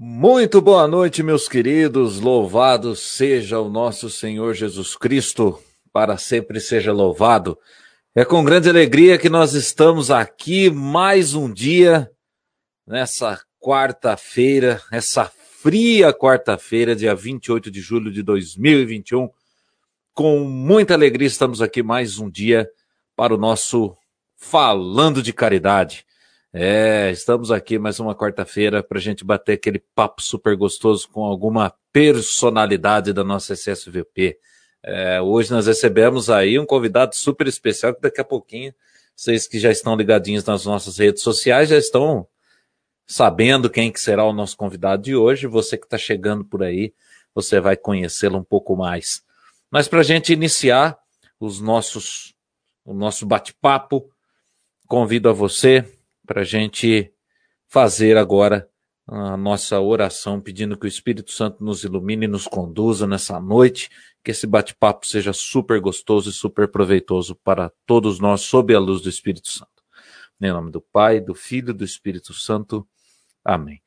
[0.00, 2.20] Muito boa noite, meus queridos.
[2.20, 5.60] Louvado seja o nosso Senhor Jesus Cristo,
[5.92, 7.58] para sempre seja louvado.
[8.14, 12.08] É com grande alegria que nós estamos aqui mais um dia,
[12.86, 19.28] nessa quarta-feira, essa fria quarta-feira, dia 28 de julho de 2021.
[20.14, 22.70] Com muita alegria estamos aqui mais um dia
[23.16, 23.96] para o nosso
[24.36, 26.06] Falando de Caridade.
[26.60, 31.24] É, estamos aqui mais uma quarta-feira para a gente bater aquele papo super gostoso com
[31.24, 34.36] alguma personalidade da nossa SSVP.
[34.82, 38.74] É, hoje nós recebemos aí um convidado super especial que daqui a pouquinho,
[39.14, 42.26] vocês que já estão ligadinhos nas nossas redes sociais já estão
[43.06, 45.46] sabendo quem que será o nosso convidado de hoje.
[45.46, 46.92] Você que está chegando por aí,
[47.32, 49.22] você vai conhecê-lo um pouco mais.
[49.70, 50.98] Mas para a gente iniciar
[51.38, 52.34] os nossos,
[52.84, 54.10] o nosso bate-papo,
[54.88, 55.84] convido a você
[56.28, 57.10] para a gente
[57.66, 58.68] fazer agora
[59.06, 63.88] a nossa oração, pedindo que o Espírito Santo nos ilumine e nos conduza nessa noite,
[64.22, 69.00] que esse bate-papo seja super gostoso e super proveitoso para todos nós, sob a luz
[69.00, 69.70] do Espírito Santo.
[70.38, 72.86] Em nome do Pai, do Filho e do Espírito Santo.
[73.42, 73.80] Amém.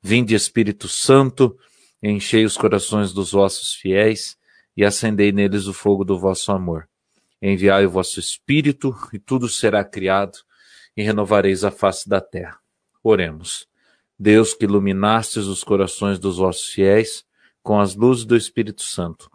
[0.00, 1.58] Vinde, Espírito Santo,
[2.00, 4.36] enchei os corações dos vossos fiéis
[4.76, 6.88] e acendei neles o fogo do vosso amor.
[7.42, 10.38] Enviai o vosso Espírito e tudo será criado
[10.96, 12.58] e renovareis a face da terra.
[13.02, 13.66] Oremos.
[14.18, 17.24] Deus que iluminastes os corações dos vossos fiéis
[17.62, 19.30] com as luzes do Espírito Santo,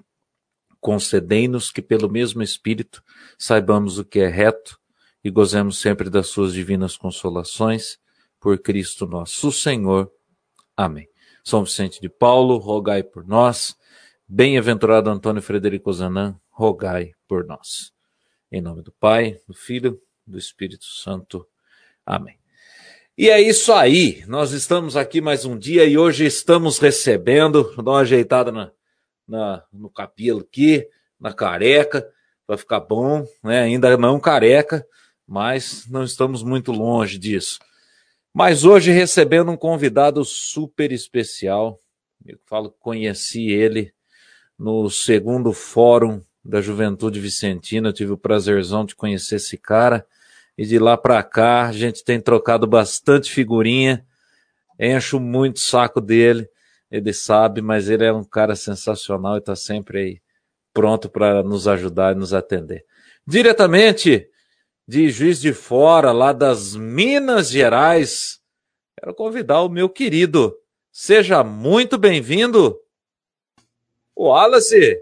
[0.79, 3.03] concedei-nos que pelo mesmo Espírito
[3.37, 4.79] saibamos o que é reto
[5.23, 7.97] e gozemos sempre das suas divinas consolações,
[8.39, 10.11] por Cristo nosso Senhor.
[10.77, 11.09] Amém.
[11.43, 13.75] São Vicente de Paulo, rogai por nós.
[14.27, 17.91] Bem-aventurado Antônio Frederico Zanã, rogai por nós.
[18.51, 21.47] Em nome do Pai, do Filho, do Espírito Santo.
[22.05, 22.37] Amém.
[23.17, 24.23] E é isso aí.
[24.27, 28.71] Nós estamos aqui mais um dia e hoje estamos recebendo, dá uma ajeitada na,
[29.27, 30.87] na, no cabelo aqui,
[31.19, 32.05] na careca,
[32.47, 33.61] vai ficar bom, né?
[33.61, 34.85] Ainda não careca,
[35.27, 37.59] mas não estamos muito longe disso.
[38.33, 41.81] Mas hoje recebendo um convidado super especial.
[42.25, 43.93] Eu falo que conheci ele
[44.59, 47.89] no segundo fórum da Juventude Vicentina.
[47.89, 50.05] Eu tive o prazerzão de conhecer esse cara.
[50.57, 54.05] E de lá para cá, a gente tem trocado bastante figurinha.
[54.79, 56.47] Encho muito o saco dele.
[56.89, 60.21] Ele sabe, mas ele é um cara sensacional e está sempre aí
[60.73, 62.85] pronto para nos ajudar e nos atender.
[63.25, 64.29] Diretamente
[64.87, 68.39] de Juiz de Fora, lá das Minas Gerais,
[68.99, 70.55] quero convidar o meu querido.
[70.91, 72.79] Seja muito bem-vindo,
[74.15, 74.97] o Wallace.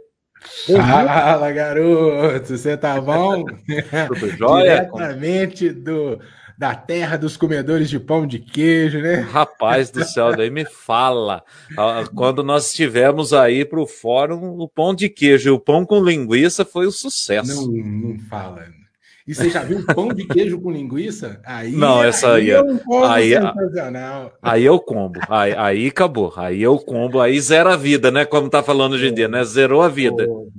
[0.65, 3.43] Fala, garoto, você tá bom?
[4.07, 4.85] Tudo jóia?
[4.85, 6.19] Diretamente do,
[6.57, 9.15] da terra dos comedores de pão de queijo, né?
[9.15, 11.43] Rapaz do céu, daí me fala.
[11.77, 15.85] Ah, quando nós estivemos aí para o fórum, o pão de queijo e o pão
[15.85, 17.69] com linguiça foi um sucesso.
[17.69, 18.82] Não, não fala.
[19.25, 21.39] E você já viu pão de queijo com linguiça?
[21.45, 24.33] Aí, não, essa aí, aí é um aí, sensacional.
[24.41, 25.17] Aí é o combo.
[25.29, 26.33] Aí, aí acabou.
[26.35, 27.21] Aí é o combo.
[27.21, 28.25] Aí zera a vida, né?
[28.25, 29.41] Como tá falando hoje em dia, né?
[29.45, 30.27] Zerou a vida.
[30.29, 30.49] Oh,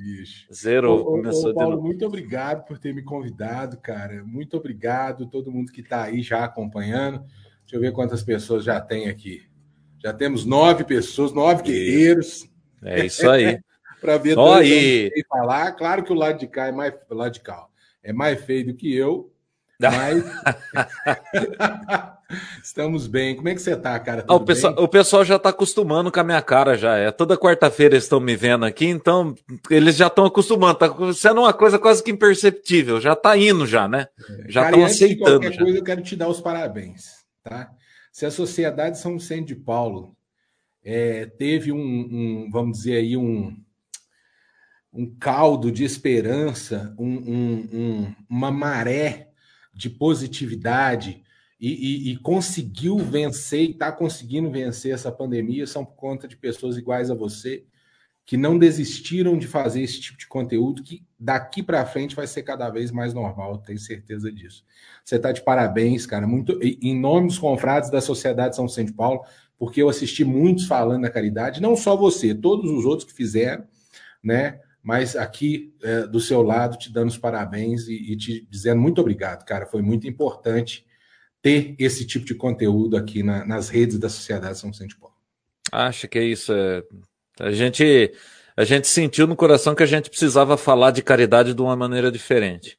[0.50, 1.00] Zerou.
[1.00, 4.24] Ô, começou ô, Paulo, muito obrigado por ter me convidado, cara.
[4.24, 7.18] Muito obrigado todo mundo que tá aí já acompanhando.
[7.60, 9.42] Deixa eu ver quantas pessoas já tem aqui.
[10.02, 12.48] Já temos nove pessoas, nove guerreiros.
[12.82, 13.58] É isso aí.
[14.00, 15.10] Para ver Só aí.
[15.28, 15.72] falar.
[15.72, 17.66] Claro que o lado de cá é mais lado de cá
[18.04, 19.32] é mais feio do que eu,
[19.80, 20.22] mas
[22.62, 23.34] estamos bem.
[23.34, 24.24] Como é que você tá, cara?
[24.28, 26.96] Ah, o, pessoal, o, pessoal, já tá acostumando com a minha cara já.
[26.96, 29.34] É toda quarta-feira eles estão me vendo aqui, então
[29.70, 30.78] eles já estão acostumando.
[30.78, 33.00] Tá sendo uma coisa quase que imperceptível.
[33.00, 34.06] Já tá indo já, né?
[34.28, 34.50] É.
[34.50, 35.40] Já estão aceitando.
[35.40, 35.62] Qualquer já.
[35.62, 37.70] coisa, eu quero te dar os parabéns, tá?
[38.12, 40.14] Se a Sociedade São Vicente de Paulo
[40.84, 43.56] é, teve um, um, vamos dizer aí, um,
[44.94, 49.30] um caldo de esperança, um, um, um, uma maré
[49.74, 51.22] de positividade
[51.60, 56.36] e, e, e conseguiu vencer e está conseguindo vencer essa pandemia são por conta de
[56.36, 57.64] pessoas iguais a você
[58.26, 62.42] que não desistiram de fazer esse tipo de conteúdo que daqui para frente vai ser
[62.42, 64.64] cada vez mais normal, tenho certeza disso.
[65.04, 69.22] Você está de parabéns, cara, muito em nome dos confrades da Sociedade São Vicente Paulo,
[69.58, 73.64] porque eu assisti muitos falando da caridade, não só você, todos os outros que fizeram,
[74.22, 74.60] né?
[74.84, 79.00] Mas aqui é, do seu lado te dando os parabéns e, e, te dizendo muito
[79.00, 79.64] obrigado, cara.
[79.64, 80.84] Foi muito importante
[81.40, 85.16] ter esse tipo de conteúdo aqui na, nas redes da Sociedade São Vicente Paulo.
[85.72, 86.52] Acho que é isso.
[86.52, 86.82] É...
[87.40, 88.12] A gente
[88.54, 92.12] a gente sentiu no coração que a gente precisava falar de caridade de uma maneira
[92.12, 92.78] diferente.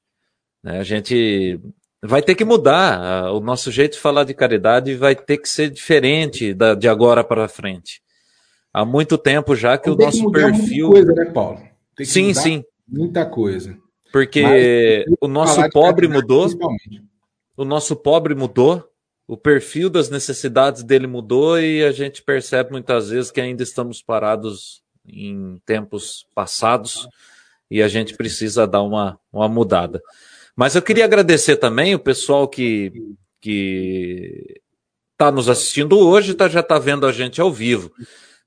[0.63, 0.77] Né?
[0.77, 1.59] A gente
[2.03, 3.33] vai ter que mudar.
[3.33, 7.23] O nosso jeito de falar de caridade vai ter que ser diferente da, de agora
[7.23, 7.99] para frente.
[8.71, 10.89] Há muito tempo já que o nosso que perfil.
[10.89, 11.74] Muita coisa, né, Paulo?
[12.03, 12.63] Sim, sim.
[12.87, 13.77] Muita coisa.
[14.11, 16.47] Porque o nosso pobre mudou.
[17.57, 18.87] O nosso pobre mudou.
[19.27, 24.01] O perfil das necessidades dele mudou e a gente percebe muitas vezes que ainda estamos
[24.01, 27.07] parados em tempos passados
[27.69, 29.99] e a gente precisa dar uma, uma mudada.
[30.55, 32.93] Mas eu queria agradecer também o pessoal que
[33.41, 34.59] que
[35.11, 37.91] está nos assistindo hoje, tá, já está vendo a gente ao vivo.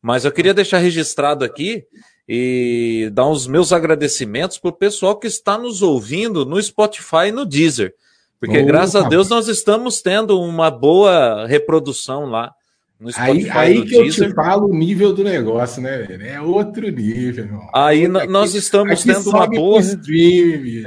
[0.02, 1.84] Mas eu queria deixar registrado aqui
[2.28, 7.32] e dar os meus agradecimentos para o pessoal que está nos ouvindo no Spotify e
[7.32, 7.94] no Deezer.
[8.38, 12.52] Porque, graças a Deus, nós estamos tendo uma boa reprodução lá
[13.00, 13.50] no Spotify.
[13.50, 14.26] Aí, aí que Deezer.
[14.26, 16.22] eu te falo o nível do negócio, né, velho?
[16.22, 17.68] É outro nível, irmão.
[17.74, 19.80] Aí aqui, nós estamos tendo uma boa.
[19.80, 20.84] Stream,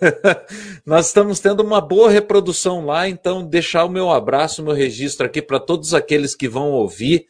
[0.84, 5.26] nós estamos tendo uma boa reprodução lá, então deixar o meu abraço, o meu registro
[5.26, 7.26] aqui para todos aqueles que vão ouvir.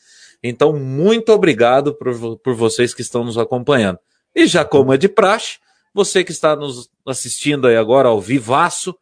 [0.47, 3.99] Então, muito obrigado por, por vocês que estão nos acompanhando.
[4.35, 5.59] E já como é de praxe,
[5.95, 8.95] você que está nos assistindo aí agora ao vivaço,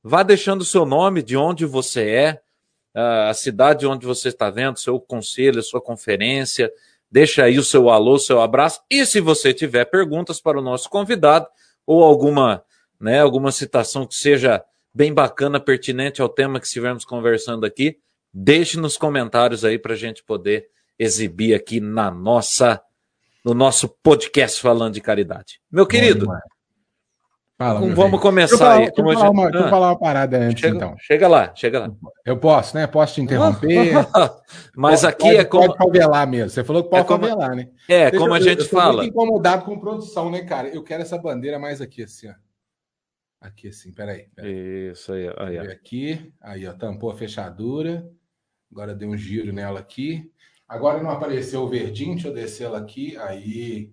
[0.00, 2.40] vá deixando o seu nome, de onde você é,
[2.94, 6.70] a cidade onde você está vendo, seu conselho, sua conferência.
[7.10, 8.80] Deixa aí o seu alô, seu abraço.
[8.88, 11.48] E se você tiver perguntas para o nosso convidado
[11.84, 12.62] ou alguma,
[13.00, 14.64] né, alguma citação que seja
[14.94, 17.98] bem bacana, pertinente ao tema que estivermos conversando aqui,
[18.32, 20.68] deixe nos comentários aí para a gente poder
[20.98, 22.80] exibir aqui na nossa,
[23.44, 25.60] no nosso podcast falando de caridade.
[25.70, 26.26] Meu querido,
[27.56, 28.86] Fala, então, vamos começar aí.
[28.86, 30.96] Deixa eu, falar, uma, eu falar uma parada antes, chega, então.
[30.98, 31.90] Chega lá, chega lá.
[32.26, 32.84] Eu posso, né?
[32.88, 33.94] Posso te interromper?
[34.74, 35.66] Mas pode, aqui pode, é como.
[35.68, 36.50] Pode favelar mesmo.
[36.50, 37.28] Você falou que pode é como...
[37.28, 37.68] favelar, né?
[37.88, 39.04] É, como a gente eu, eu fala.
[39.04, 40.66] Eu incomodado com produção, né, cara?
[40.68, 42.34] Eu quero essa bandeira mais aqui, assim, ó.
[43.40, 44.26] Aqui, assim, peraí.
[44.34, 44.90] peraí.
[44.90, 45.58] Isso aí, aí.
[45.58, 48.04] Aqui, aí, ó, tampou a fechadura.
[48.72, 50.28] Agora deu um giro nela aqui.
[50.68, 53.16] Agora não apareceu o verdinho, deixa eu descer ela aqui.
[53.18, 53.90] Aí.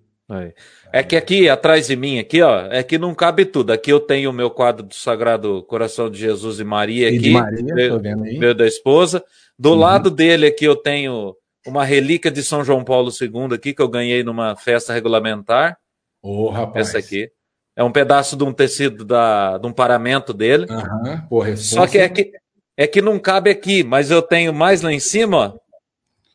[0.94, 3.72] É que aqui, atrás de mim, aqui, ó, é que não cabe tudo.
[3.72, 7.20] Aqui eu tenho o meu quadro do Sagrado Coração de Jesus e Maria aqui, e
[7.20, 9.24] de Maria, meu, meu, da esposa.
[9.60, 9.80] Do uhum.
[9.80, 11.36] lado dele aqui eu tenho
[11.68, 15.78] uma relíquia de São João Paulo II aqui, que eu ganhei numa festa regulamentar.
[16.22, 16.90] Ô, oh, rapaz.
[16.90, 17.30] Essa aqui.
[17.76, 20.66] É um pedaço de um tecido da, de um paramento dele.
[20.70, 21.22] Uhum.
[21.30, 22.32] Porra, Só que é, que
[22.78, 25.61] é que não cabe aqui, mas eu tenho mais lá em cima, ó.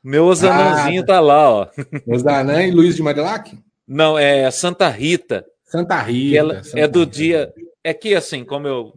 [0.07, 1.69] Meu Osanãozinho ah, tá lá, ó.
[2.07, 3.59] Osanã e Luiz de Marilac?
[3.89, 5.45] Não, é Santa Rita.
[5.65, 6.37] Santa Rita.
[6.37, 7.11] Ela Santa é do Rita.
[7.11, 7.55] dia.
[7.83, 8.95] É que assim, como eu.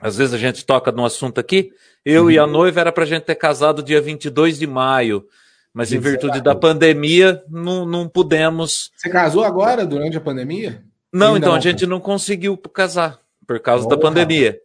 [0.00, 1.70] Às vezes a gente toca num assunto aqui,
[2.04, 2.30] eu uhum.
[2.32, 2.50] e a uhum.
[2.50, 5.24] noiva era pra gente ter casado dia 22 de maio.
[5.72, 8.90] Mas em virtude da pandemia, não, não pudemos.
[8.96, 10.82] Você casou agora, durante a pandemia?
[11.12, 14.58] Não, então não, a gente não conseguiu casar, por causa da pandemia.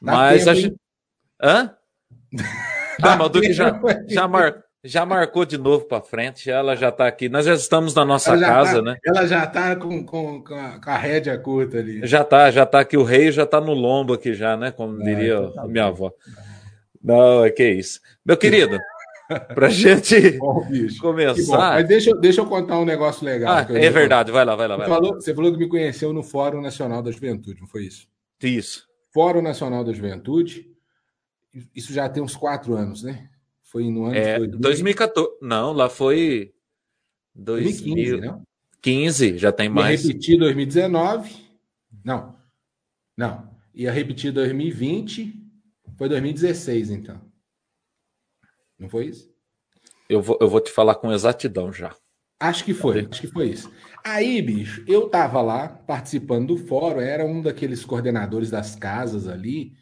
[0.00, 0.76] Mas tempo, a gente.
[1.42, 1.74] Hã?
[3.02, 3.76] ah, mas o Duque já,
[4.06, 4.69] já, mar...
[4.82, 7.28] Já marcou de novo para frente, ela já está aqui.
[7.28, 8.96] Nós já estamos na nossa casa, tá, né?
[9.04, 12.06] Ela já está com, com, com, a, com a rédea curta ali.
[12.06, 12.96] Já está, já está aqui.
[12.96, 14.70] O rei já está no lombo aqui já, né?
[14.70, 16.10] Como é, diria então tá minha avó.
[17.02, 18.00] Não, é que isso.
[18.24, 18.78] Meu querido,
[19.54, 20.66] para gente bom,
[20.98, 21.74] começar.
[21.74, 23.54] Mas deixa, deixa eu contar um negócio legal.
[23.54, 24.76] Ah, é verdade, vai lá, vai lá.
[24.76, 24.96] Vai você, lá.
[24.96, 28.08] Falou, você falou que me conheceu no Fórum Nacional da Juventude, não foi isso?
[28.42, 28.86] Isso.
[29.12, 30.70] Fórum Nacional da Juventude.
[31.74, 33.29] Isso já tem uns quatro anos, né?
[33.70, 35.38] Foi no ano é, 2014.
[35.40, 36.52] Não, lá foi
[37.36, 38.20] 2015,
[38.82, 40.02] 2015 já tem mais.
[40.02, 41.36] Ia repetir 2019.
[42.04, 42.36] Não.
[43.16, 43.48] Não.
[43.72, 45.32] Ia repetir 2020.
[45.96, 47.20] Foi 2016, então.
[48.76, 49.32] Não foi isso?
[50.08, 51.94] Eu vou, eu vou te falar com exatidão já.
[52.40, 53.70] Acho que foi, acho que foi isso.
[54.02, 59.74] Aí, bicho, eu tava lá participando do fórum, era um daqueles coordenadores das casas ali,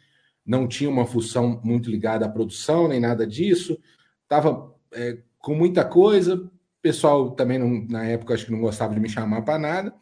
[0.49, 3.79] não tinha uma função muito ligada à produção, nem nada disso.
[4.23, 6.37] Estava é, com muita coisa.
[6.37, 6.49] O
[6.81, 9.93] pessoal também, não, na época, acho que não gostava de me chamar para nada.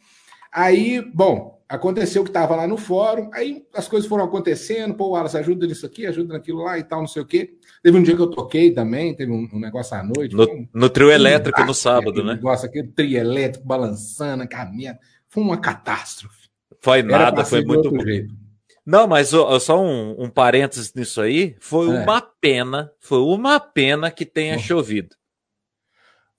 [0.49, 5.37] Aí, bom, aconteceu que estava lá no fórum, aí as coisas foram acontecendo, pô, Wallace,
[5.37, 7.57] ajuda nisso aqui, ajuda naquilo lá e tal, não sei o quê.
[7.83, 10.33] Teve um dia que eu toquei também, teve um, um negócio à noite.
[10.33, 12.35] No, um, no trio elétrico um no sábado, né?
[12.35, 14.99] Negócio aquele trio elétrico balançando, caminhando.
[15.27, 16.47] Foi uma catástrofe.
[16.79, 17.89] Foi nada, foi muito.
[18.01, 18.46] Jeito.
[18.87, 21.57] Não, mas só um, um parênteses nisso aí.
[21.59, 21.99] Foi é.
[21.99, 24.59] uma pena, foi uma pena que tenha oh.
[24.59, 25.13] chovido.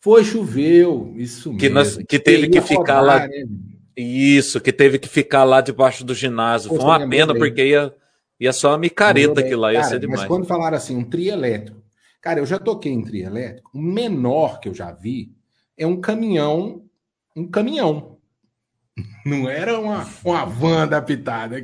[0.01, 1.75] Foi, choveu, isso que mesmo.
[1.75, 3.29] Nós, que teve que ficar rodar, lá.
[3.29, 3.45] Né?
[3.95, 6.71] Isso, que teve que ficar lá debaixo do ginásio.
[6.71, 7.43] Pô, foi uma pena, bem.
[7.43, 7.95] porque ia,
[8.41, 10.21] ia só uma micareta que lá ia cara, ser demais.
[10.21, 11.83] Mas quando falaram assim, um trio elétrico.
[12.23, 13.71] Cara, eu já toquei em trio elétrico.
[13.75, 15.35] O menor que eu já vi
[15.77, 16.83] é um caminhão,
[17.37, 18.17] um caminhão.
[19.27, 21.61] Não era uma, uma van adaptada.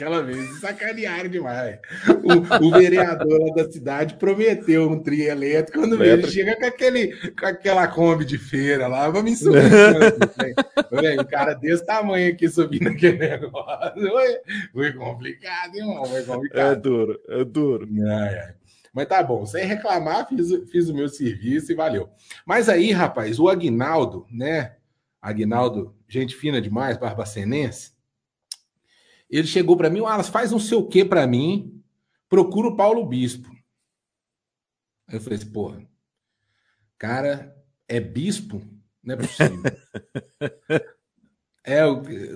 [0.00, 1.78] Aquela vez sacanearam demais.
[2.24, 5.78] O, o vereador lá da cidade prometeu um trio elétrico.
[5.78, 9.60] Quando ele chega com, aquele, com aquela Kombi de feira lá, vamos subir.
[11.20, 13.60] o cara desse tamanho aqui subindo aquele negócio.
[14.10, 14.38] Foi,
[14.72, 16.06] foi complicado, irmão.
[16.06, 16.72] Foi complicado.
[16.72, 17.88] É duro, é duro.
[18.06, 18.54] Ai, ai.
[18.94, 22.08] Mas tá bom, sem reclamar, fiz, fiz o meu serviço e valeu.
[22.46, 24.76] Mas aí, rapaz, o Agnaldo, né?
[25.20, 27.99] Agnaldo, gente fina demais, barbacenense
[29.30, 31.82] ele chegou para mim, Alas, faz não sei o que para mim,
[32.28, 33.48] procura o Paulo Bispo.
[35.08, 35.86] Aí eu falei assim, porra,
[36.98, 37.56] cara,
[37.88, 38.62] é bispo?
[39.02, 39.62] Não é possível.
[41.64, 41.80] é,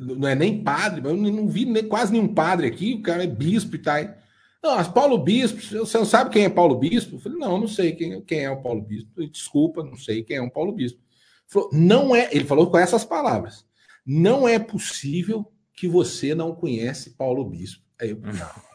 [0.00, 3.28] não é nem padre, eu não vi nem, quase nenhum padre aqui, o cara é
[3.28, 3.96] bispo e tal.
[4.64, 7.16] Não, mas Paulo Bispo, você não sabe quem é Paulo Bispo?
[7.16, 9.28] Eu falei, não, não sei quem, quem é o Paulo Bispo.
[9.28, 10.98] Desculpa, não sei quem é o Paulo Bispo.
[10.98, 13.66] Ele falou, não é, ele falou com essas palavras.
[14.06, 17.82] Não é possível que você não conhece Paulo Bispo.
[18.00, 18.73] Aí eu, não.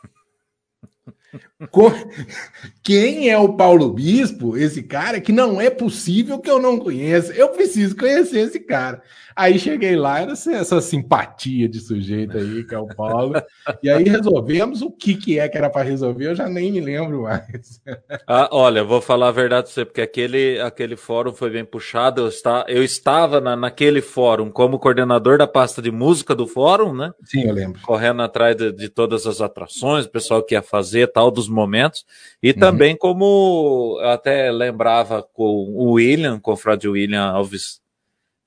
[2.84, 7.34] Quem é o Paulo Bispo, esse cara, que não é possível que eu não conheça?
[7.34, 9.02] Eu preciso conhecer esse cara.
[9.40, 13.42] Aí cheguei lá, era essa simpatia de sujeito aí, que é o Paulo.
[13.82, 16.82] E aí resolvemos o que, que é que era para resolver, eu já nem me
[16.82, 17.82] lembro mais.
[18.28, 22.22] Ah, olha, vou falar a verdade para você, porque aquele, aquele fórum foi bem puxado.
[22.22, 26.94] Eu, está, eu estava na, naquele fórum como coordenador da pasta de música do fórum,
[26.94, 27.14] né?
[27.24, 27.82] Sim, eu lembro.
[27.82, 32.06] Correndo atrás de, de todas as atrações, o pessoal que ia fazer, tal, dos momentos.
[32.42, 32.60] E uhum.
[32.60, 37.82] também como eu até lembrava com o William, com o Frade William Alves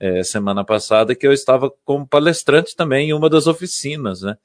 [0.01, 4.37] é, semana passada que eu estava como palestrante também em uma das oficinas, né?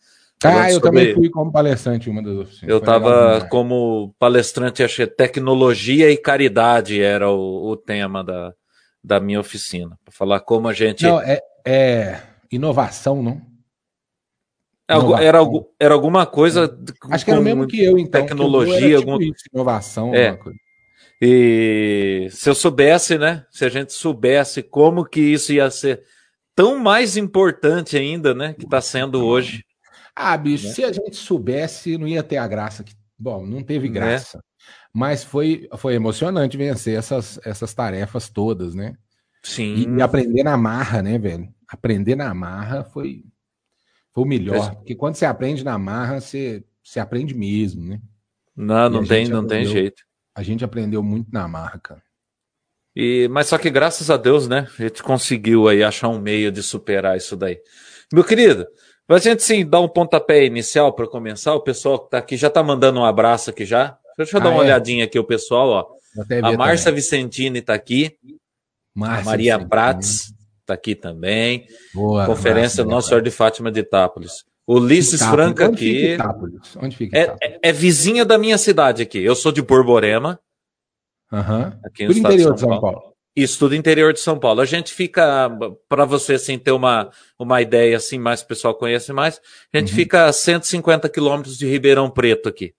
[0.43, 0.89] Ah, eu sobre...
[0.89, 2.69] também fui como palestrante em uma das oficinas.
[2.69, 8.53] Eu estava como palestrante, achei tecnologia e caridade era o, o tema da,
[9.03, 9.97] da minha oficina.
[10.05, 11.03] Para falar como a gente.
[11.05, 13.41] Não, é, é inovação, não?
[14.89, 15.21] Inovação.
[15.21, 15.39] Era,
[15.79, 16.77] era alguma coisa.
[17.11, 18.21] Acho que era o mesmo que eu, então.
[18.21, 19.23] Tecnologia, tipo alguma...
[19.23, 20.35] Isso, inovação, é.
[20.35, 20.57] coisa.
[21.21, 23.45] E se eu soubesse, né?
[23.51, 26.03] Se a gente soubesse como que isso ia ser
[26.55, 28.53] tão mais importante ainda, né?
[28.53, 29.63] Que está sendo hoje.
[30.15, 30.73] Ah, bicho, né?
[30.73, 32.83] se a gente soubesse, não ia ter a graça.
[32.83, 32.93] Que...
[33.17, 33.93] Bom, não teve né?
[33.93, 34.37] graça.
[34.37, 34.43] Né?
[34.93, 38.95] Mas foi, foi emocionante vencer essas, essas tarefas todas, né?
[39.43, 39.95] Sim.
[39.97, 41.47] E aprender na marra, né, velho?
[41.67, 43.23] Aprender na marra foi,
[44.17, 44.75] foi o melhor.
[44.77, 48.01] Porque quando você aprende na marra, você, você aprende mesmo, né?
[48.55, 50.01] Não, não tem, não tem jeito.
[50.33, 52.01] A gente aprendeu muito na marca.
[52.95, 54.67] E, mas só que graças a Deus, né?
[54.79, 57.59] A gente conseguiu aí achar um meio de superar isso daí.
[58.11, 58.65] Meu querido,
[59.07, 61.53] a gente sim dar um pontapé inicial para começar.
[61.53, 63.99] O pessoal que tá aqui já tá mandando um abraço aqui já.
[64.17, 64.65] Deixa eu dar ah, uma é?
[64.65, 65.87] olhadinha aqui, o pessoal, ó.
[66.41, 68.17] A Márcia Vicentini tá aqui.
[68.95, 69.69] Márcia a Maria Vicentini.
[69.69, 70.36] Prats
[70.67, 71.65] tá aqui também.
[71.93, 74.45] Boa, Conferência Márcia, Nossa Senhora de Fátima de Itápolis.
[74.67, 75.93] Ulisses Franca Onde aqui.
[75.93, 76.77] Fica Itápolis?
[76.77, 77.39] Onde fica Itápolis?
[77.41, 79.23] É, é, é, vizinha da minha cidade aqui.
[79.23, 80.39] Eu sou de Borborema.
[81.31, 81.71] Uhum.
[81.83, 82.81] Aqui no tudo interior de São, Paulo.
[82.81, 83.13] Paulo.
[83.35, 84.59] Isso, tudo interior de São Paulo.
[84.59, 85.49] A gente fica,
[85.87, 87.09] para você assim, ter uma,
[87.39, 89.39] uma ideia assim, mais o pessoal conhece mais,
[89.73, 89.95] a gente uhum.
[89.95, 92.73] fica a 150 quilômetros de Ribeirão Preto aqui.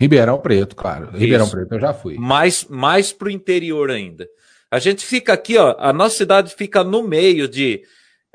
[0.00, 1.08] Ribeirão Preto, claro.
[1.08, 1.16] Isso.
[1.18, 2.16] Ribeirão Preto eu já fui.
[2.16, 4.26] Mais, mais para o interior ainda.
[4.70, 7.82] A gente fica aqui, ó, a nossa cidade fica no meio de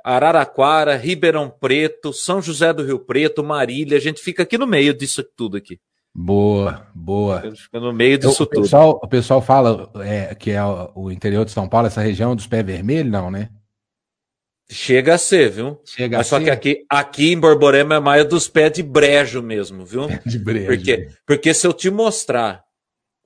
[0.03, 4.93] Araraquara, Ribeirão Preto, São José do Rio Preto, Marília, a gente fica aqui no meio
[4.93, 5.79] disso tudo aqui.
[6.13, 7.41] Boa, boa.
[7.55, 8.63] Fica no meio disso o, tudo.
[8.63, 12.47] Pessoal, o pessoal fala é, que é o, interior de São Paulo, essa região dos
[12.47, 13.50] pés vermelhos, não, né?
[14.69, 15.81] Chega a ser, viu?
[15.85, 16.45] Chega Mas a só ser.
[16.45, 20.07] que aqui, aqui em Borborema é mais dos pés de brejo mesmo, viu?
[20.07, 20.67] Pé de brejo.
[20.67, 22.63] Porque, porque se eu te mostrar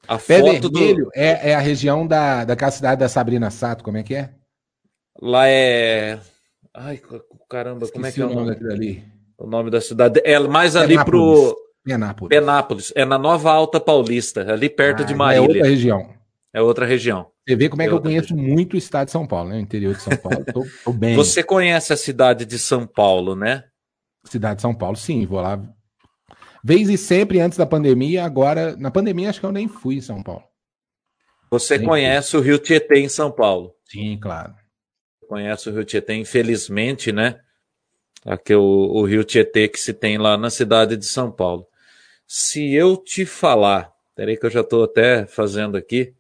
[0.08, 1.12] a pé foto vermelho do...
[1.14, 4.32] é, é a região da, daquela cidade da Sabrina Sato, como é que é?
[5.22, 6.20] Lá é
[6.78, 7.00] Ai,
[7.50, 9.04] caramba, Esqueci como é que é o nome daquilo ali?
[9.38, 10.22] O nome da cidade.
[10.26, 11.56] É mais ali pro.
[11.84, 12.30] Penápolis.
[12.30, 12.94] Penápolis.
[12.96, 15.46] É na Nova Alta Paulista, ali perto ah, de Marília.
[15.46, 16.10] É outra região.
[16.54, 17.28] É outra região.
[17.48, 18.56] Você vê como é, é que eu conheço região.
[18.56, 19.58] muito o estado de São Paulo, né?
[19.58, 20.44] O interior de São Paulo.
[20.52, 21.16] Tô, tô bem.
[21.16, 23.64] Você conhece a cidade de São Paulo, né?
[24.26, 25.62] Cidade de São Paulo, sim, vou lá.
[26.66, 28.76] Vez e sempre antes da pandemia, agora.
[28.76, 30.44] Na pandemia, acho que eu nem fui em São Paulo.
[31.52, 32.40] Você nem conhece fui.
[32.40, 33.76] o Rio Tietê em São Paulo?
[33.86, 34.56] Sim, claro
[35.26, 37.40] conhece o Rio Tietê, infelizmente, né?
[38.26, 41.68] Aqui o, o Rio Tietê que se tem lá na cidade de São Paulo.
[42.26, 46.14] Se eu te falar, peraí que eu já estou até fazendo aqui,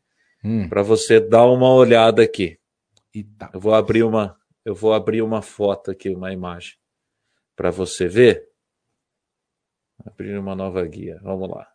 [0.43, 0.67] hum.
[0.69, 2.59] para você dar uma olhada aqui.
[3.13, 3.49] Eita.
[3.53, 6.73] Eu vou abrir uma, eu vou abrir uma foto aqui, uma imagem,
[7.55, 8.47] para você ver.
[10.05, 11.19] Abrir uma nova guia.
[11.23, 11.67] Vamos lá.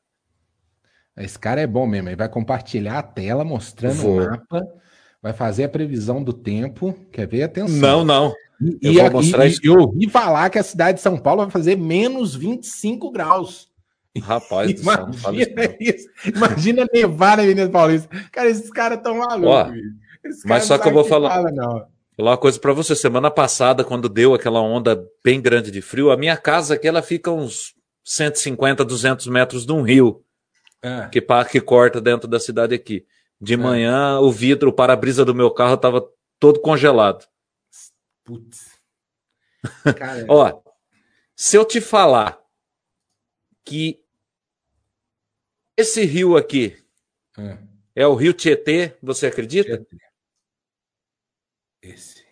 [1.16, 2.08] Esse cara é bom mesmo.
[2.08, 4.80] Ele vai compartilhar a tela mostrando o mapa
[5.22, 6.94] vai fazer a previsão do tempo.
[7.12, 7.42] Quer ver?
[7.42, 7.76] Atenção.
[7.76, 8.34] Não, não.
[8.82, 9.60] eu e, vou mostrar e, isso.
[9.62, 13.68] Eu ouvi falar que a cidade de São Paulo vai fazer menos 25 graus.
[14.20, 16.08] Rapaz, imagina isso.
[16.34, 18.08] Imagina nevar na Avenida Paulista.
[18.32, 19.72] Cara, esses caras estão malucos.
[20.44, 21.30] mas só que eu vou falar.
[21.30, 21.86] Fala, não.
[22.16, 22.96] Falar uma coisa para você.
[22.96, 27.02] Semana passada, quando deu aquela onda bem grande de frio, a minha casa aqui ela
[27.02, 30.24] fica uns 150, 200 metros de um rio
[30.82, 31.08] é.
[31.08, 33.06] que, que corta dentro da cidade aqui.
[33.40, 33.56] De é.
[33.56, 36.06] manhã, o vidro, o para-brisa do meu carro estava
[36.38, 37.26] todo congelado.
[38.24, 38.78] Putz.
[40.28, 40.62] Ó,
[41.36, 42.38] se eu te falar
[43.64, 44.02] que
[45.76, 46.76] esse rio aqui
[47.38, 47.58] é,
[47.94, 49.78] é o rio Tietê, você acredita?
[49.78, 49.96] Tietê.
[51.82, 52.24] Esse.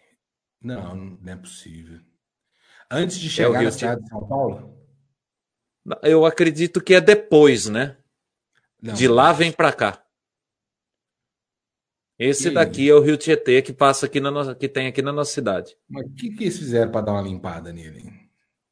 [0.60, 2.00] Não, não é possível.
[2.90, 4.77] Antes de é chegar é na cidade de São Paulo?
[6.02, 7.96] Eu acredito que é depois, né?
[8.80, 10.02] Não, de lá vem para cá.
[12.18, 15.12] Esse daqui é o Rio Tietê que passa aqui na nossa, que tem aqui na
[15.12, 15.76] nossa cidade.
[15.88, 18.02] Mas o que, que eles fizeram para dar uma limpada nele?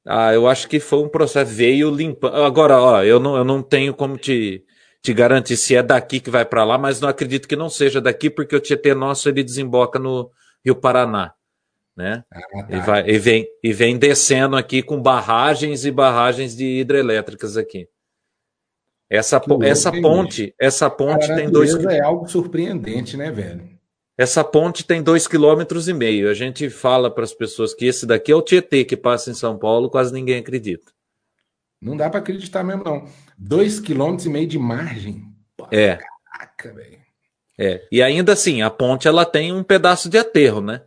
[0.04, 2.36] Ah, eu acho que foi um processo veio limpando.
[2.36, 4.64] Agora, ó, eu não, eu não tenho como te,
[5.00, 8.00] te garantir se é daqui que vai para lá, mas não acredito que não seja
[8.00, 10.30] daqui porque o Tietê nosso ele desemboca no
[10.64, 11.32] Rio Paraná,
[11.96, 12.22] né?
[12.30, 12.66] Ah, tá.
[12.68, 17.88] e, vai, e, vem, e vem descendo aqui com barragens e barragens de hidrelétricas aqui.
[19.08, 21.72] Essa, essa ponte, essa ponte tem dois.
[21.84, 23.76] É algo surpreendente, né, velho?
[24.18, 26.28] Essa ponte tem dois quilômetros e meio.
[26.28, 29.34] A gente fala para as pessoas que esse daqui é o Tietê que passa em
[29.34, 30.90] São Paulo, quase ninguém acredita.
[31.80, 33.06] Não dá para acreditar mesmo, não.
[33.38, 35.22] Dois quilômetros e meio de margem.
[35.56, 35.98] Pô, é.
[36.24, 36.98] Caraca, velho.
[37.58, 37.86] É.
[37.92, 40.82] E ainda assim, a ponte ela tem um pedaço de aterro, né?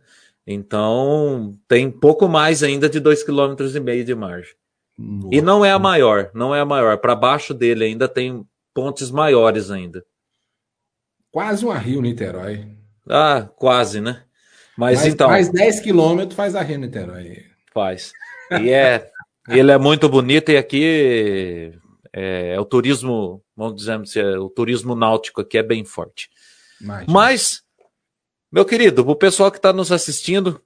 [0.52, 4.52] Então tem pouco mais ainda de dois quilômetros e meio de margem.
[4.98, 5.28] Nossa.
[5.30, 6.98] E não é a maior, não é a maior.
[6.98, 10.04] Para baixo dele ainda tem pontes maiores ainda.
[11.30, 12.66] Quase uma Rio Niterói.
[13.08, 14.24] Ah, quase, né?
[14.76, 15.28] Mas mais, então.
[15.28, 17.44] Mais 10 quilômetros faz a Rio Niterói.
[17.72, 18.10] Faz.
[18.60, 19.08] E é,
[19.48, 21.78] ele é muito bonito e aqui
[22.12, 26.28] é, é, o turismo, vamos dizer é, o turismo náutico aqui é bem forte.
[26.80, 27.12] Imagina.
[27.12, 27.62] Mas,
[28.50, 30.60] meu querido, o pessoal que está nos assistindo,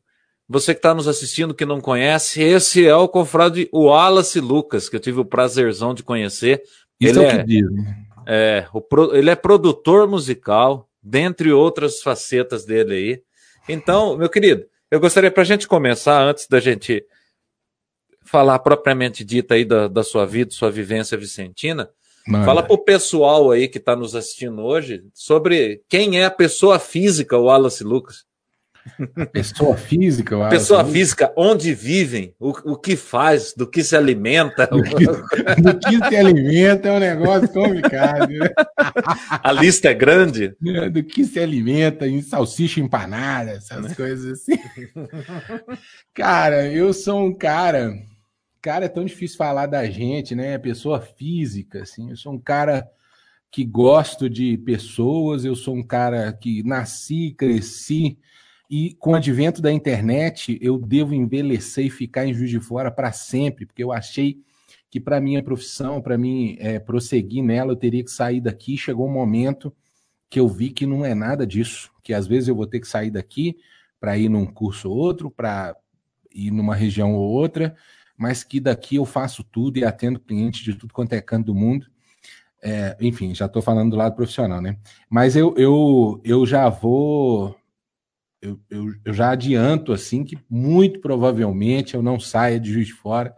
[0.49, 4.97] você que está nos assistindo que não conhece, esse é o confrade Wallace Lucas, que
[4.97, 6.63] eu tive o prazerzão de conhecer.
[7.01, 8.05] Isso ele é o que é, diz, né?
[8.27, 8.83] É, o,
[9.15, 13.23] ele é produtor musical, dentre outras facetas dele aí.
[13.69, 17.05] Então, meu querido, eu gostaria para a gente começar, antes da gente
[18.25, 21.91] falar propriamente dita aí da, da sua vida, sua vivência vicentina,
[22.27, 22.45] Mano.
[22.45, 27.37] Fala pro pessoal aí que está nos assistindo hoje sobre quem é a pessoa física,
[27.37, 28.25] o Wallace Lucas.
[29.33, 30.93] Pessoa física, Wallace Pessoa Lucas.
[30.95, 34.67] física, onde vivem, o, o que faz, do que se alimenta.
[34.69, 35.05] Do que,
[35.63, 38.29] do que se alimenta é um negócio complicado.
[38.29, 38.51] Né?
[39.43, 40.55] A lista é grande.
[40.67, 43.95] É, do que se alimenta, em salsicha empanada, essas né?
[43.95, 44.59] coisas assim.
[46.13, 47.95] Cara, eu sou um cara
[48.65, 50.57] cara, é tão difícil falar da gente, né?
[50.57, 52.09] Pessoa física, assim.
[52.09, 52.91] Eu sou um cara
[53.51, 58.17] que gosto de pessoas, eu sou um cara que nasci, cresci
[58.71, 62.91] e com o advento da internet eu devo envelhecer e ficar em Juiz de Fora
[62.91, 64.41] para sempre, porque eu achei
[64.91, 68.79] que para minha profissão, para mim é, prosseguir nela, eu teria que sair daqui.
[68.79, 69.77] Chegou um momento
[70.31, 72.89] que eu vi que não é nada disso, que às vezes eu vou ter que
[72.89, 73.59] sair daqui
[74.01, 75.77] para ir num curso ou outro, para
[76.35, 77.77] ir numa região ou outra,
[78.17, 81.55] mas que daqui eu faço tudo e atendo clientes de tudo quanto é canto do
[81.55, 81.87] mundo.
[82.63, 84.79] É, enfim, já estou falando do lado profissional, né?
[85.11, 87.55] Mas eu, eu, eu já vou.
[88.41, 92.93] Eu, eu, eu, já adianto assim que muito provavelmente eu não saia de juiz de
[92.93, 93.35] fora,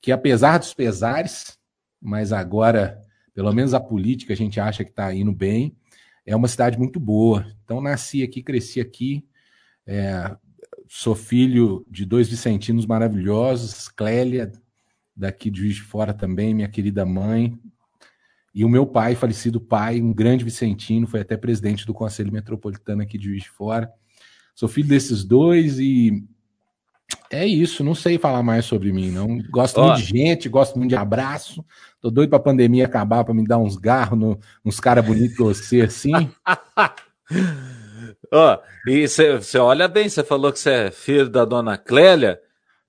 [0.00, 1.58] que apesar dos pesares,
[2.00, 3.00] mas agora,
[3.34, 5.76] pelo menos a política a gente acha que está indo bem,
[6.24, 7.46] é uma cidade muito boa.
[7.64, 9.26] Então nasci aqui, cresci aqui,
[9.86, 10.36] é,
[10.92, 14.50] sou filho de dois vicentinos maravilhosos, Clélia,
[15.14, 17.56] daqui de Juiz de Fora também, minha querida mãe,
[18.52, 23.02] e o meu pai, falecido pai, um grande vicentino, foi até presidente do Conselho Metropolitano
[23.02, 23.88] aqui de Juiz de Fora.
[24.52, 26.24] Sou filho desses dois e
[27.30, 29.38] é isso, não sei falar mais sobre mim, não.
[29.48, 31.64] Gosto muito de gente, gosto muito de abraço.
[32.00, 35.82] Tô doido pra pandemia acabar, para me dar uns garros no, nos caras bonitos você,
[35.82, 36.10] assim.
[38.32, 42.40] Ó, e você olha bem, você falou que você é filho da dona Clélia.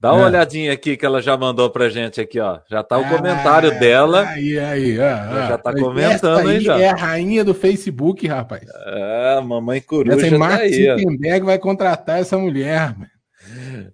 [0.01, 0.25] Dá uma é.
[0.25, 2.59] olhadinha aqui que ela já mandou pra gente aqui, ó.
[2.67, 4.27] Já tá o ah, comentário dela.
[4.27, 6.79] Aí, aí, ó, Já tá comentando aí, já.
[6.79, 8.63] É a rainha do Facebook, rapaz.
[8.87, 10.85] É, mamãe coruja essa tá aí.
[10.85, 12.95] Zuckerberg vai contratar essa mulher.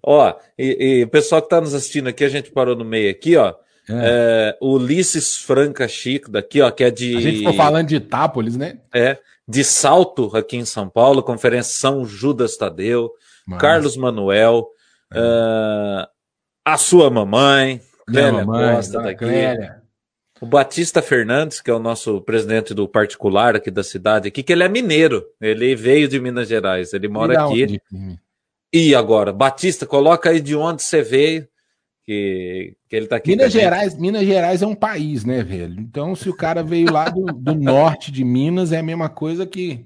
[0.02, 3.10] Ó, e, e, o pessoal que tá nos assistindo aqui, a gente parou no meio
[3.10, 3.54] aqui, ó.
[3.90, 4.54] É.
[4.54, 7.18] É, Ulisses Franca Chico, daqui, ó, que é de.
[7.18, 8.78] A gente ficou falando de Itápolis, né?
[8.94, 13.10] É de salto aqui em São Paulo, Conferência São Judas Tadeu,
[13.58, 14.68] Carlos Manuel,
[15.12, 16.06] Uh,
[16.64, 19.24] a sua mamãe, Clélia mamãe, Costa, tá aqui.
[19.24, 19.82] Clélia.
[20.40, 24.52] O Batista Fernandes, que é o nosso presidente do particular aqui da cidade, aqui, que
[24.52, 25.24] ele é mineiro.
[25.40, 27.64] Ele veio de Minas Gerais, ele mora aqui.
[27.64, 27.82] Onde?
[28.72, 31.48] E agora, Batista, coloca aí de onde você veio,
[32.08, 33.32] que, que ele tá aqui.
[33.32, 35.78] Minas Gerais, Minas Gerais é um país, né, velho?
[35.78, 39.46] Então, se o cara veio lá do, do norte de Minas, é a mesma coisa
[39.46, 39.84] que,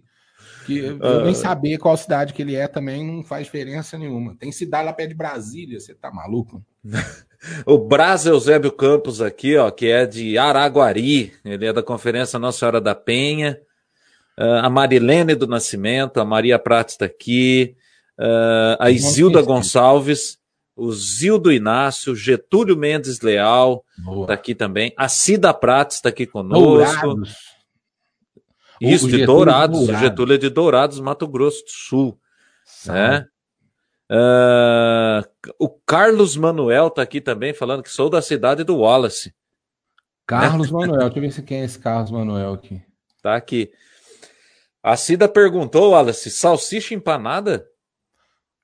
[0.64, 1.24] que eu uh...
[1.24, 4.36] nem saber qual cidade que ele é também não faz diferença nenhuma.
[4.38, 6.62] Tem cidade lá perto de Brasília, você tá maluco?
[7.66, 12.60] o Braz Eusébio Campos aqui, ó, que é de Araguari, ele é da Conferência Nossa
[12.60, 13.58] Senhora da Penha.
[14.38, 17.74] Uh, a Marilene do Nascimento, a Maria Prates está aqui,
[18.16, 20.40] uh, a Isilda Gonçalves,
[20.82, 23.84] o Zildo Inácio, Getúlio Mendes Leal
[24.22, 26.64] está aqui também, a Cida Prates está aqui conosco.
[26.64, 27.36] Dourados.
[28.80, 30.00] Isso, de Dourados, Dourados.
[30.00, 32.20] Getúlio é de Dourados, Mato Grosso do Sul.
[32.84, 33.28] Né?
[34.10, 39.32] Uh, o Carlos Manuel está aqui também, falando que sou da cidade do Wallace.
[40.26, 40.78] Carlos né?
[40.80, 42.82] Manuel, deixa eu ver se quem é esse Carlos Manuel aqui.
[43.22, 43.70] Tá aqui.
[44.82, 47.64] A Cida perguntou, Wallace, salsicha empanada?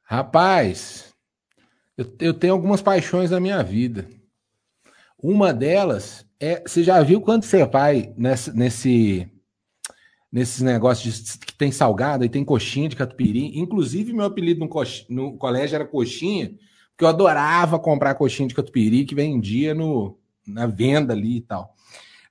[0.02, 1.07] Rapaz,
[1.98, 4.08] eu, eu tenho algumas paixões na minha vida.
[5.20, 6.62] Uma delas é.
[6.64, 9.28] Você já viu quando você vai nesse, nesse
[10.30, 13.58] nesses negócios de, que tem salgado e tem coxinha de catupiry.
[13.58, 14.70] Inclusive, meu apelido no,
[15.08, 16.50] no, colégio era coxinha,
[16.90, 21.74] porque eu adorava comprar coxinha de catupiry que vendia no, na venda ali e tal.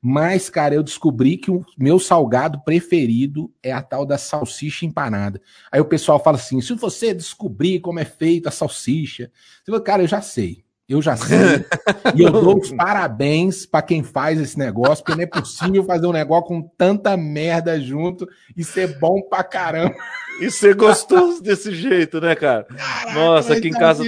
[0.01, 5.41] Mas, cara, eu descobri que o meu salgado preferido é a tal da salsicha empanada.
[5.71, 9.31] Aí o pessoal fala assim: se você descobrir como é feita a salsicha,
[9.63, 10.63] você fala, cara, eu já sei.
[10.87, 11.37] Eu já sei.
[12.15, 16.07] e eu dou os parabéns para quem faz esse negócio, porque não é possível fazer
[16.07, 19.95] um negócio com tanta merda junto e ser bom pra caramba.
[20.39, 22.63] E ser gostoso desse jeito, né, cara?
[22.63, 24.03] Caraca, Nossa, aqui em casa.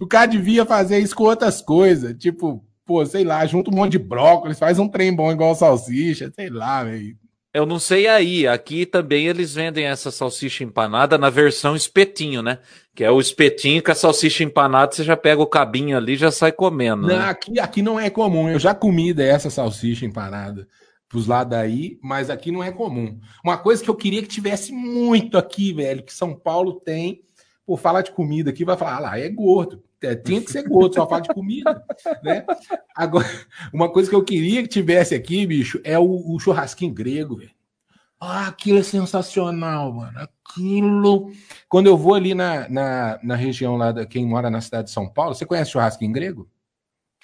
[0.00, 3.92] O cara devia fazer isso com outras coisas, tipo pô, sei lá, junta um monte
[3.92, 7.16] de brócolis, faz um trem bom igual salsicha, sei lá, velho.
[7.54, 12.58] Eu não sei aí, aqui também eles vendem essa salsicha empanada na versão espetinho, né?
[12.92, 16.16] Que é o espetinho com a salsicha empanada, você já pega o cabinho ali e
[16.16, 17.02] já sai comendo.
[17.06, 17.28] Não, né?
[17.28, 20.66] aqui, aqui não é comum, eu já comi dessa salsicha empanada
[21.08, 23.20] pros lados daí, mas aqui não é comum.
[23.44, 27.22] Uma coisa que eu queria que tivesse muito aqui, velho, que São Paulo tem,
[27.64, 29.80] por falar de comida aqui, vai falar, ah lá, é gordo.
[30.02, 31.84] É, tinha que ser gordo, só fala de comida,
[32.22, 32.44] né?
[32.96, 33.28] Agora,
[33.72, 37.50] uma coisa que eu queria que tivesse aqui, bicho, é o, o churrasquinho grego, velho.
[38.18, 40.18] Ah, aquilo é sensacional, mano.
[40.18, 41.30] Aquilo.
[41.68, 44.90] Quando eu vou ali na, na, na região lá, da, quem mora na cidade de
[44.90, 46.48] São Paulo, você conhece churrasquinho grego?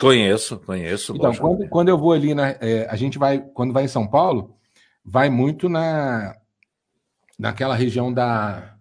[0.01, 1.15] Conheço, conheço.
[1.15, 2.49] Então, quando, quando, eu vou ali na.
[2.61, 4.55] É, a gente vai, quando vai em São Paulo,
[5.05, 6.35] vai muito na
[7.39, 8.77] naquela região da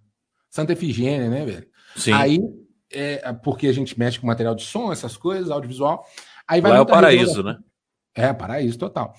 [0.50, 1.68] Santa Efigênia, né, velho?
[1.98, 2.14] Sim.
[2.14, 2.40] Aí
[2.96, 6.06] é, porque a gente mexe com material de som, essas coisas, audiovisual.
[6.48, 7.58] Aí vai Lá é o paraíso, né?
[8.16, 9.14] É, paraíso total.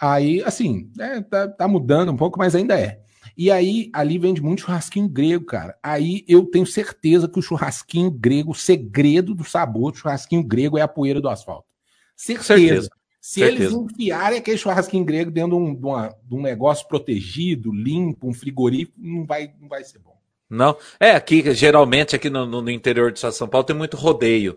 [0.00, 3.00] Aí, assim, é, tá, tá, mudando um pouco, mas ainda é.
[3.36, 5.76] E aí, ali vende muito churrasquinho grego, cara.
[5.82, 10.78] Aí eu tenho certeza que o churrasquinho grego, o segredo do sabor do churrasquinho grego
[10.78, 11.66] é a poeira do asfalto.
[12.16, 12.44] Certeza.
[12.46, 12.90] certeza.
[13.20, 13.62] Se certeza.
[13.64, 18.28] eles enfiarem aquele churrasquinho grego dentro de um, de, uma, de um negócio protegido, limpo,
[18.28, 20.17] um frigorífico, não vai, não vai ser bom.
[20.50, 20.76] Não.
[20.98, 24.56] É, aqui, geralmente, aqui no, no interior de São Paulo tem muito rodeio.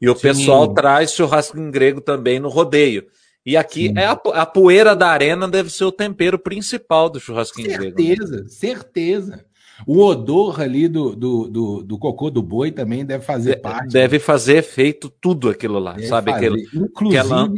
[0.00, 0.22] E o Sim.
[0.22, 3.06] pessoal traz churrasco em grego também no rodeio.
[3.44, 7.60] E aqui é a, a, poeira da arena deve ser o tempero principal do churrasco
[7.60, 8.02] em grego.
[8.02, 8.08] Né?
[8.08, 9.46] Certeza, certeza.
[9.86, 13.92] O odor ali do, do, do, do, cocô do boi também deve fazer parte.
[13.92, 16.32] Deve fazer efeito tudo aquilo lá, deve sabe?
[16.32, 17.48] Aquilo, inclusive, aquela...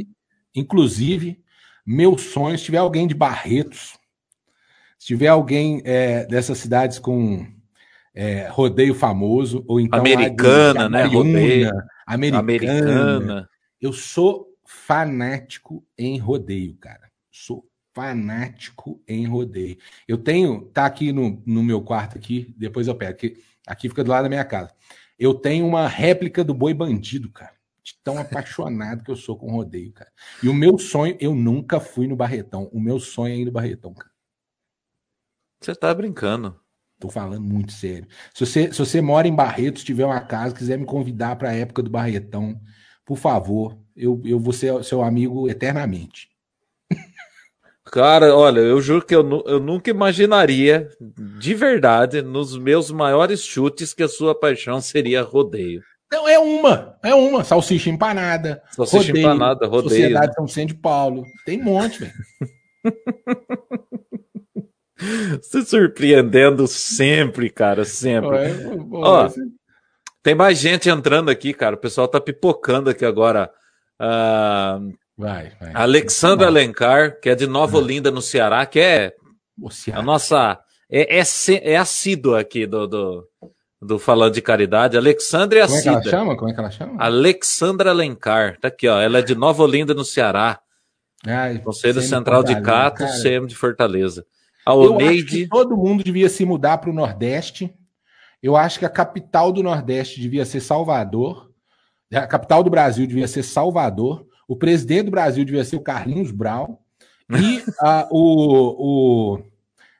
[0.54, 1.40] inclusive,
[1.86, 3.96] meu sonho, se tiver alguém de Barretos,
[4.98, 7.46] se tiver alguém é, dessas cidades com
[8.14, 11.04] é, rodeio famoso, ou então americana, né?
[11.04, 11.70] Rodeio.
[12.06, 12.38] Americana.
[12.38, 13.50] americana.
[13.80, 17.10] Eu sou fanático em rodeio, cara.
[17.30, 19.78] Sou fanático em rodeio.
[20.06, 24.04] Eu tenho, tá aqui no, no meu quarto aqui, depois eu pego, aqui, aqui fica
[24.04, 24.74] do lado da minha casa.
[25.18, 27.54] Eu tenho uma réplica do boi bandido, cara.
[27.82, 30.10] De tão apaixonado que eu sou com rodeio, cara.
[30.42, 32.68] E o meu sonho, eu nunca fui no Barretão.
[32.72, 34.12] O meu sonho é ir no Barretão, cara.
[35.60, 36.60] Você tá brincando.
[36.98, 38.06] Tô falando muito sério.
[38.34, 41.54] Se você, se você mora em Barretos, tiver uma casa, quiser me convidar para a
[41.54, 42.60] época do Barretão,
[43.06, 46.28] por favor, eu, eu vou ser seu amigo eternamente.
[47.86, 50.88] Cara, olha, eu juro que eu, eu nunca imaginaria,
[51.38, 55.82] de verdade, nos meus maiores chutes, que a sua paixão seria rodeio.
[56.10, 57.44] Não, é uma, é uma.
[57.44, 58.62] Salsicha empanada.
[58.70, 59.90] Salsicha rodeio, empanada, rodeio.
[59.90, 61.24] Sociedade São Vicente de Paulo.
[61.44, 62.12] Tem um monte, velho.
[65.42, 68.36] Se surpreendendo sempre, cara, sempre.
[68.92, 69.28] Ó,
[70.22, 71.76] Tem mais gente entrando aqui, cara.
[71.76, 73.50] O pessoal tá pipocando aqui agora.
[74.00, 75.72] Uh, vai, vai.
[75.74, 77.78] Alexandra Alencar, que é de Nova.
[77.78, 79.14] Olinda, no Ceará, que é
[79.92, 80.58] a nossa.
[80.90, 81.22] É, é,
[81.62, 83.28] é assídua aqui do, do,
[83.80, 84.96] do Falando de Caridade.
[84.96, 86.36] Alexandra é Como é que ela chama?
[86.36, 86.94] Como é que ela chama?
[86.98, 88.58] Alexandra Alencar.
[88.60, 89.00] Tá aqui, ó.
[89.00, 90.58] Ela é de Nova Olinda, no Ceará.
[91.26, 94.24] Ai, Conselho Central de Cato, CM de Fortaleza.
[94.68, 95.48] A Oneide.
[95.48, 97.74] todo mundo devia se mudar para o Nordeste.
[98.42, 101.50] Eu acho que a capital do Nordeste devia ser Salvador.
[102.12, 104.26] A capital do Brasil devia ser Salvador.
[104.46, 106.82] O presidente do Brasil devia ser o Carlinhos Brau.
[107.30, 109.42] E a, o, o.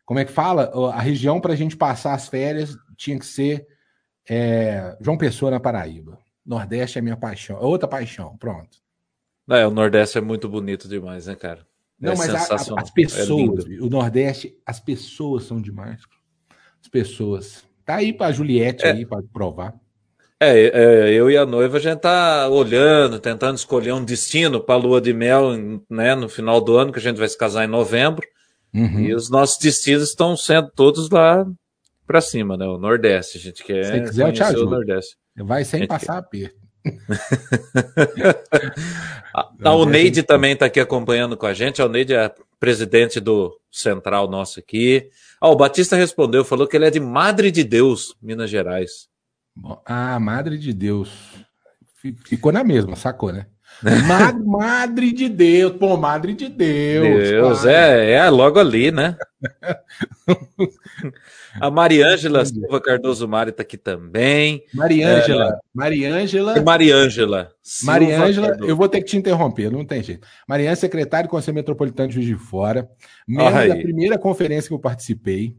[0.05, 0.71] Como é que fala?
[0.93, 3.67] A região para a gente passar as férias tinha que ser
[4.29, 6.19] é, João Pessoa, na Paraíba.
[6.45, 7.57] Nordeste é minha paixão.
[7.57, 8.37] É outra paixão.
[8.37, 8.77] Pronto.
[9.49, 11.67] É, o Nordeste é muito bonito demais, né, cara?
[12.01, 16.01] Não, é mas a, a, as pessoas, é o Nordeste, as pessoas são demais.
[16.81, 17.65] As pessoas.
[17.85, 18.93] Tá aí para Juliette é.
[18.93, 19.75] aí para provar.
[20.41, 24.77] É, é, eu e a noiva a gente tá olhando, tentando escolher um destino para
[24.77, 25.51] lua de mel,
[25.91, 28.25] né, no final do ano, que a gente vai se casar em novembro.
[28.73, 29.01] Uhum.
[29.01, 31.45] E os nossos destinos estão sendo todos lá
[32.07, 32.67] para cima, né?
[32.67, 33.85] O Nordeste, a gente quer.
[33.85, 34.67] Se quiser, eu te ajudo.
[34.67, 35.17] O Nordeste.
[35.37, 36.19] Vai sem passar quer.
[36.19, 36.58] aperto.
[39.35, 41.83] a, a Uneide também está aqui acompanhando com a gente.
[41.83, 45.11] A Uneide é presidente do Central nosso aqui.
[45.41, 49.09] Ah, o Batista respondeu, falou que ele é de Madre de Deus, Minas Gerais.
[49.85, 51.11] Ah, Madre de Deus.
[52.25, 53.47] Ficou na mesma, sacou, né?
[53.83, 57.29] Madre, madre de Deus, pô, Madre de Deus.
[57.29, 59.17] Deus, é, é logo ali, né?
[61.61, 64.63] A Mariângela Silva Cardoso Mari está aqui também.
[64.75, 65.47] Mariângela.
[65.47, 66.61] É, Mariângela.
[66.63, 67.53] Mariângela.
[67.83, 70.27] Mariângela, eu vou ter que te interromper, não tem jeito.
[70.49, 72.89] Mariângela, secretária do Conselho Metropolitano de Juiz de Fora.
[73.27, 75.57] Membro da primeira conferência que eu participei.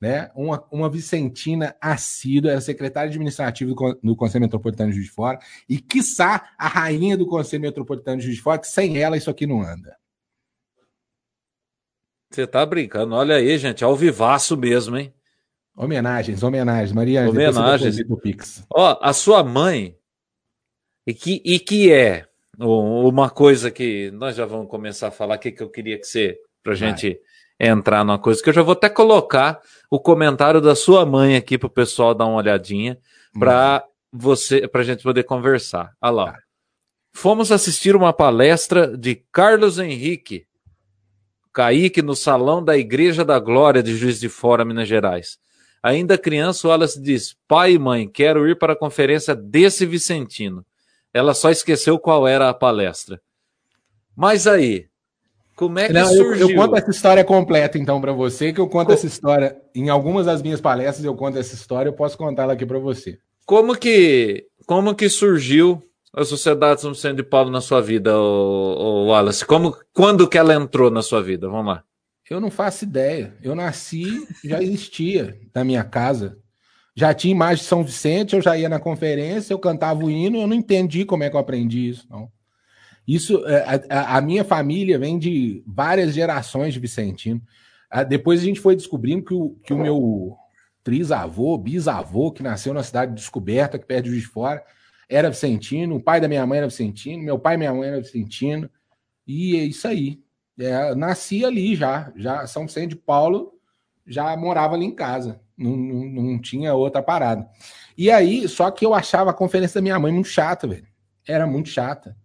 [0.00, 0.30] Né?
[0.34, 5.38] Uma, uma Vicentina assídua, era secretária administrativa do, do Conselho Metropolitano de Juiz de Fora.
[5.68, 9.30] E, quiçá, a rainha do Conselho Metropolitano de Juiz de Fora, que sem ela isso
[9.30, 9.96] aqui não anda.
[12.30, 13.14] Você tá brincando.
[13.14, 15.14] Olha aí, gente, ao vivaço mesmo, hein?
[15.76, 17.28] Homenagens, homenagens, Maria.
[17.28, 17.98] Homenagens.
[18.70, 19.96] Ó, a sua mãe,
[21.06, 22.26] e que, e que é
[22.58, 26.38] uma coisa que nós já vamos começar a falar, que, que eu queria que você,
[26.62, 26.74] pra
[27.12, 27.20] Vai.
[27.60, 31.36] Gente entrar numa coisa, que eu já vou até colocar o comentário da sua mãe
[31.36, 32.98] aqui pro pessoal dar uma olhadinha,
[33.38, 35.92] para você, pra gente poder conversar.
[36.00, 36.32] Olha lá.
[36.32, 36.38] Tá.
[37.12, 40.46] Fomos assistir uma palestra de Carlos Henrique
[41.56, 45.38] Kaique no salão da Igreja da Glória de Juiz de Fora, Minas Gerais.
[45.82, 50.66] Ainda criança, o Wallace diz: Pai e mãe, quero ir para a conferência desse Vicentino.
[51.14, 53.22] Ela só esqueceu qual era a palestra.
[54.14, 54.86] Mas aí,
[55.56, 56.50] como é que Não, surgiu?
[56.50, 59.88] Eu, eu, conto essa história completa, então, para você, que eu conto essa história em
[59.88, 63.18] algumas das minhas palestras, eu conto essa história, eu posso contar ela aqui para você.
[63.46, 65.82] Como que, como que surgiu
[66.14, 69.46] a Sociedade São Vicente de Paulo na sua vida, o, o Wallace?
[69.46, 71.48] Como, quando que ela entrou na sua vida?
[71.48, 71.82] Vamos lá.
[72.28, 73.34] Eu não faço ideia.
[73.42, 76.36] Eu nasci, já existia na minha casa.
[76.94, 80.40] Já tinha imagem de São Vicente, eu já ia na conferência, eu cantava o hino,
[80.40, 82.28] eu não entendi como é que eu aprendi isso, não.
[83.06, 87.40] Isso, é, a, a minha família vem de várias gerações de Vicentino.
[87.90, 90.36] Ah, depois a gente foi descobrindo que o, que o meu
[90.82, 94.64] trisavô, bisavô, que nasceu na cidade de Descoberta, que perto de Juiz de Fora,
[95.08, 98.00] era Vicentino, o pai da minha mãe era Vicentino, meu pai e minha mãe era
[98.00, 98.68] Vicentino,
[99.26, 100.20] e é isso aí.
[100.58, 103.52] É, nasci ali já, já São Vicente de Paulo
[104.06, 107.48] já morava ali em casa, não, não, não, tinha outra parada.
[107.98, 110.86] E aí, só que eu achava a conferência da minha mãe muito chata, velho.
[111.26, 112.16] Era muito chata.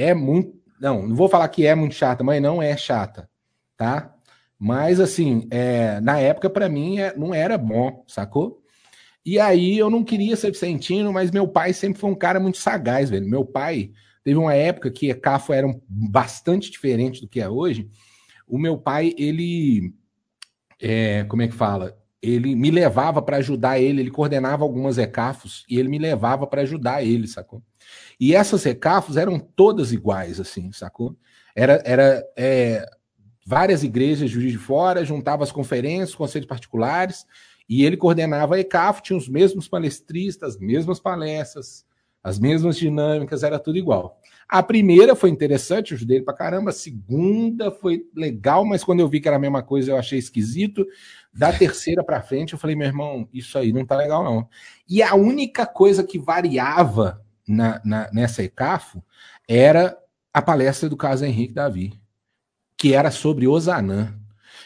[0.00, 0.54] É muito.
[0.80, 3.28] Não, não vou falar que é muito chata, mãe não é chata,
[3.76, 4.14] tá?
[4.58, 8.62] Mas assim, é, na época para mim é, não era bom, sacou?
[9.24, 12.58] E aí eu não queria ser vicentino, mas meu pai sempre foi um cara muito
[12.58, 13.28] sagaz, velho.
[13.28, 13.90] Meu pai,
[14.28, 17.88] Teve uma época que CAFO era bastante diferente do que é hoje.
[18.46, 19.94] O meu pai, ele.
[20.78, 21.96] É, como é que fala?
[22.20, 26.60] Ele me levava para ajudar ele, ele coordenava algumas ECAFOS e ele me levava para
[26.60, 27.62] ajudar ele, sacou?
[28.18, 31.16] E essas ECAFOS eram todas iguais, assim, sacou?
[31.54, 32.84] Era, era é,
[33.46, 37.24] várias igrejas de de Fora, juntava as conferências, conselhos particulares,
[37.68, 41.86] e ele coordenava a ECAF, tinha os mesmos palestristas, as mesmas palestras,
[42.22, 44.20] as mesmas dinâmicas, era tudo igual.
[44.48, 46.70] A primeira foi interessante, eu ajudei ele pra caramba.
[46.70, 50.18] A segunda foi legal, mas quando eu vi que era a mesma coisa, eu achei
[50.18, 50.86] esquisito.
[51.32, 54.48] Da terceira para frente, eu falei, meu irmão, isso aí não tá legal, não.
[54.88, 59.02] E a única coisa que variava na, na, nessa ECAFO
[59.48, 59.96] era
[60.32, 61.98] a palestra do caso Henrique Davi,
[62.76, 64.14] que era sobre Osanã.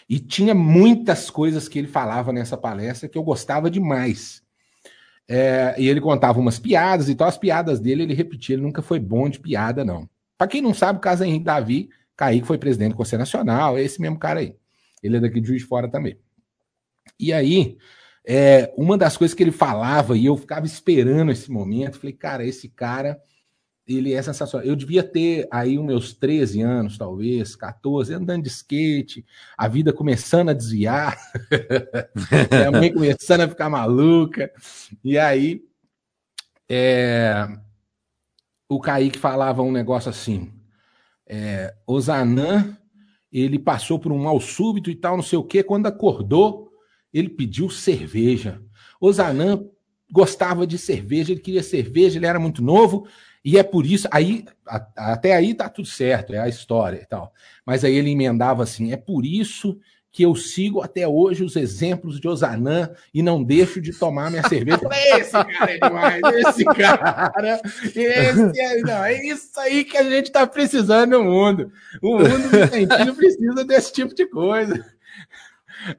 [0.09, 4.42] E tinha muitas coisas que ele falava nessa palestra que eu gostava demais.
[5.29, 7.29] É, e ele contava umas piadas e tal.
[7.29, 10.09] As piadas dele ele repetia, ele nunca foi bom de piada, não.
[10.37, 13.83] Para quem não sabe, o caso Henrique Davi, Kaique foi presidente do Conselho Nacional, é
[13.83, 14.57] esse mesmo cara aí.
[15.03, 16.18] Ele é daqui de Juiz de Fora também.
[17.18, 17.77] E aí,
[18.24, 22.44] é, uma das coisas que ele falava, e eu ficava esperando esse momento, falei, cara,
[22.44, 23.20] esse cara,
[23.87, 24.66] ele é sensacional.
[24.66, 29.24] Eu devia ter aí os meus 13 anos, talvez, 14, andando de skate,
[29.58, 31.18] a vida começando a desviar,
[32.50, 34.52] minha mãe começando a ficar maluca,
[35.02, 35.64] e aí
[36.68, 37.48] é,
[38.68, 40.52] o Kaique falava um negócio assim,
[41.26, 42.76] é, Zanã,
[43.32, 46.71] ele passou por um mal súbito e tal, não sei o quê, quando acordou,
[47.12, 48.61] ele pediu cerveja.
[49.01, 49.64] O Zanã
[50.11, 53.07] gostava de cerveja, ele queria cerveja, ele era muito novo,
[53.44, 57.07] e é por isso, aí a, até aí tá tudo certo, é a história e
[57.07, 57.33] tal.
[57.66, 59.79] Mas aí ele emendava assim: é por isso
[60.12, 64.46] que eu sigo até hoje os exemplos de Osanã e não deixo de tomar minha
[64.46, 64.79] cerveja.
[65.16, 70.27] esse cara é demais, esse cara, esse é, não, é isso aí que a gente
[70.27, 71.72] está precisando no mundo.
[72.03, 74.85] O mundo vicentino precisa desse tipo de coisa.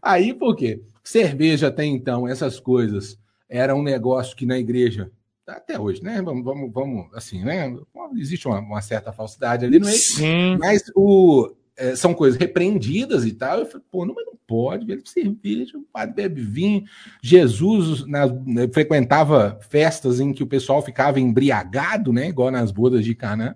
[0.01, 0.79] Aí por quê?
[1.03, 5.11] Cerveja até então, essas coisas, era um negócio que na igreja,
[5.45, 6.21] até hoje, né?
[6.21, 7.75] Vamos, vamos, vamos assim, né?
[8.15, 9.97] Existe uma, uma certa falsidade ali no meio.
[9.97, 10.57] Sim.
[10.57, 13.59] Mas o, é, são coisas repreendidas e tal.
[13.59, 16.83] Eu falei, pô, não, mas não pode, bebe cerveja, o padre bebe vinho.
[17.21, 22.29] Jesus na, né, frequentava festas em que o pessoal ficava embriagado, né?
[22.29, 23.55] Igual nas bodas de Canaã.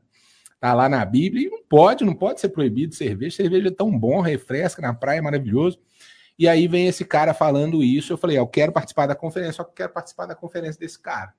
[0.60, 3.36] Tá lá na Bíblia, e não pode, não pode ser proibido cerveja.
[3.36, 5.78] Cerveja é tão bom, refresca na praia, é maravilhoso.
[6.38, 8.13] E aí vem esse cara falando isso.
[8.13, 11.00] Eu falei, eu quero participar da conferência, só que eu quero participar da conferência desse
[11.00, 11.34] cara.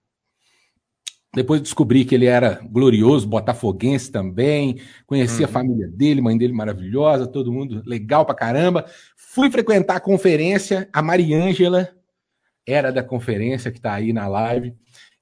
[1.34, 4.80] Depois descobri que ele era glorioso, botafoguense também.
[5.06, 5.48] Conheci uhum.
[5.48, 8.86] a família dele, mãe dele maravilhosa, todo mundo legal pra caramba.
[9.16, 10.88] Fui frequentar a conferência.
[10.92, 11.90] A Mariângela
[12.66, 14.74] era da conferência que tá aí na live.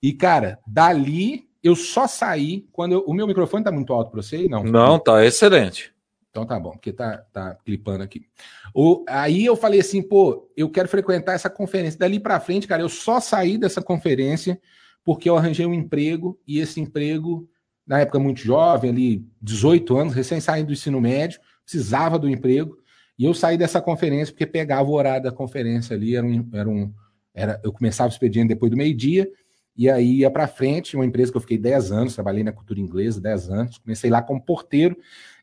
[0.02, 3.04] E, cara, dali eu só saí quando eu...
[3.06, 4.62] o meu microfone tá muito alto para você, não?
[4.62, 5.92] Não, tá excelente.
[6.36, 8.26] Então tá bom, porque tá, tá clipando aqui.
[8.74, 11.98] O, aí eu falei assim, pô, eu quero frequentar essa conferência.
[11.98, 14.60] Dali para frente, cara, eu só saí dessa conferência
[15.02, 17.48] porque eu arranjei um emprego e esse emprego,
[17.86, 22.76] na época muito jovem, ali 18 anos, recém saindo do ensino médio, precisava do emprego.
[23.18, 26.68] E eu saí dessa conferência porque pegava o horário da conferência ali, era um, era
[26.68, 26.92] um
[27.32, 29.26] era, eu começava o expediente depois do meio-dia,
[29.74, 32.80] e aí ia para frente, uma empresa que eu fiquei 10 anos, trabalhei na cultura
[32.80, 34.96] inglesa 10 anos, comecei lá como porteiro,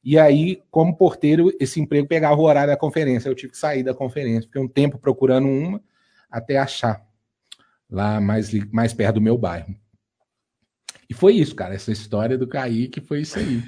[0.04, 3.30] e aí, como porteiro, esse emprego pegava o horário da conferência.
[3.30, 4.48] Eu tive que sair da conferência.
[4.48, 5.82] Fiquei um tempo procurando uma
[6.30, 7.02] até achar,
[7.90, 9.74] lá mais, mais perto do meu bairro.
[11.10, 11.76] E foi isso, cara.
[11.76, 13.62] Essa história do Kaique foi isso aí.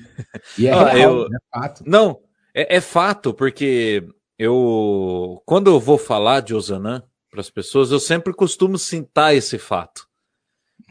[0.58, 1.28] E é ah, real, eu...
[1.28, 1.84] é fato.
[1.86, 2.19] Não,
[2.54, 4.04] é, é, fato, porque
[4.38, 9.58] eu, quando eu vou falar de Osanã para as pessoas, eu sempre costumo citar esse
[9.58, 10.08] fato.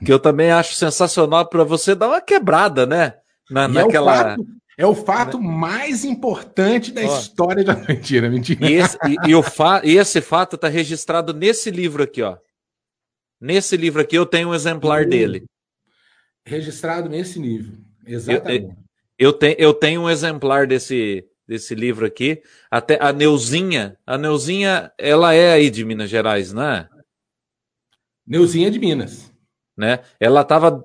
[0.05, 3.15] Que eu também acho sensacional para você dar uma quebrada, né?
[3.51, 4.13] Na, naquela.
[4.13, 5.47] É o fato, é o fato né?
[5.47, 8.69] mais importante da ó, história da mentira, mentira.
[8.69, 12.37] E esse, e, e, fa e esse fato está registrado nesse livro aqui, ó.
[13.41, 15.45] Nesse livro aqui eu tenho um exemplar dele.
[16.47, 17.79] Registrado nesse livro.
[18.07, 18.77] Exatamente.
[19.19, 22.43] Eu, eu, tenho, eu tenho um exemplar desse, desse livro aqui.
[22.71, 26.89] Até a Neuzinha, a Neuzinha, ela é aí de Minas Gerais, não é?
[28.27, 29.34] Neuzinha de Minas
[29.77, 30.01] né?
[30.21, 30.85] Ela estava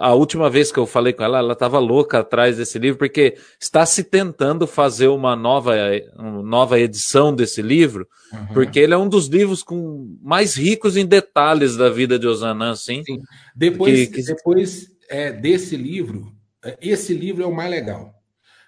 [0.00, 3.36] a última vez que eu falei com ela, ela estava louca atrás desse livro porque
[3.60, 5.74] está se tentando fazer uma nova,
[6.16, 8.46] uma nova edição desse livro, uhum.
[8.48, 12.72] porque ele é um dos livros com mais ricos em detalhes da vida de Osanã,
[12.72, 13.02] assim.
[13.04, 13.18] Sim.
[13.54, 14.22] Depois, que, que...
[14.22, 16.32] depois é, desse livro,
[16.64, 18.12] é, esse livro é o mais legal.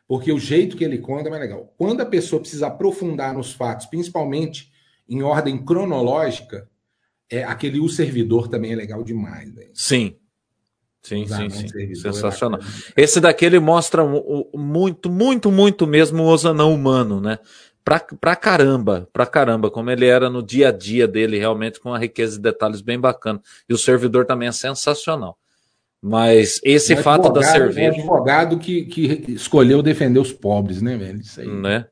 [0.09, 1.75] Porque o jeito que ele conta é mais legal.
[1.77, 4.71] Quando a pessoa precisa aprofundar nos fatos, principalmente
[5.09, 6.69] em ordem cronológica,
[7.31, 9.53] é, aquele o servidor também é legal demais.
[9.53, 9.71] Véio.
[9.75, 10.17] Sim.
[11.03, 11.93] Sim, sim, sim.
[11.93, 12.61] É Sensacional.
[12.97, 14.03] É Esse daqui ele mostra
[14.53, 17.39] muito, muito, muito mesmo o Osanão humano, né?
[17.85, 21.91] Pra, pra caramba, pra caramba, como ele era no dia a dia dele, realmente com
[21.91, 23.41] uma riqueza de detalhes bem bacana.
[23.69, 25.39] E o servidor também é sensacional.
[26.03, 27.93] Mas esse um fato da cerveja.
[27.93, 31.21] Um advogado que, que escolheu defender os pobres, né, velho?
[31.21, 31.47] Isso aí.
[31.47, 31.87] Né?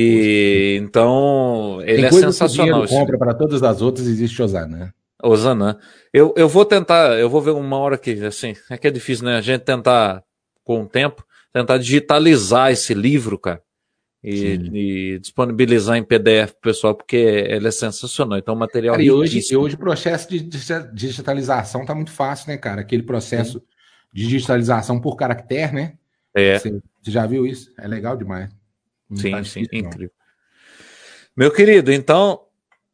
[0.00, 2.82] E então ele Tem é sensacional.
[2.84, 4.92] Que compra para todas as outras existe Osanã.
[5.20, 5.76] Osanã.
[6.12, 9.24] Eu, eu vou tentar, eu vou ver uma hora que assim, é que é difícil,
[9.24, 9.36] né?
[9.36, 10.22] A gente tentar
[10.62, 13.60] com o tempo, tentar digitalizar esse livro, cara.
[14.22, 18.38] E, e, disponibilizar em PDF pro pessoal, porque ele é sensacional.
[18.38, 18.94] Então, o material.
[18.94, 20.40] Cara, e hoje, e hoje o processo de
[20.92, 22.82] digitalização tá muito fácil, né, cara?
[22.82, 23.64] Aquele processo Sim.
[24.12, 25.94] de digitalização por caractere, né?
[26.34, 26.58] É.
[26.58, 26.70] Você,
[27.02, 27.72] você já viu isso?
[27.78, 28.57] É legal demais.
[29.14, 30.10] Sim, tá sim, difícil, incrível.
[31.36, 32.40] Meu querido, então,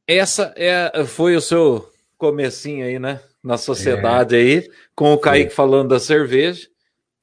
[0.07, 3.21] essa é, foi o seu comecinho aí, né?
[3.43, 4.39] Na sociedade é.
[4.39, 5.55] aí, com o Kaique é.
[5.55, 6.69] falando da cerveja.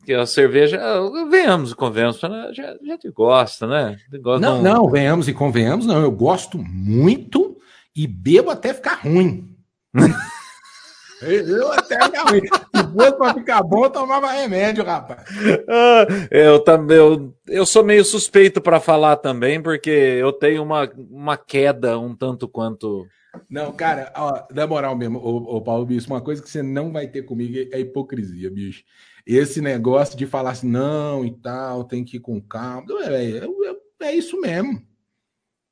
[0.04, 0.80] Que a cerveja,
[1.30, 2.50] venhamos e convenhamos, né?
[2.50, 2.52] a
[2.84, 3.98] gente gosta, né?
[4.20, 6.02] Gosta não, não, venhamos e convenhamos, não.
[6.02, 7.56] Eu gosto muito
[7.96, 9.56] e bebo até ficar ruim.
[11.22, 12.42] Eu até ruim.
[12.42, 15.24] Se fosse para ficar bom, eu tomava remédio, rapaz.
[15.68, 20.90] Ah, eu também, eu, eu sou meio suspeito para falar também, porque eu tenho uma,
[21.10, 23.06] uma queda um tanto quanto.
[23.50, 26.92] Não, cara, ó, na moral mesmo, o, o Paulo Bicho, uma coisa que você não
[26.92, 28.84] vai ter comigo é hipocrisia, bicho.
[29.26, 32.86] Esse negócio de falar assim, não e tal, tem que ir com calma.
[33.06, 34.82] É, é, é isso mesmo.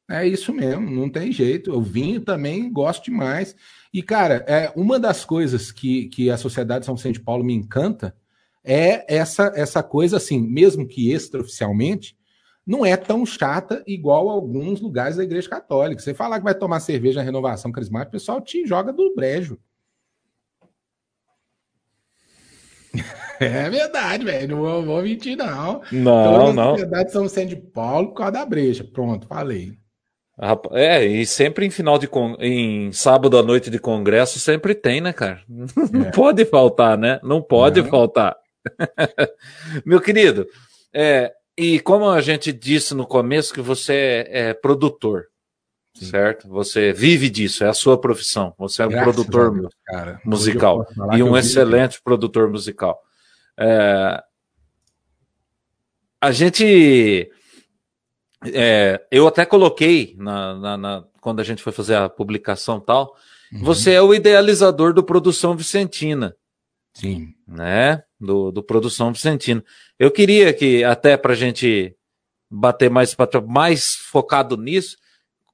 [0.10, 1.70] É isso mesmo, não tem jeito.
[1.70, 3.56] Eu vinho também, gosto demais.
[3.94, 7.54] E, cara, é, uma das coisas que, que a Sociedade São Vicente de Paulo me
[7.54, 8.16] encanta
[8.64, 12.18] é essa, essa coisa, assim, mesmo que extraoficialmente,
[12.66, 16.02] não é tão chata igual alguns lugares da Igreja Católica.
[16.02, 19.60] Você falar que vai tomar cerveja na renovação carismática, o pessoal te joga do brejo.
[23.42, 24.50] É verdade, velho.
[24.50, 25.82] Não vou, vou mentir, não.
[25.94, 26.72] Não, Todas não.
[26.72, 28.84] Sociedade São Vicente de Paulo por causa da breja.
[28.84, 29.79] Pronto, falei.
[30.72, 32.36] É, e sempre em final de con...
[32.40, 35.42] em sábado à noite de congresso sempre tem, né, cara?
[35.92, 36.12] Não é.
[36.12, 37.20] pode faltar, né?
[37.22, 37.90] Não pode Não.
[37.90, 38.38] faltar.
[39.86, 40.48] Meu querido,
[40.94, 45.26] é, e como a gente disse no começo que você é, é produtor,
[45.94, 46.06] Sim.
[46.06, 46.48] certo?
[46.48, 48.54] Você vive disso, é a sua profissão.
[48.58, 49.74] Você é um Graças produtor Deus,
[50.24, 50.88] musical
[51.18, 52.98] e um excelente produtor musical.
[53.60, 54.24] É,
[56.22, 57.30] a gente
[58.46, 63.16] é, eu até coloquei na, na, na, quando a gente foi fazer a publicação tal.
[63.52, 63.64] Uhum.
[63.64, 66.36] Você é o idealizador do Produção Vicentina.
[66.94, 67.34] Sim.
[67.48, 68.04] Né?
[68.20, 69.64] Do, do Produção Vicentina.
[69.98, 71.96] Eu queria que, até para a gente
[72.50, 73.16] bater mais,
[73.48, 74.98] mais focado nisso,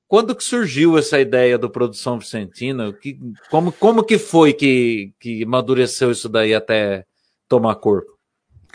[0.07, 2.93] quando que surgiu essa ideia do Produção Vicentina?
[2.93, 3.19] Que,
[3.49, 7.05] como, como que foi que, que amadureceu isso daí até
[7.49, 8.14] tomar corpo?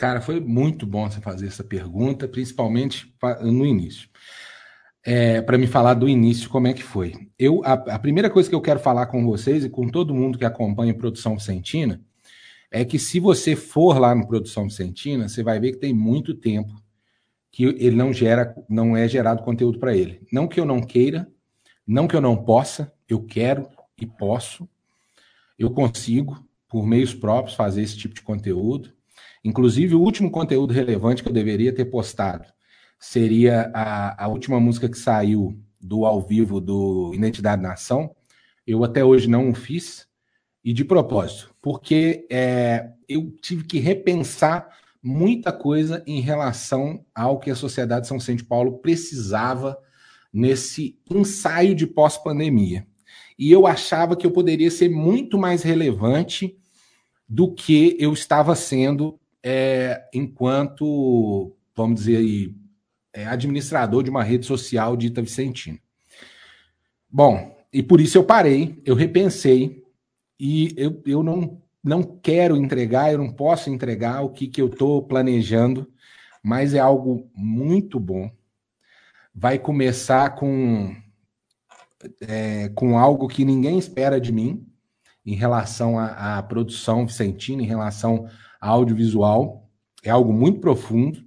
[0.01, 4.09] Cara, foi muito bom você fazer essa pergunta, principalmente no início.
[5.05, 7.28] É, para me falar do início, como é que foi.
[7.38, 10.38] Eu, a, a, primeira coisa que eu quero falar com vocês e com todo mundo
[10.38, 12.01] que acompanha Produção Vicentina
[12.70, 16.32] é que se você for lá no Produção Vicentina, você vai ver que tem muito
[16.32, 16.82] tempo
[17.53, 20.26] que ele não gera, não é gerado conteúdo para ele.
[20.32, 21.28] Não que eu não queira,
[21.86, 23.68] não que eu não possa, eu quero
[24.01, 24.66] e posso,
[25.59, 28.98] eu consigo por meios próprios fazer esse tipo de conteúdo.
[29.45, 32.47] Inclusive, o último conteúdo relevante que eu deveria ter postado
[32.99, 38.14] seria a, a última música que saiu do ao vivo do Identidade Nação.
[38.66, 40.07] Eu até hoje não o fiz,
[40.64, 44.68] e de propósito, porque é, eu tive que repensar
[45.03, 49.78] muita coisa em relação ao que a sociedade São Vicente Paulo precisava
[50.32, 52.86] nesse ensaio de pós-pandemia.
[53.38, 56.57] E eu achava que eu poderia ser muito mais relevante
[57.26, 62.55] do que eu estava sendo é, enquanto, vamos dizer aí,
[63.12, 65.78] é, administrador de uma rede social dita Vicentina.
[67.09, 69.84] Bom, e por isso eu parei, eu repensei,
[70.38, 74.68] e eu, eu não, não quero entregar, eu não posso entregar o que, que eu
[74.68, 75.91] estou planejando,
[76.43, 78.30] mas é algo muito bom.
[79.34, 80.95] Vai começar com,
[82.20, 84.66] é, com algo que ninguém espera de mim,
[85.24, 88.26] em relação à, produção vicentina, em relação
[88.61, 89.68] audiovisual,
[90.04, 91.24] é algo muito profundo.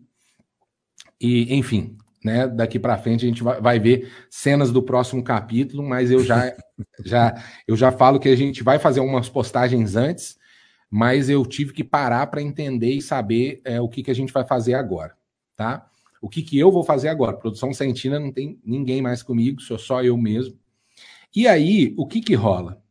[1.19, 5.83] E, enfim, né, daqui para frente a gente vai, vai, ver cenas do próximo capítulo,
[5.83, 6.53] mas eu já,
[7.03, 10.37] já, eu já falo que a gente vai fazer umas postagens antes,
[10.89, 14.31] mas eu tive que parar para entender e saber é, o que, que a gente
[14.31, 15.15] vai fazer agora,
[15.55, 15.89] tá?
[16.21, 17.35] O que, que eu vou fazer agora?
[17.35, 20.57] Produção Sentina não tem ninguém mais comigo, sou só eu mesmo.
[21.35, 22.81] E aí, o que que rola?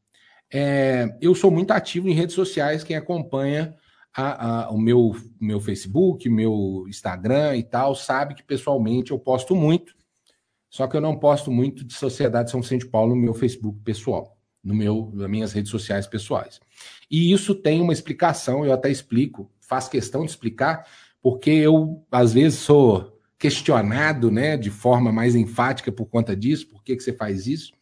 [0.52, 3.74] É, eu sou muito ativo em redes sociais, quem acompanha
[4.14, 9.54] a, a, o meu, meu Facebook, meu Instagram e tal, sabe que pessoalmente eu posto
[9.54, 9.94] muito,
[10.68, 13.78] só que eu não posto muito de Sociedade São Vicente de Paulo no meu Facebook
[13.82, 16.60] pessoal, no meu, nas minhas redes sociais pessoais.
[17.10, 20.86] E isso tem uma explicação, eu até explico, faço questão de explicar,
[21.20, 26.82] porque eu, às vezes, sou questionado né, de forma mais enfática por conta disso, por
[26.84, 27.72] que, que você faz isso?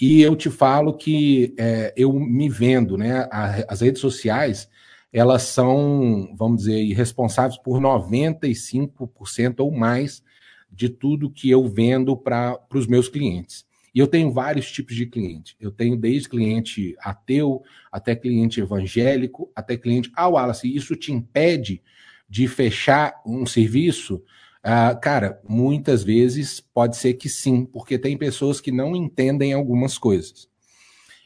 [0.00, 3.28] E eu te falo que é, eu me vendo, né?
[3.30, 4.68] as redes sociais,
[5.12, 10.22] elas são, vamos dizer, responsáveis por 95% ou mais
[10.70, 13.66] de tudo que eu vendo para os meus clientes.
[13.94, 15.54] E eu tenho vários tipos de cliente.
[15.60, 20.10] Eu tenho desde cliente ateu, até cliente evangélico, até cliente.
[20.16, 21.82] Ah, Wallace, isso te impede
[22.26, 24.22] de fechar um serviço?
[24.62, 29.98] Ah, cara, muitas vezes pode ser que sim, porque tem pessoas que não entendem algumas
[29.98, 30.48] coisas.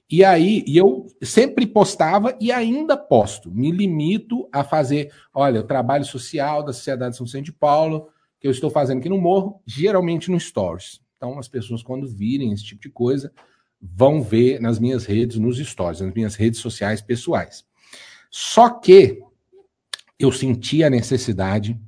[0.09, 3.51] E aí, e eu sempre postava e ainda posto.
[3.51, 8.47] Me limito a fazer, olha, o trabalho social da Sociedade São Vicente de Paulo, que
[8.47, 11.01] eu estou fazendo aqui no Morro, geralmente no Stories.
[11.17, 13.33] Então, as pessoas, quando virem esse tipo de coisa,
[13.81, 17.65] vão ver nas minhas redes, nos stories, nas minhas redes sociais pessoais.
[18.31, 19.23] Só que
[20.19, 21.79] eu senti a necessidade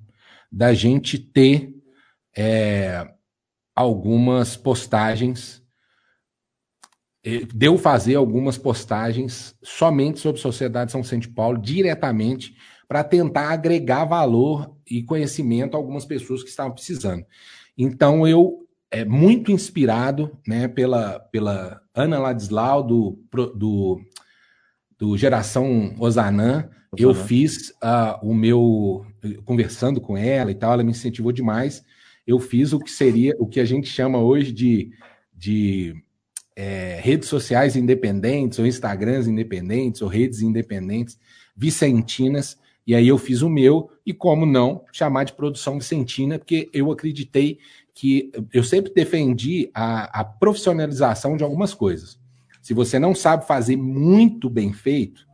[0.50, 1.74] da gente ter
[2.36, 3.06] é,
[3.74, 5.62] algumas postagens,
[7.52, 12.54] deu fazer algumas postagens somente sobre Sociedade São de Paulo, diretamente,
[12.86, 17.24] para tentar agregar valor e conhecimento a algumas pessoas que estavam precisando.
[17.76, 23.18] Então eu é muito inspirado né, pela, pela Ana Ladislau, do,
[23.54, 24.00] do,
[24.98, 26.70] do Geração Osanã.
[26.96, 29.04] Eu fiz uh, o meu.
[29.44, 31.84] Conversando com ela e tal, ela me incentivou demais.
[32.26, 34.90] Eu fiz o que seria o que a gente chama hoje de,
[35.34, 35.94] de
[36.60, 41.16] é, redes sociais independentes, ou Instagrams independentes, ou redes independentes,
[41.56, 42.58] vicentinas.
[42.84, 46.90] E aí eu fiz o meu, e como não, chamar de produção vicentina, porque eu
[46.90, 47.60] acreditei
[47.94, 52.18] que eu sempre defendi a, a profissionalização de algumas coisas.
[52.60, 55.28] Se você não sabe fazer muito bem feito,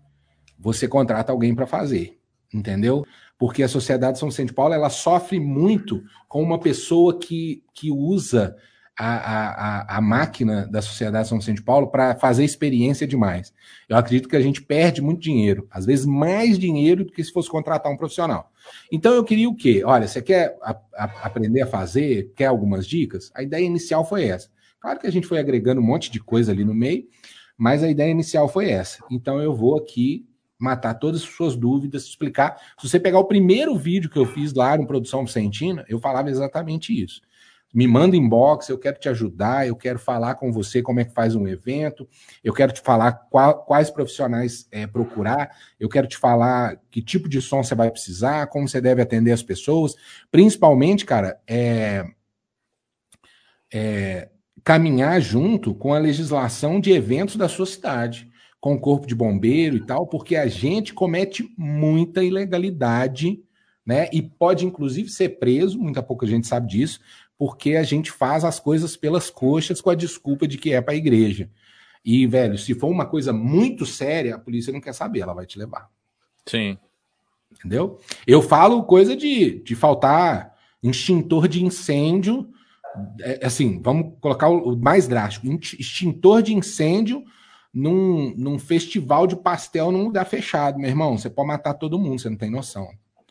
[0.59, 2.19] você contrata alguém para fazer,
[2.53, 3.03] entendeu?
[3.39, 7.91] Porque a sociedade São Vicente de Paulo ela sofre muito com uma pessoa que, que
[7.91, 8.55] usa
[8.97, 13.53] a, a, a máquina da Sociedade São Vicente de Paulo para fazer experiência demais.
[13.89, 17.33] Eu acredito que a gente perde muito dinheiro, às vezes mais dinheiro do que se
[17.33, 18.53] fosse contratar um profissional.
[18.93, 19.83] Então eu queria o quê?
[19.85, 22.33] Olha, você quer a, a, aprender a fazer?
[22.37, 23.33] Quer algumas dicas?
[23.35, 24.49] A ideia inicial foi essa.
[24.81, 27.05] Claro que a gente foi agregando um monte de coisa ali no meio,
[27.59, 29.03] mas a ideia inicial foi essa.
[29.11, 30.27] Então eu vou aqui
[30.57, 32.57] matar todas as suas dúvidas, explicar.
[32.79, 36.31] Se você pegar o primeiro vídeo que eu fiz lá no Produção Vicentina, eu falava
[36.31, 37.21] exatamente isso
[37.75, 41.13] me manda inbox, eu quero te ajudar, eu quero falar com você como é que
[41.13, 42.09] faz um evento,
[42.43, 45.51] eu quero te falar qual, quais profissionais é, procurar,
[45.81, 49.33] eu quero te falar que tipo de som você vai precisar, como você deve atender
[49.33, 49.97] as pessoas,
[50.31, 52.05] principalmente, cara, é,
[53.73, 54.29] é
[54.63, 59.77] caminhar junto com a legislação de eventos da sua cidade, com o corpo de bombeiro
[59.77, 63.43] e tal, porque a gente comete muita ilegalidade,
[63.85, 64.09] né?
[64.11, 66.99] E pode inclusive ser preso, muita pouca gente sabe disso,
[67.39, 70.95] porque a gente faz as coisas pelas coxas com a desculpa de que é para
[70.95, 71.51] a igreja.
[72.05, 75.47] E, velho, se for uma coisa muito séria, a polícia não quer saber, ela vai
[75.47, 75.89] te levar.
[76.47, 76.79] Sim.
[77.51, 77.99] Entendeu?
[78.27, 82.49] Eu falo coisa de, de faltar extintor de incêndio.
[83.21, 85.47] É, assim, vamos colocar o mais drástico:
[85.79, 87.25] extintor de incêndio
[87.73, 91.17] num, num festival de pastel num lugar fechado, meu irmão.
[91.17, 92.89] Você pode matar todo mundo, você não tem noção.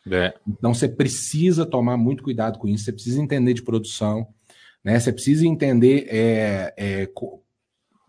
[0.10, 0.34] É.
[0.48, 4.28] Então você precisa tomar muito cuidado com isso, você precisa entender de produção,
[4.84, 5.00] né?
[5.00, 7.10] Você precisa entender é, é,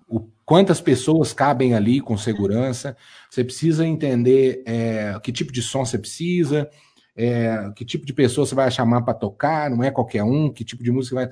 [0.08, 2.96] o, quantas pessoas cabem ali com segurança,
[3.30, 6.68] você precisa entender é, que tipo de som você precisa,
[7.16, 10.64] é, que tipo de pessoa você vai chamar para tocar, não é qualquer um, que
[10.64, 11.30] tipo de música vai.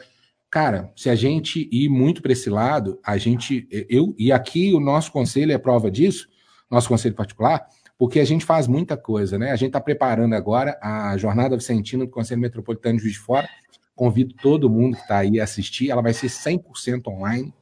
[0.49, 3.67] Cara, se a gente ir muito para esse lado, a gente.
[3.89, 6.29] Eu, e aqui o nosso conselho é prova disso,
[6.71, 7.67] nosso conselho particular,
[8.03, 9.53] porque a gente faz muita coisa, né?
[9.53, 13.49] A gente está preparando agora a jornada Vicentina do Conselho Metropolitano de Juiz de Fora.
[13.95, 15.89] Convido todo mundo que está aí a assistir.
[15.89, 17.55] Ela vai ser 100% online.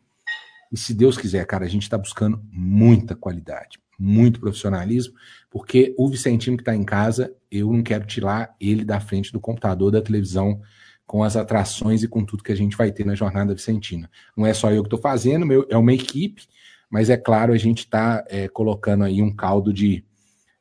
[0.72, 5.12] E se Deus quiser, cara, a gente está buscando muita qualidade, muito profissionalismo,
[5.50, 9.40] porque o Vicentino que está em casa, eu não quero tirar ele da frente do
[9.40, 10.62] computador, da televisão,
[11.06, 14.10] com as atrações e com tudo que a gente vai ter na jornada Vicentina.
[14.34, 16.44] Não é só eu que estou fazendo, é uma equipe,
[16.88, 20.02] mas é claro, a gente está é, colocando aí um caldo de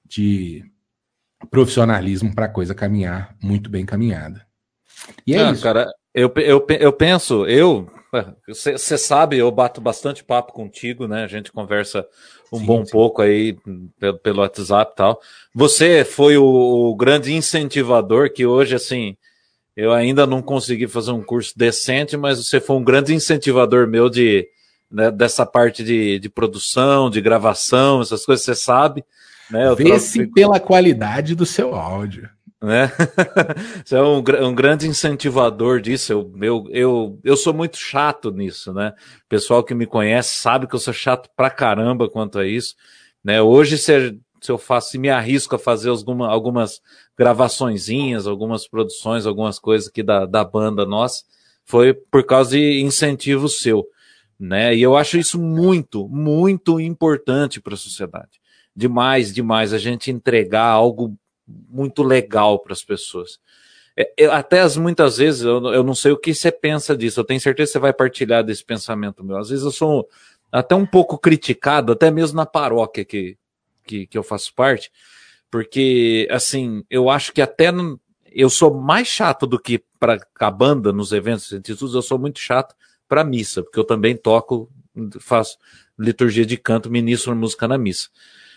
[0.10, 0.66] de
[1.50, 4.46] profissionalismo para a coisa caminhar muito bem caminhada.
[5.26, 5.64] E é ah, isso.
[5.64, 7.90] Cara, eu, eu, eu penso, eu.
[8.48, 11.24] Você sabe, eu bato bastante papo contigo, né?
[11.24, 12.06] A gente conversa
[12.52, 12.92] um sim, bom sim.
[12.92, 13.56] pouco aí
[14.00, 15.22] pelo, pelo WhatsApp e tal.
[15.54, 19.16] Você foi o, o grande incentivador que hoje, assim,
[19.76, 24.10] eu ainda não consegui fazer um curso decente, mas você foi um grande incentivador meu
[24.10, 24.48] de,
[24.92, 29.06] né, dessa parte de, de produção, de gravação, essas coisas, você sabe.
[29.50, 29.74] Né?
[29.76, 32.30] Vê-se pela qualidade do seu áudio.
[32.62, 32.92] Né?
[33.84, 36.12] Você é um, um, grande incentivador disso.
[36.12, 38.94] Eu, eu, eu, eu sou muito chato nisso, né?
[39.26, 42.76] O pessoal que me conhece sabe que eu sou chato pra caramba quanto a isso.
[43.24, 43.42] Né?
[43.42, 46.82] Hoje, se, se eu faço, se me arrisco a fazer alguma, algumas
[47.18, 51.24] gravaçõezinhas, algumas produções, algumas coisas aqui da, da banda nossa,
[51.66, 53.86] foi por causa de incentivo seu.
[54.38, 54.76] Né?
[54.76, 58.40] E eu acho isso muito, muito importante para a sociedade
[58.76, 61.18] demais, demais a gente entregar algo
[61.48, 63.40] muito legal para as pessoas.
[63.98, 67.20] É, eu, até as, muitas vezes, eu, eu não sei o que você pensa disso,
[67.20, 69.38] eu tenho certeza que você vai partilhar desse pensamento meu.
[69.38, 70.08] Às vezes eu sou
[70.52, 73.38] até um pouco criticado, até mesmo na paróquia que,
[73.86, 74.92] que, que eu faço parte,
[75.52, 77.72] porque, assim, eu acho que até
[78.32, 82.40] eu sou mais chato do que para a banda nos eventos científicos, eu sou muito
[82.40, 82.76] chato
[83.08, 84.72] para missa, porque eu também toco,
[85.20, 85.58] faço
[85.98, 88.10] liturgia de canto, ministro música na missa.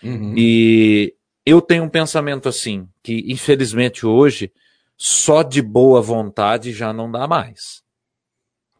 [0.03, 0.33] Uhum.
[0.37, 1.13] E
[1.45, 4.51] eu tenho um pensamento assim, que infelizmente hoje,
[4.97, 7.83] só de boa vontade já não dá mais.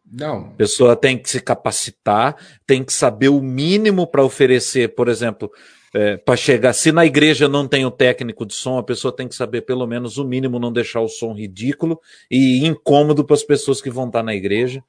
[0.05, 0.47] Não.
[0.47, 2.35] A pessoa tem que se capacitar,
[2.67, 5.51] tem que saber o mínimo para oferecer, por exemplo,
[5.93, 6.73] é, para chegar.
[6.73, 9.87] Se na igreja não tem o técnico de som, a pessoa tem que saber pelo
[9.87, 11.99] menos o mínimo, não deixar o som ridículo
[12.29, 14.83] e incômodo para as pessoas que vão estar na igreja.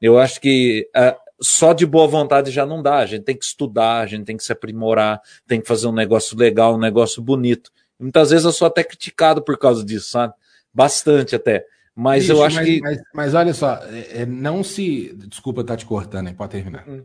[0.00, 2.98] Eu acho que uh, só de boa vontade já não dá.
[2.98, 5.92] A gente tem que estudar, a gente tem que se aprimorar, tem que fazer um
[5.92, 7.70] negócio legal, um negócio bonito.
[7.98, 10.34] Muitas vezes eu sou até criticado por causa disso, sabe?
[10.72, 11.64] Bastante até.
[11.94, 12.80] Mas Bicho, eu acho mas, que.
[12.80, 15.14] Mas, mas, olha só, é, é não se.
[15.28, 16.34] Desculpa estar tá te cortando, hein?
[16.34, 16.88] Pode terminar.
[16.88, 17.04] Hum.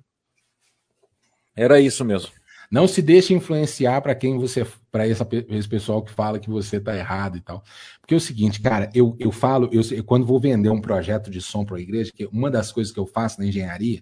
[1.56, 2.32] Era isso mesmo.
[2.70, 6.96] Não se deixe influenciar para quem você, para esse pessoal que fala que você está
[6.96, 7.64] errado e tal.
[8.02, 11.30] Porque é o seguinte, cara, eu, eu falo, eu, eu quando vou vender um projeto
[11.30, 14.02] de som para a igreja, que uma das coisas que eu faço na engenharia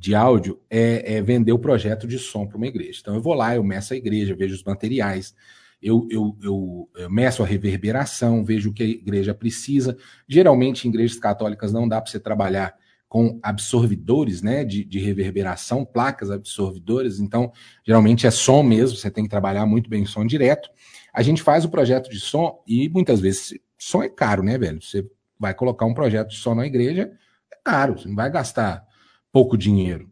[0.00, 3.00] de áudio é, é vender o projeto de som para uma igreja.
[3.02, 5.34] Então eu vou lá, eu meço a igreja, vejo os materiais,
[5.82, 9.98] eu, eu, eu, eu meço a reverberação, vejo o que a igreja precisa.
[10.26, 12.74] Geralmente, em igrejas católicas não dá para você trabalhar
[13.10, 17.52] com absorvidores né, de, de reverberação, placas absorvidoras, então
[17.84, 20.70] geralmente é som mesmo, você tem que trabalhar muito bem som direto.
[21.12, 24.80] A gente faz o projeto de som e muitas vezes som é caro, né, velho?
[24.80, 25.04] Você
[25.38, 27.12] vai colocar um projeto de som na igreja,
[27.52, 28.88] é caro, você não vai gastar
[29.32, 30.08] pouco dinheiro.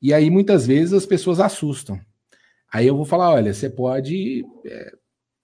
[0.00, 2.00] E aí muitas vezes as pessoas assustam.
[2.72, 4.92] Aí eu vou falar: olha, você pode é,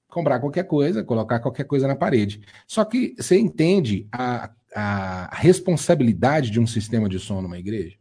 [0.09, 2.41] comprar qualquer coisa, colocar qualquer coisa na parede.
[2.67, 7.97] Só que você entende a a responsabilidade de um sistema de som numa igreja?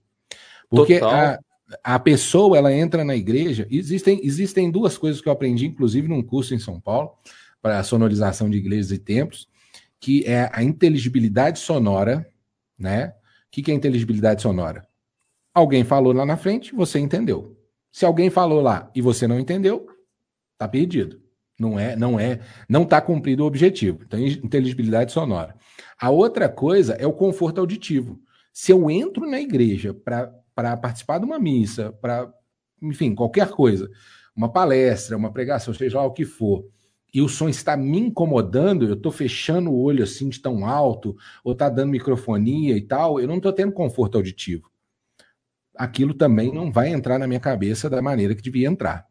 [0.70, 1.40] Porque a,
[1.84, 3.68] a pessoa ela entra na igreja.
[3.70, 7.12] Existem, existem duas coisas que eu aprendi, inclusive, num curso em São Paulo,
[7.62, 9.48] para sonorização de igrejas e templos,
[10.00, 12.30] que é a inteligibilidade sonora,
[12.78, 13.14] né?
[13.48, 14.87] O que, que é inteligibilidade sonora?
[15.58, 17.58] Alguém falou lá na frente, você entendeu.
[17.92, 19.88] Se alguém falou lá e você não entendeu,
[20.56, 21.20] tá perdido.
[21.60, 24.04] Não é, não é, não está cumprido o objetivo.
[24.06, 25.56] Então, inteligibilidade sonora.
[26.00, 28.20] A outra coisa é o conforto auditivo.
[28.54, 32.32] Se eu entro na igreja para participar de uma missa, para,
[32.80, 33.90] enfim, qualquer coisa,
[34.36, 36.68] uma palestra, uma pregação, seja lá o que for,
[37.12, 41.16] e o som está me incomodando, eu estou fechando o olho assim de tão alto,
[41.44, 44.70] ou está dando microfonia e tal, eu não estou tendo conforto auditivo.
[45.78, 49.06] Aquilo também não vai entrar na minha cabeça da maneira que devia entrar.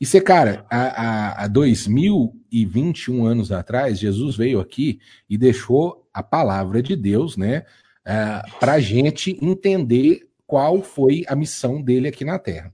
[0.00, 4.98] E você, cara, há, há 2021 anos atrás, Jesus veio aqui
[5.30, 7.64] e deixou a palavra de Deus, né,
[8.06, 12.72] uh, é, para a gente entender qual foi a missão dele aqui na Terra.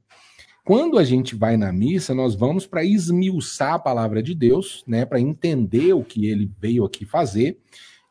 [0.65, 5.05] Quando a gente vai na missa, nós vamos para esmiuçar a palavra de Deus, né,
[5.05, 7.59] para entender o que ele veio aqui fazer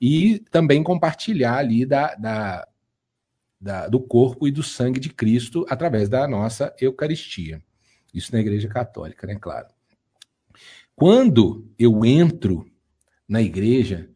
[0.01, 2.67] e também compartilhar ali da, da,
[3.59, 7.61] da, do corpo e do sangue de Cristo através da nossa Eucaristia.
[8.13, 9.35] Isso na Igreja Católica, né?
[9.39, 9.67] Claro.
[10.95, 12.69] Quando eu entro
[13.27, 14.09] na igreja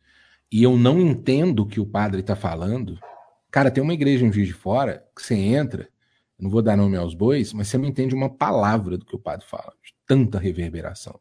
[0.52, 3.00] e eu não entendo o que o padre está falando,
[3.50, 5.88] cara, tem uma igreja em Juiz de Fora que você entra,
[6.38, 9.20] não vou dar nome aos bois, mas você não entende uma palavra do que o
[9.20, 11.20] padre fala, de tanta reverberação.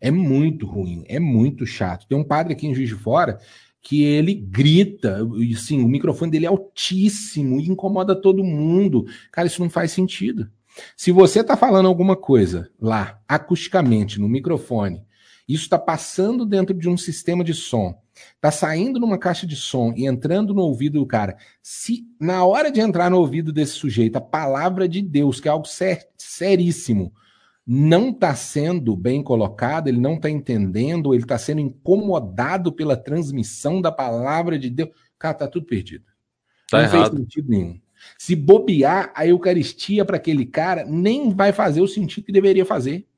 [0.00, 2.06] É muito ruim, é muito chato.
[2.06, 3.38] Tem um padre aqui em Juiz de Fora
[3.86, 9.06] que ele grita, e sim, o microfone dele é altíssimo e incomoda todo mundo.
[9.30, 10.50] Cara, isso não faz sentido.
[10.96, 15.04] Se você está falando alguma coisa lá, acusticamente, no microfone,
[15.48, 17.94] isso está passando dentro de um sistema de som,
[18.34, 21.36] está saindo numa caixa de som e entrando no ouvido do cara.
[21.62, 25.52] Se na hora de entrar no ouvido desse sujeito, a palavra de Deus, que é
[25.52, 27.12] algo ser, seríssimo,
[27.66, 33.80] não está sendo bem colocada, ele não está entendendo, ele está sendo incomodado pela transmissão
[33.80, 36.04] da palavra de Deus, cara, está tudo perdido.
[36.70, 37.10] Tá não errado.
[37.10, 37.80] fez sentido nenhum.
[38.16, 43.08] Se bobear a Eucaristia para aquele cara, nem vai fazer o sentido que deveria fazer.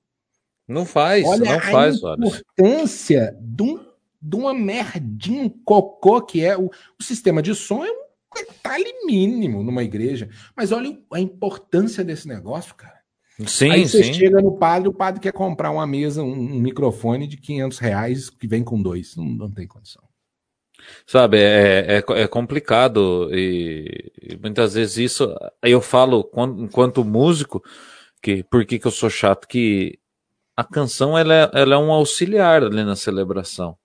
[0.66, 3.86] Não faz, olha não faz, a importância de, um,
[4.20, 8.92] de uma merdinha, um cocô que é o, o sistema de som é um detalhe
[9.04, 10.28] mínimo numa igreja.
[10.56, 12.97] Mas olha a importância desse negócio, cara.
[13.46, 14.14] Sim, Aí você sim.
[14.14, 18.48] chega no padre, o padre quer comprar uma mesa, um, microfone de 500 reais que
[18.48, 19.14] vem com dois.
[19.16, 20.02] Não, não tem condição.
[21.06, 26.28] Sabe, é, é, é complicado e, e, muitas vezes isso, eu falo
[26.58, 27.62] enquanto músico,
[28.22, 29.98] que por que, que eu sou chato, que
[30.56, 33.76] a canção ela é, ela é um auxiliar ali na celebração.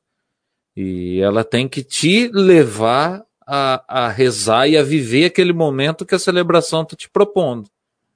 [0.75, 6.15] E ela tem que te levar a, a rezar e a viver aquele momento que
[6.15, 7.69] a celebração está te propondo.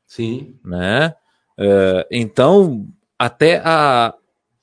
[0.08, 0.56] Sim.
[0.66, 1.14] Né?
[1.60, 2.88] É, então,
[3.18, 4.14] até a,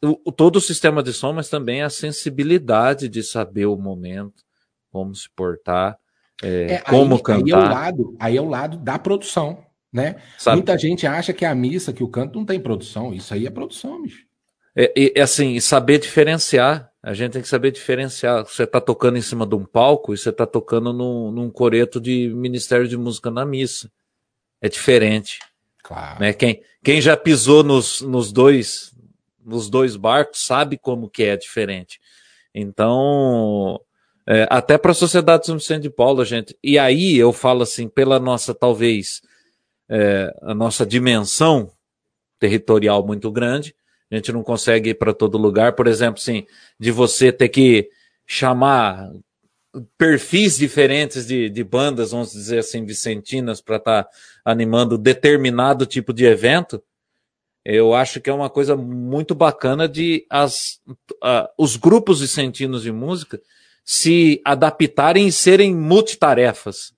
[0.03, 4.45] o, todo o sistema de som, mas também a sensibilidade de saber o momento,
[4.91, 5.99] como se portar,
[6.43, 7.45] é, é, como aí, cantar.
[7.45, 10.17] Aí é, o lado, aí é o lado da produção, né?
[10.39, 10.57] Sabe?
[10.57, 13.13] Muita gente acha que a missa, que o canto não tem produção.
[13.13, 14.25] Isso aí é produção, bicho.
[14.77, 16.91] É, é assim, saber diferenciar.
[17.03, 18.45] A gente tem que saber diferenciar.
[18.45, 22.01] Você está tocando em cima de um palco e você está tocando num, num coreto
[22.01, 23.91] de Ministério de Música na missa.
[24.61, 25.39] É diferente.
[25.85, 26.19] Claro.
[26.19, 26.33] Né?
[26.33, 28.93] Quem, quem já pisou nos, nos dois
[29.45, 32.01] nos dois barcos sabe como que é diferente.
[32.55, 33.79] Então,
[34.27, 36.57] é, até para a Sociedade São Vicente de Paulo, gente.
[36.63, 39.21] E aí eu falo assim, pela nossa, talvez,
[39.87, 41.71] é, a nossa dimensão
[42.39, 43.75] territorial muito grande,
[44.11, 45.75] a gente não consegue ir para todo lugar.
[45.75, 46.47] Por exemplo, assim,
[46.81, 47.91] de você ter que
[48.27, 49.11] chamar
[49.99, 54.11] perfis diferentes de, de bandas, vamos dizer assim, vicentinas, para estar tá
[54.45, 56.83] animando determinado tipo de evento,
[57.65, 62.93] eu acho que é uma coisa muito bacana de as, uh, os grupos vicentinos de
[62.93, 63.41] música
[63.83, 66.93] se adaptarem e serem multitarefas.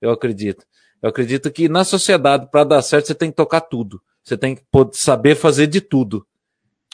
[0.00, 0.64] Eu acredito.
[1.00, 4.02] Eu acredito que na sociedade, para dar certo, você tem que tocar tudo.
[4.22, 4.62] Você tem que
[4.92, 6.26] saber fazer de tudo.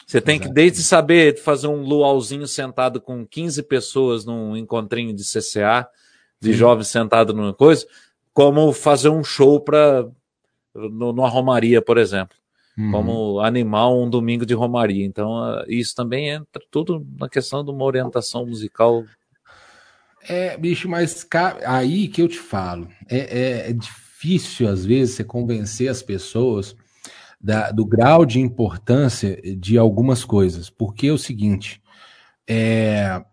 [0.05, 0.49] Você tem Exato.
[0.49, 5.87] que desde saber fazer um luauzinho sentado com 15 pessoas num encontrinho de CCA,
[6.39, 6.57] de Sim.
[6.57, 7.85] jovens sentados numa coisa,
[8.37, 10.07] como fazer um show para
[10.75, 12.37] numa romaria, por exemplo.
[12.77, 12.91] Uhum.
[12.91, 15.03] Como animar um domingo de romaria.
[15.03, 19.03] Então, ah, isso também entra tudo na questão de uma orientação musical
[20.29, 21.25] é, bicho, mas
[21.65, 26.75] aí que eu te falo, é, é, é difícil às vezes você convencer as pessoas
[27.39, 31.81] da, do grau de importância de algumas coisas, porque é o seguinte,
[32.47, 33.23] é,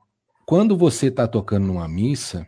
[0.46, 2.46] quando você está tocando numa missa,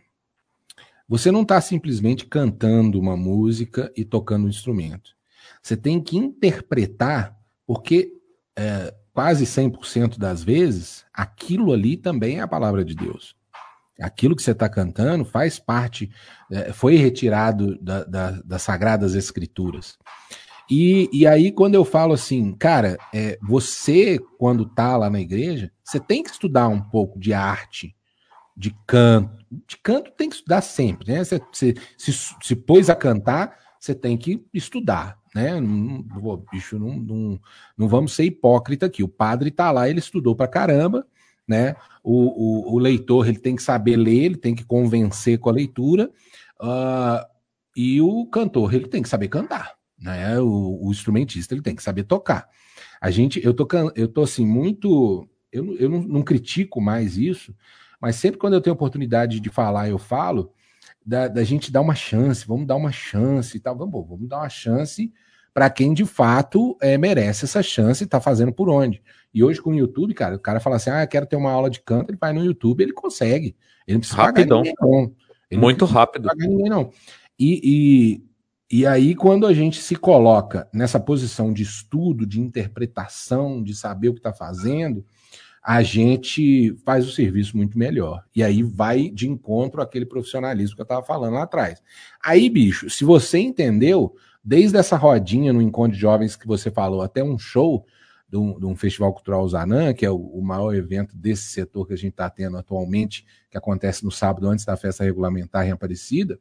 [1.07, 5.11] você não está simplesmente cantando uma música e tocando um instrumento.
[5.61, 8.13] Você tem que interpretar, porque
[8.57, 13.37] é, quase 100% das vezes, aquilo ali também é a palavra de Deus
[13.99, 16.09] aquilo que você está cantando faz parte,
[16.51, 19.97] é, foi retirado da, da, das Sagradas Escrituras.
[20.69, 25.71] E, e aí, quando eu falo assim, cara, é, você, quando tá lá na igreja,
[25.83, 27.95] você tem que estudar um pouco de arte,
[28.57, 29.37] de canto.
[29.67, 31.23] De canto tem que estudar sempre, né?
[31.23, 31.75] Se,
[32.41, 35.61] se pôs a cantar, você tem que estudar, né?
[35.61, 37.39] Não, não, bicho, não, não,
[37.77, 39.03] não vamos ser hipócrita aqui.
[39.03, 41.05] O padre tá lá, ele estudou pra caramba,
[41.47, 41.75] né?
[42.03, 45.53] O, o, o, leitor ele tem que saber ler, ele tem que convencer com a
[45.53, 46.09] leitura,
[46.59, 47.25] uh,
[47.75, 50.39] e o cantor ele tem que saber cantar, né?
[50.39, 52.49] O, o, instrumentista ele tem que saber tocar.
[52.99, 57.53] A gente, eu tô, eu tô assim muito, eu, eu não, não critico mais isso,
[57.99, 60.51] mas sempre quando eu tenho oportunidade de falar, eu falo
[61.05, 64.39] da, da gente dar uma chance, vamos dar uma chance e tal, vamos, vamos dar
[64.39, 65.11] uma chance
[65.53, 69.01] para quem de fato é, merece essa chance e está fazendo por onde.
[69.33, 71.69] E hoje com o YouTube, cara, o cara fala assim: ah, quero ter uma aula
[71.69, 73.55] de canto, ele vai no YouTube, ele consegue.
[73.87, 74.63] Ele não precisa Rapidão.
[74.63, 75.11] pagar ninguém,
[75.51, 75.59] não.
[75.59, 76.27] Muito não rápido.
[76.27, 76.91] Pagar ninguém, não.
[77.39, 78.21] E,
[78.69, 83.73] e, e aí, quando a gente se coloca nessa posição de estudo, de interpretação, de
[83.73, 85.05] saber o que está fazendo,
[85.67, 88.23] a gente faz o serviço muito melhor.
[88.33, 91.83] E aí vai de encontro àquele profissionalismo que eu estava falando lá atrás.
[92.23, 97.01] Aí, bicho, se você entendeu, desde essa rodinha no encontro de jovens que você falou,
[97.01, 97.85] até um show
[98.29, 101.85] de um, de um Festival Cultural Zanã, que é o, o, maior evento desse setor
[101.85, 105.71] que a gente está tendo atualmente, que acontece no sábado antes da festa regulamentar em
[105.71, 106.39] Aparecida,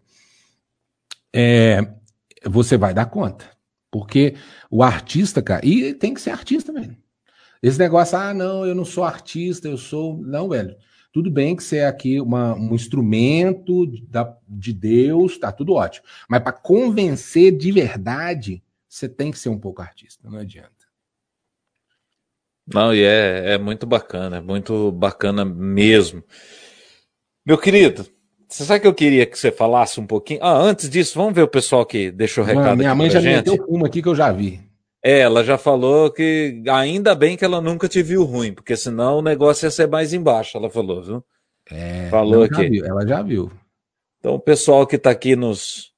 [1.34, 1.80] é,
[2.44, 3.44] você vai dar conta.
[3.90, 4.36] Porque
[4.70, 6.96] o artista, cara, e tem que ser artista mesmo.
[7.62, 10.18] Esse negócio, ah, não, eu não sou artista, eu sou.
[10.18, 10.76] Não, velho.
[11.12, 16.04] Tudo bem que você é aqui uma, um instrumento da, de Deus, tá tudo ótimo.
[16.28, 20.70] Mas para convencer de verdade, você tem que ser um pouco artista, não adianta.
[22.66, 26.22] Não, e é, é muito bacana, é muito bacana mesmo.
[27.46, 28.06] Meu querido,
[28.48, 30.40] você sabe que eu queria que você falasse um pouquinho?
[30.42, 32.64] Ah, antes disso, vamos ver o pessoal que deixou o recado.
[32.64, 33.48] Mano, minha mãe já gente.
[33.48, 34.65] meteu uma aqui que eu já vi.
[35.06, 39.18] É, ela já falou que ainda bem que ela nunca te viu ruim, porque senão
[39.18, 41.24] o negócio ia ser mais embaixo, ela falou, viu?
[41.70, 42.68] É, falou aqui.
[42.68, 43.48] Viu, ela já viu.
[44.18, 45.92] Então, o pessoal que está aqui nos,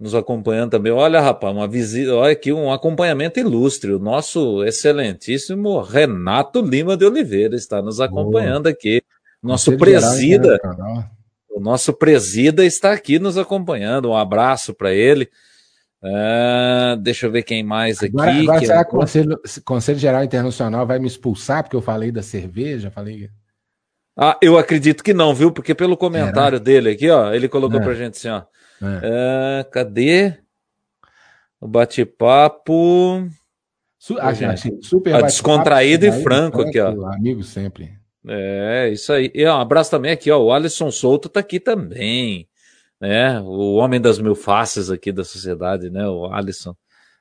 [0.00, 3.92] nos acompanhando também, olha, rapaz, uma visita, olha aqui um acompanhamento ilustre.
[3.92, 9.00] O nosso excelentíssimo Renato Lima de Oliveira está nos acompanhando aqui.
[9.40, 10.58] Nosso presida,
[11.48, 14.10] o nosso presida está aqui nos acompanhando.
[14.10, 15.30] Um abraço para ele.
[16.04, 18.12] Uh, deixa eu ver quem mais aqui.
[18.14, 18.84] Agora, agora será eu...
[18.84, 22.90] que o Conselho, Conselho Geral Internacional vai me expulsar porque eu falei da cerveja?
[22.90, 23.30] Falei.
[24.14, 25.50] Ah, eu acredito que não, viu?
[25.50, 27.82] Porque pelo comentário dele aqui, ó, ele colocou é.
[27.82, 28.42] pra gente assim, ó.
[28.82, 29.62] É.
[29.62, 30.34] Uh, cadê?
[31.58, 33.26] O bate-papo.
[33.98, 36.90] Su ah, gente, super bate descontraído e franco aqui, ó.
[37.14, 37.94] Amigo sempre.
[38.28, 39.30] É, isso aí.
[39.34, 40.38] E um abraço também aqui, ó.
[40.38, 42.46] O Alisson Souto tá aqui também.
[43.00, 43.40] Né?
[43.40, 46.06] O homem das mil faces aqui da sociedade, né?
[46.08, 46.74] O Alisson.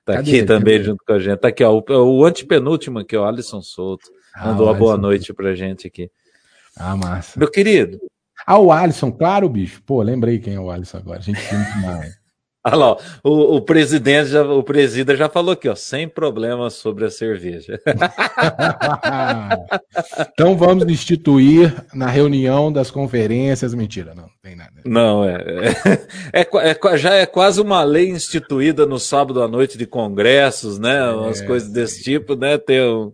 [0.05, 1.39] Tá Cadê aqui também junto com a gente.
[1.39, 1.71] Tá aqui, ó.
[1.71, 3.26] O, o antepenúltimo aqui, ó.
[3.26, 4.09] Alisson Souto.
[4.36, 6.09] Ah, Mandou uma boa noite pra gente aqui.
[6.78, 7.39] Ah, massa.
[7.39, 7.99] Meu querido.
[8.45, 9.82] Ah, o Alisson, claro, bicho.
[9.84, 11.19] Pô, lembrei quem é o Alisson agora.
[11.19, 12.22] A gente tem mais.
[12.66, 17.03] Olha lá, o, o presidente, já, o presida já falou aqui, ó, sem problemas sobre
[17.03, 17.78] a cerveja.
[20.34, 23.74] então vamos instituir na reunião das conferências.
[23.74, 24.72] Mentira, não, não tem nada.
[24.86, 25.43] Não, é,
[26.32, 30.80] é, é, é, já é quase uma lei instituída no sábado à noite de congressos,
[30.80, 31.11] né?
[31.11, 32.57] Umas é, coisas desse tipo, né?
[32.57, 33.11] Ter um,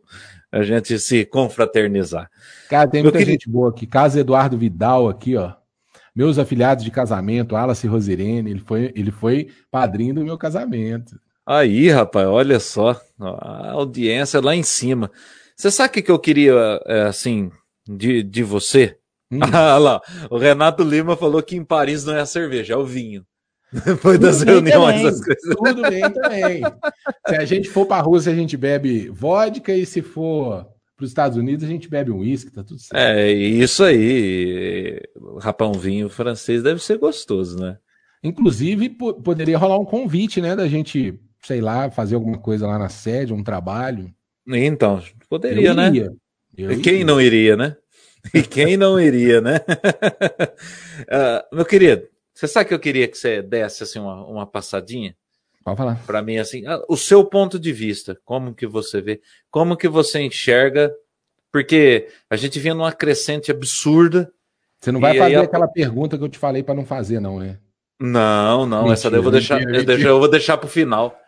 [0.51, 2.29] a gente se confraternizar.
[2.69, 3.33] Cara, tem muita queria...
[3.33, 3.87] gente boa aqui.
[3.87, 5.53] Caso Eduardo Vidal aqui, ó.
[6.19, 11.17] Meus afilhados de casamento, Alice Rosirene, ele foi, ele foi padrinho do meu casamento.
[11.47, 15.09] Aí, rapaz, olha só, a audiência lá em cima.
[15.55, 17.49] Você sabe o que, eu queria, é, assim,
[17.87, 18.97] de, de você?
[19.31, 19.39] Hum.
[19.53, 22.85] Ah lá, o Renato Lima falou que em Paris não é a cerveja, é o
[22.85, 23.25] vinho.
[24.01, 25.55] Tudo das reuniões, as coisas.
[25.55, 26.63] Tudo bem também.
[27.29, 30.67] se a gente for para a Rússia, a gente bebe vodka, e se for
[30.99, 33.01] para os Estados Unidos, a gente bebe um uísque, tá tudo certo.
[33.01, 35.01] É, isso aí.
[35.39, 37.77] Rapão vinho francês deve ser gostoso, né?
[38.21, 42.89] Inclusive, poderia rolar um convite, né, da gente, sei lá, fazer alguma coisa lá na
[42.89, 44.13] sede, um trabalho.
[44.45, 45.89] Então, poderia, né?
[46.57, 47.05] Eu quem iria.
[47.05, 47.77] não iria, né?
[48.33, 49.61] E quem não iria, né?
[51.07, 55.15] uh, meu querido, você sabe que eu queria que você desse assim uma, uma passadinha?
[55.63, 56.01] Pode falar.
[56.05, 59.87] Para mim, assim, ah, o seu ponto de vista, como que você vê, como que
[59.87, 60.91] você enxerga,
[61.51, 64.31] porque a gente vinha numa crescente absurda.
[64.79, 65.41] Você não vai fazer a...
[65.41, 67.59] aquela pergunta que eu te falei para não fazer, não, né?
[67.99, 70.09] Não, não, mentira, essa daí eu vou deixar, mentira, eu, mentira.
[70.09, 71.19] eu vou deixar para o final.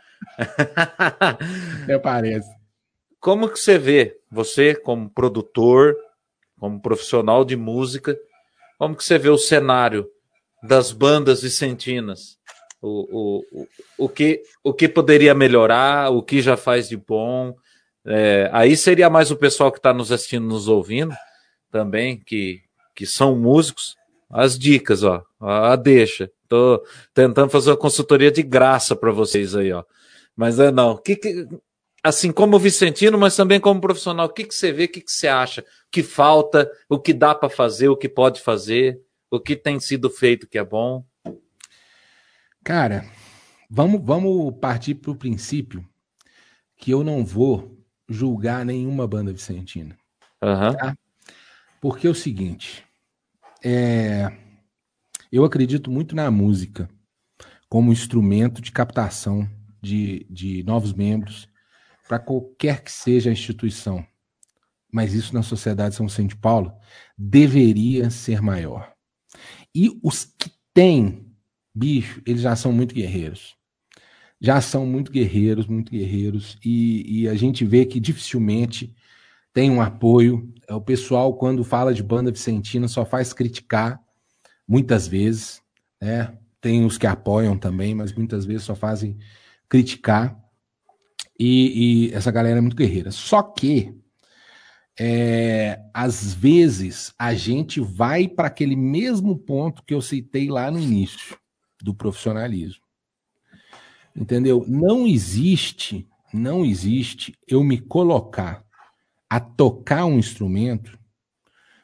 [1.83, 2.49] Até parece.
[3.19, 5.95] Como que você vê, você como produtor,
[6.57, 8.17] como profissional de música,
[8.77, 10.07] como que você vê o cenário
[10.63, 12.39] das bandas vicentinas?
[12.81, 13.67] O, o,
[14.05, 17.55] o, que, o que poderia melhorar, o que já faz de bom.
[18.05, 21.13] É, aí seria mais o pessoal que está nos assistindo, nos ouvindo
[21.71, 22.61] também, que,
[22.95, 23.95] que são músicos.
[24.29, 26.31] As dicas, ó, a deixa.
[26.47, 26.81] Tô
[27.13, 29.83] tentando fazer uma consultoria de graça para vocês aí, ó.
[30.35, 30.97] Mas é não.
[30.97, 31.47] Que, que,
[32.01, 35.11] assim como Vicentino, mas também como profissional, o que, que você vê, o que, que
[35.11, 35.61] você acha?
[35.61, 39.79] O que falta, o que dá para fazer, o que pode fazer, o que tem
[39.79, 41.03] sido feito que é bom?
[42.63, 43.05] Cara,
[43.69, 45.87] vamos, vamos partir para o princípio
[46.77, 49.97] que eu não vou julgar nenhuma banda vicentina.
[50.41, 50.75] Uhum.
[50.75, 50.97] Tá?
[51.79, 52.83] Porque é o seguinte,
[53.63, 54.31] é,
[55.31, 56.89] eu acredito muito na música
[57.69, 59.49] como instrumento de captação
[59.81, 61.47] de, de novos membros
[62.07, 64.05] para qualquer que seja a instituição.
[64.91, 66.73] Mas isso na Sociedade São Vicente de Paulo
[67.17, 68.93] deveria ser maior.
[69.73, 71.30] E os que têm
[71.73, 73.55] bicho, eles já são muito guerreiros.
[74.39, 78.95] Já são muito guerreiros, muito guerreiros, e, e a gente vê que dificilmente
[79.53, 80.51] tem um apoio.
[80.67, 84.01] É, o pessoal, quando fala de banda vicentina, só faz criticar,
[84.67, 85.61] muitas vezes,
[86.01, 86.37] né?
[86.59, 89.17] Tem os que apoiam também, mas muitas vezes só fazem
[89.67, 90.37] criticar.
[91.39, 93.11] E, e essa galera é muito guerreira.
[93.11, 93.95] Só que,
[94.99, 100.79] é, às vezes, a gente vai para aquele mesmo ponto que eu citei lá no
[100.79, 101.41] início
[101.83, 102.83] do profissionalismo.
[104.15, 104.65] Entendeu?
[104.67, 108.63] Não existe, não existe eu me colocar
[109.29, 110.99] a tocar um instrumento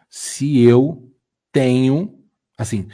[0.10, 1.12] se eu
[1.52, 2.24] tenho,
[2.58, 2.88] assim,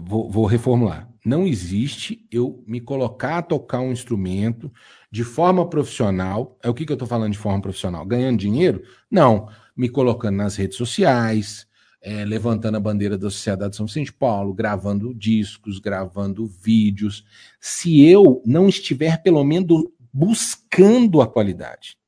[0.00, 1.10] vou, vou reformular.
[1.24, 4.72] Não existe eu me colocar a tocar um instrumento
[5.10, 6.56] de forma profissional.
[6.62, 8.06] É o que, que eu estou falando de forma profissional?
[8.06, 8.82] Ganhando dinheiro?
[9.10, 9.48] Não.
[9.76, 11.65] Me colocando nas redes sociais,
[12.06, 17.24] é, levantando a bandeira da Sociedade de São Vicente de Paulo, gravando discos, gravando vídeos,
[17.60, 21.98] se eu não estiver pelo menos buscando a qualidade.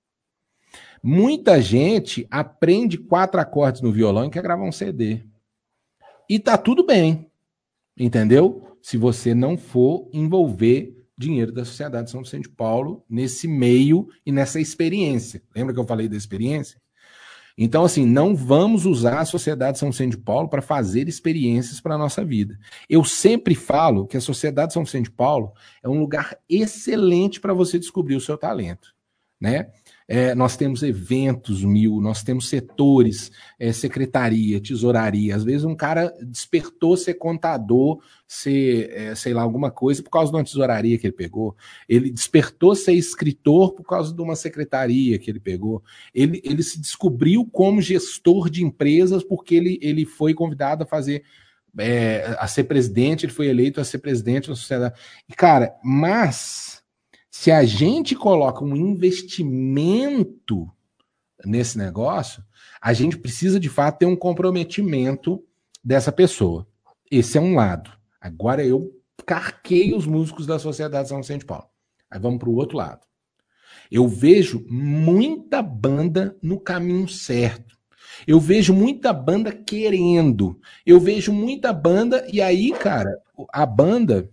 [1.02, 5.24] Muita gente aprende quatro acordes no violão e quer gravar um CD.
[6.30, 7.28] E tá tudo bem,
[7.98, 8.78] entendeu?
[8.80, 14.08] Se você não for envolver dinheiro da Sociedade de São Vicente de Paulo nesse meio
[14.24, 15.42] e nessa experiência.
[15.52, 16.80] Lembra que eu falei da experiência?
[17.60, 21.96] Então, assim, não vamos usar a Sociedade São Vicente de Paulo para fazer experiências para
[21.96, 22.56] a nossa vida.
[22.88, 25.52] Eu sempre falo que a Sociedade São Vicente de Paulo
[25.82, 28.94] é um lugar excelente para você descobrir o seu talento.
[29.40, 29.70] né?
[30.10, 35.36] É, nós temos eventos mil, nós temos setores, é, secretaria, tesouraria.
[35.36, 40.32] Às vezes um cara despertou ser contador, ser, é, sei lá, alguma coisa por causa
[40.32, 41.54] de uma tesouraria que ele pegou.
[41.86, 45.82] Ele despertou ser escritor por causa de uma secretaria que ele pegou.
[46.14, 51.22] Ele, ele se descobriu como gestor de empresas porque ele, ele foi convidado a fazer.
[51.78, 54.98] É, a ser presidente, ele foi eleito a ser presidente da sociedade.
[55.36, 56.82] Cara, mas
[57.40, 60.68] se a gente coloca um investimento
[61.46, 62.42] nesse negócio,
[62.82, 65.40] a gente precisa de fato ter um comprometimento
[65.82, 66.66] dessa pessoa.
[67.08, 67.92] Esse é um lado.
[68.20, 68.92] Agora eu
[69.24, 71.68] carquei os músicos da Sociedade São Vicente Paulo.
[72.10, 73.06] Aí vamos para o outro lado.
[73.88, 77.78] Eu vejo muita banda no caminho certo.
[78.26, 80.60] Eu vejo muita banda querendo.
[80.84, 83.16] Eu vejo muita banda, e aí, cara,
[83.52, 84.28] a banda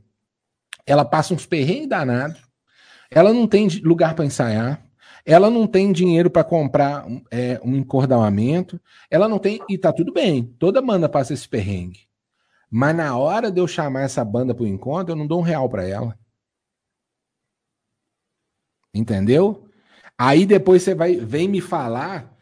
[0.88, 2.46] ela passa uns perrengues danados
[3.12, 4.86] ela não tem lugar para ensaiar,
[5.26, 8.80] ela não tem dinheiro para comprar é, um encordamento,
[9.10, 9.60] ela não tem.
[9.68, 12.02] E tá tudo bem, toda banda passa esse perrengue.
[12.70, 15.44] Mas na hora de eu chamar essa banda para o encontro, eu não dou um
[15.44, 16.18] real para ela.
[18.94, 19.68] Entendeu?
[20.18, 22.34] Aí depois você vai vem me falar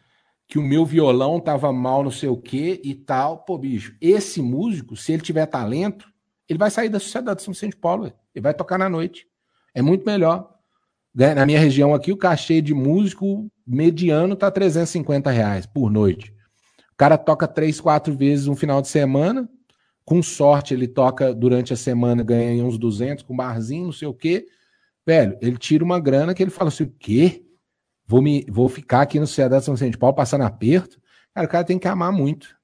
[0.46, 3.38] que o meu violão tava mal, não sei o quê e tal.
[3.38, 6.12] Pô, bicho, esse músico, se ele tiver talento,
[6.48, 9.26] ele vai sair da Sociedade de São Vicente de Paulo, ele vai tocar na noite.
[9.74, 10.53] É muito melhor.
[11.14, 16.34] Né, na minha região aqui, o cachê de músico mediano tá 350 reais por noite.
[16.92, 19.48] O cara toca três, quatro vezes no final de semana.
[20.04, 24.14] Com sorte, ele toca durante a semana, ganha uns 200 com barzinho, não sei o
[24.14, 24.46] quê.
[25.06, 27.44] Velho, ele tira uma grana que ele fala assim: o quê?
[28.06, 31.00] Vou, me, vou ficar aqui no Sociedade São Vicente Paulo passando aperto?
[31.32, 32.56] Cara, o cara tem que amar muito.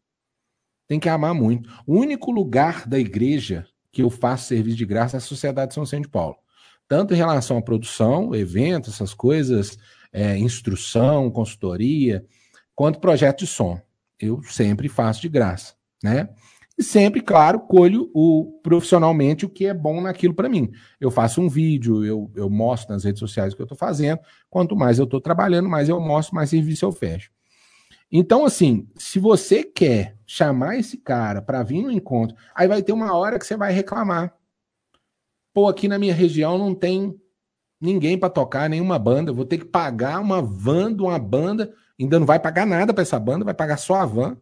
[0.86, 1.70] Tem que amar muito.
[1.86, 5.84] O único lugar da igreja que eu faço serviço de graça é a Sociedade São
[5.84, 6.36] Vicente Paulo
[6.90, 9.78] tanto em relação à produção, eventos, essas coisas,
[10.12, 12.26] é, instrução, consultoria,
[12.74, 13.80] quanto projeto de som.
[14.18, 16.28] Eu sempre faço de graça, né?
[16.76, 20.68] E sempre, claro, colho o profissionalmente o que é bom naquilo para mim.
[21.00, 24.18] Eu faço um vídeo, eu, eu mostro nas redes sociais o que eu estou fazendo.
[24.48, 27.30] Quanto mais eu estou trabalhando, mais eu mostro, mais serviço eu fecho.
[28.10, 32.92] Então, assim, se você quer chamar esse cara para vir no encontro, aí vai ter
[32.92, 34.34] uma hora que você vai reclamar.
[35.52, 37.18] Pô, aqui na minha região não tem
[37.80, 39.32] ninguém para tocar, nenhuma banda.
[39.32, 41.72] vou ter que pagar uma van de uma banda.
[41.98, 44.36] Ainda não vai pagar nada para essa banda, vai pagar só a van.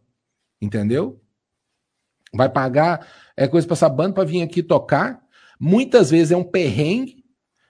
[0.61, 1.21] Entendeu?
[2.33, 5.21] Vai pagar é coisa para essa banda para vir aqui tocar.
[5.59, 7.23] Muitas vezes é um perrengue.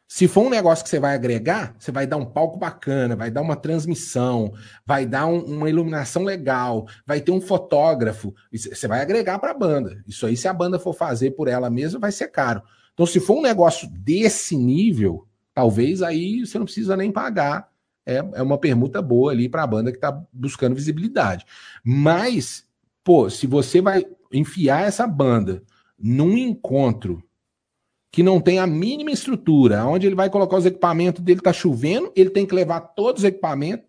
[0.08, 3.30] Se for um negócio que você vai agregar, você vai dar um palco bacana, vai
[3.30, 4.52] dar uma transmissão,
[4.84, 8.34] vai dar um, uma iluminação legal, vai ter um fotógrafo.
[8.52, 10.04] Você vai agregar para a banda.
[10.08, 12.64] Isso aí, se a banda for fazer por ela mesma, vai ser caro.
[13.00, 17.70] Então, se for um negócio desse nível, talvez aí você não precisa nem pagar.
[18.06, 21.46] É, é uma permuta boa ali para a banda que está buscando visibilidade.
[21.82, 22.66] Mas,
[23.02, 25.64] pô, se você vai enfiar essa banda
[25.98, 27.24] num encontro
[28.12, 32.12] que não tem a mínima estrutura, onde ele vai colocar os equipamentos dele, tá chovendo,
[32.18, 33.88] ele tem que levar todos os equipamentos,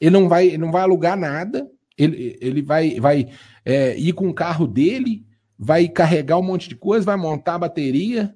[0.00, 3.28] ele não vai, ele não vai alugar nada, ele, ele vai, vai
[3.62, 5.26] é, ir com o carro dele,
[5.58, 8.34] vai carregar um monte de coisa, vai montar a bateria,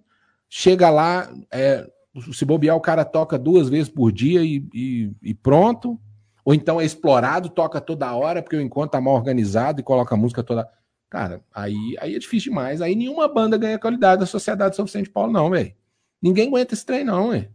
[0.54, 1.88] chega lá, é,
[2.30, 5.98] se bobear, o cara toca duas vezes por dia e, e, e, pronto.
[6.44, 10.14] Ou então é explorado, toca toda hora, porque o encontro tá mal organizado e coloca
[10.14, 10.68] a música toda.
[11.08, 12.82] Cara, aí, aí é difícil demais.
[12.82, 15.72] Aí nenhuma banda ganha qualidade da Sociedade São Vicente de Paulo, não, velho.
[16.20, 17.48] Ninguém aguenta esse trem, não, velho.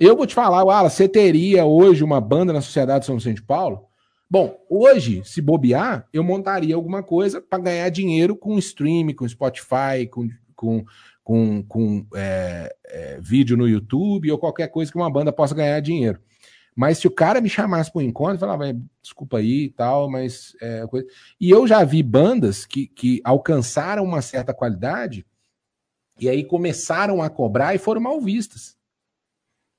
[0.00, 3.42] Eu vou te falar, Wala, você teria hoje uma banda na Sociedade São Vicente de
[3.42, 3.86] Paulo?
[4.30, 10.06] Bom, hoje, se bobear, eu montaria alguma coisa para ganhar dinheiro com stream, com Spotify,
[10.10, 10.26] com,
[10.56, 10.86] com
[11.22, 15.80] com, com é, é, vídeo no YouTube ou qualquer coisa que uma banda possa ganhar
[15.80, 16.20] dinheiro.
[16.74, 18.64] Mas se o cara me chamasse para um encontro, eu falava,
[19.02, 21.06] desculpa aí e tal, mas é coisa.
[21.38, 25.26] E eu já vi bandas que, que alcançaram uma certa qualidade
[26.18, 28.76] e aí começaram a cobrar e foram mal vistas.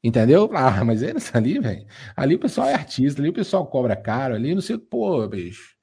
[0.03, 0.49] Entendeu?
[0.53, 1.87] Ah, mas eles ali, velho.
[2.15, 5.75] Ali o pessoal é artista, ali o pessoal cobra caro, ali não sei, pô, bicho.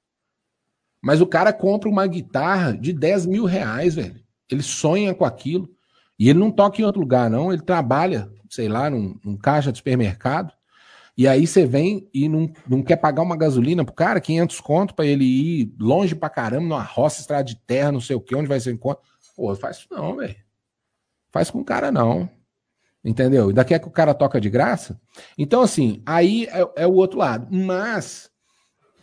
[1.03, 4.23] Mas o cara compra uma guitarra de 10 mil reais, velho.
[4.51, 5.69] Ele sonha com aquilo.
[6.19, 7.51] E ele não toca em outro lugar, não.
[7.51, 10.53] Ele trabalha, sei lá, num, num caixa de supermercado.
[11.17, 14.95] E aí você vem e não, não quer pagar uma gasolina pro cara, 500 conto
[14.95, 18.35] para ele ir longe pra caramba, numa roça, estrada de terra, não sei o que,
[18.35, 19.03] onde vai ser encontro.
[19.35, 20.35] Pô, faz isso não, velho.
[21.31, 22.29] Faz com o cara não.
[23.03, 23.49] Entendeu?
[23.49, 24.99] E daqui é que o cara toca de graça.
[25.37, 27.47] Então, assim, aí é, é o outro lado.
[27.51, 28.29] Mas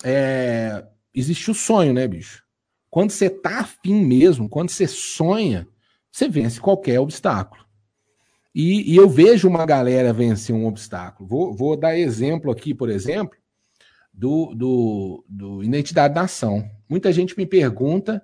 [0.04, 2.44] é, existe o sonho, né, bicho?
[2.98, 5.68] Quando você tá afim mesmo, quando você sonha,
[6.10, 7.64] você vence qualquer obstáculo.
[8.52, 11.28] E, e, eu vejo uma galera vencer um obstáculo.
[11.28, 13.38] Vou, vou dar exemplo aqui, por exemplo,
[14.12, 16.68] do, do, do Identidade Nação.
[16.88, 18.20] Muita gente me pergunta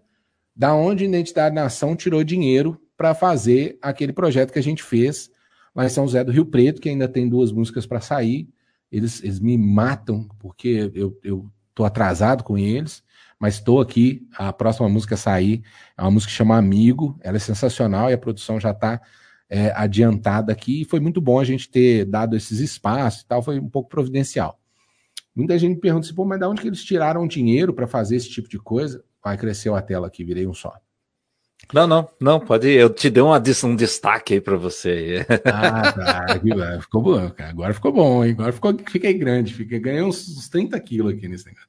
[0.56, 5.30] da onde Identidade Nação tirou dinheiro para fazer aquele projeto que a gente fez
[5.72, 8.48] lá em São José do Rio Preto, que ainda tem duas músicas para sair.
[8.90, 13.04] Eles, eles me matam porque eu, eu tô atrasado com eles,
[13.44, 14.26] mas estou aqui.
[14.38, 15.62] A próxima música a sair
[15.98, 19.02] é uma música que chama Amigo, ela é sensacional e a produção já está
[19.50, 20.80] é, adiantada aqui.
[20.80, 23.90] E foi muito bom a gente ter dado esses espaços e tal, foi um pouco
[23.90, 24.58] providencial.
[25.36, 28.16] Muita gente me pergunta assim, pô, mas de onde que eles tiraram dinheiro para fazer
[28.16, 29.04] esse tipo de coisa?
[29.22, 30.72] Vai, cresceu a tela aqui, virei um só.
[31.70, 32.78] Não, não, não, pode ir.
[32.78, 35.26] Eu te dei uma, um destaque aí para você.
[35.44, 36.80] Ah, tá.
[36.80, 37.50] ficou bom, cara.
[37.50, 38.32] Agora ficou bom, hein?
[38.32, 39.52] Agora ficou, fiquei grande.
[39.52, 41.68] Fiquei, ganhei uns, uns 30 quilos aqui nesse negócio.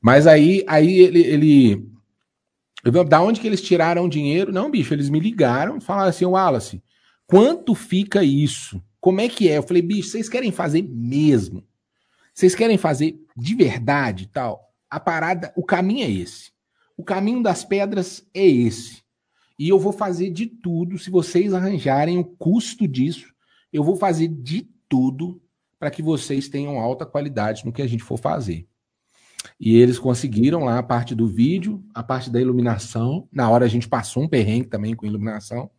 [0.00, 1.90] Mas aí, aí ele, ele.
[3.08, 4.52] Da onde que eles tiraram dinheiro?
[4.52, 6.82] Não, bicho, eles me ligaram falaram assim: Wallace,
[7.26, 8.82] quanto fica isso?
[9.00, 9.56] Como é que é?
[9.56, 11.64] Eu falei, bicho, vocês querem fazer mesmo?
[12.34, 14.70] Vocês querem fazer de verdade tal?
[14.88, 16.52] A parada, o caminho é esse.
[16.96, 19.02] O caminho das pedras é esse.
[19.58, 23.32] E eu vou fazer de tudo, se vocês arranjarem o custo disso,
[23.72, 25.40] eu vou fazer de tudo
[25.78, 28.66] para que vocês tenham alta qualidade no que a gente for fazer.
[29.58, 33.28] E eles conseguiram lá a parte do vídeo, a parte da iluminação.
[33.32, 35.70] Na hora a gente passou um perrengue também com iluminação,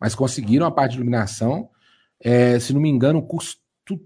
[0.00, 1.68] mas conseguiram a parte de iluminação.
[2.20, 3.60] É, se não me engano, o custo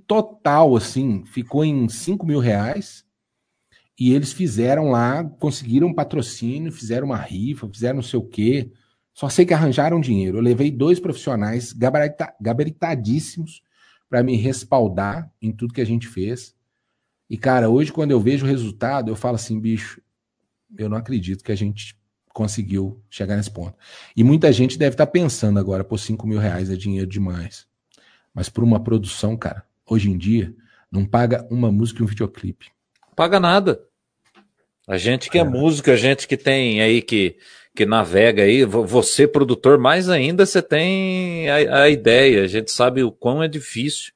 [0.06, 3.04] total, assim, ficou em 5 mil reais.
[3.98, 8.70] E eles fizeram lá, conseguiram um patrocínio, fizeram uma rifa, fizeram não sei o quê.
[9.14, 10.38] Só sei que arranjaram dinheiro.
[10.38, 13.62] Eu levei dois profissionais gabarita, gabaritadíssimos
[14.08, 16.54] para me respaldar em tudo que a gente fez.
[17.28, 20.00] E, cara, hoje, quando eu vejo o resultado, eu falo assim, bicho,
[20.78, 21.96] eu não acredito que a gente
[22.32, 23.74] conseguiu chegar nesse ponto.
[24.16, 27.66] E muita gente deve estar tá pensando agora, por 5 mil reais é dinheiro demais.
[28.34, 30.54] Mas por uma produção, cara, hoje em dia,
[30.92, 32.66] não paga uma música e um videoclipe.
[33.16, 33.80] Paga nada.
[34.86, 37.36] A gente que é, é músico, a gente que tem aí que,
[37.74, 43.02] que navega aí, você produtor, mais ainda você tem a, a ideia, a gente sabe
[43.02, 44.12] o quão é difícil,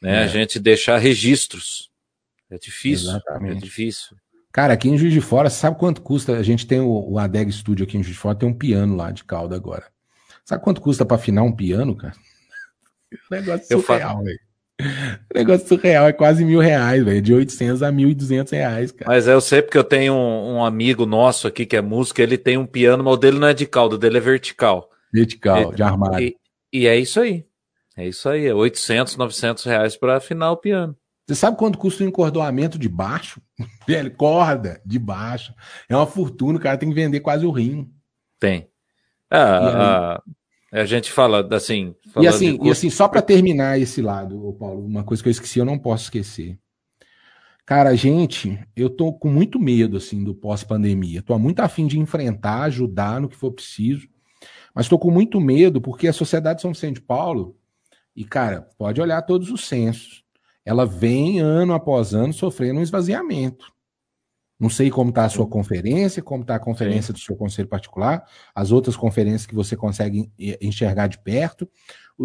[0.00, 0.20] né?
[0.20, 0.24] É.
[0.24, 1.90] A gente deixar registros.
[2.50, 3.56] É difícil, é Exatamente.
[3.56, 4.16] é difícil.
[4.52, 6.36] Cara, aqui em Juiz de Fora, sabe quanto custa?
[6.36, 8.94] A gente tem o, o Adeg Studio aqui em Juiz de Fora, tem um piano
[8.94, 9.84] lá de calda agora.
[10.44, 12.14] Sabe quanto custa para afinar um piano, cara?
[13.30, 14.38] negócio surreal, velho.
[15.34, 17.22] negócio surreal, é quase mil reais, velho.
[17.22, 19.10] De 800 a 1.200 reais, cara.
[19.10, 22.36] Mas eu sei porque eu tenho um, um, amigo nosso aqui que é músico, ele
[22.36, 24.90] tem um piano, mas o dele não é de caldo, o dele é vertical.
[25.12, 26.26] Vertical, de armário.
[26.26, 26.36] E,
[26.72, 27.46] e, é isso aí.
[27.96, 30.96] É isso aí, é 800, 900 reais para afinar o piano.
[31.26, 33.40] Você sabe quanto custa um encordoamento de baixo?
[33.88, 35.54] Velho, corda de baixo.
[35.88, 37.90] É uma fortuna, o cara tem que vender quase o rim.
[38.38, 38.68] Tem.
[39.30, 40.22] Ah,
[40.70, 41.94] a gente fala assim.
[42.20, 45.58] E assim, e assim, só para terminar esse lado, Paulo, uma coisa que eu esqueci,
[45.58, 46.58] eu não posso esquecer.
[47.64, 51.22] Cara, gente, eu tô com muito medo assim do pós-pandemia.
[51.22, 54.06] Tô muito afim de enfrentar, ajudar no que for preciso,
[54.74, 57.56] mas tô com muito medo porque a sociedade São Vicente de Paulo,
[58.14, 60.23] e cara, pode olhar todos os censos,
[60.64, 63.72] ela vem ano após ano sofrendo um esvaziamento.
[64.58, 68.24] Não sei como está a sua conferência, como está a conferência do seu conselho particular,
[68.54, 71.68] as outras conferências que você consegue enxergar de perto.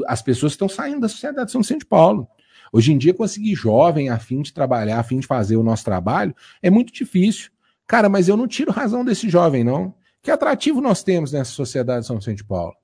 [0.08, 2.28] As pessoas estão saindo da sociedade de São Vicente de Paulo.
[2.72, 5.84] Hoje em dia, conseguir jovem a fim de trabalhar, a fim de fazer o nosso
[5.84, 7.50] trabalho, é muito difícil.
[7.88, 9.96] Cara, mas eu não tiro razão desse jovem, não.
[10.22, 12.76] Que atrativo nós temos nessa sociedade de São Vicente de Paulo?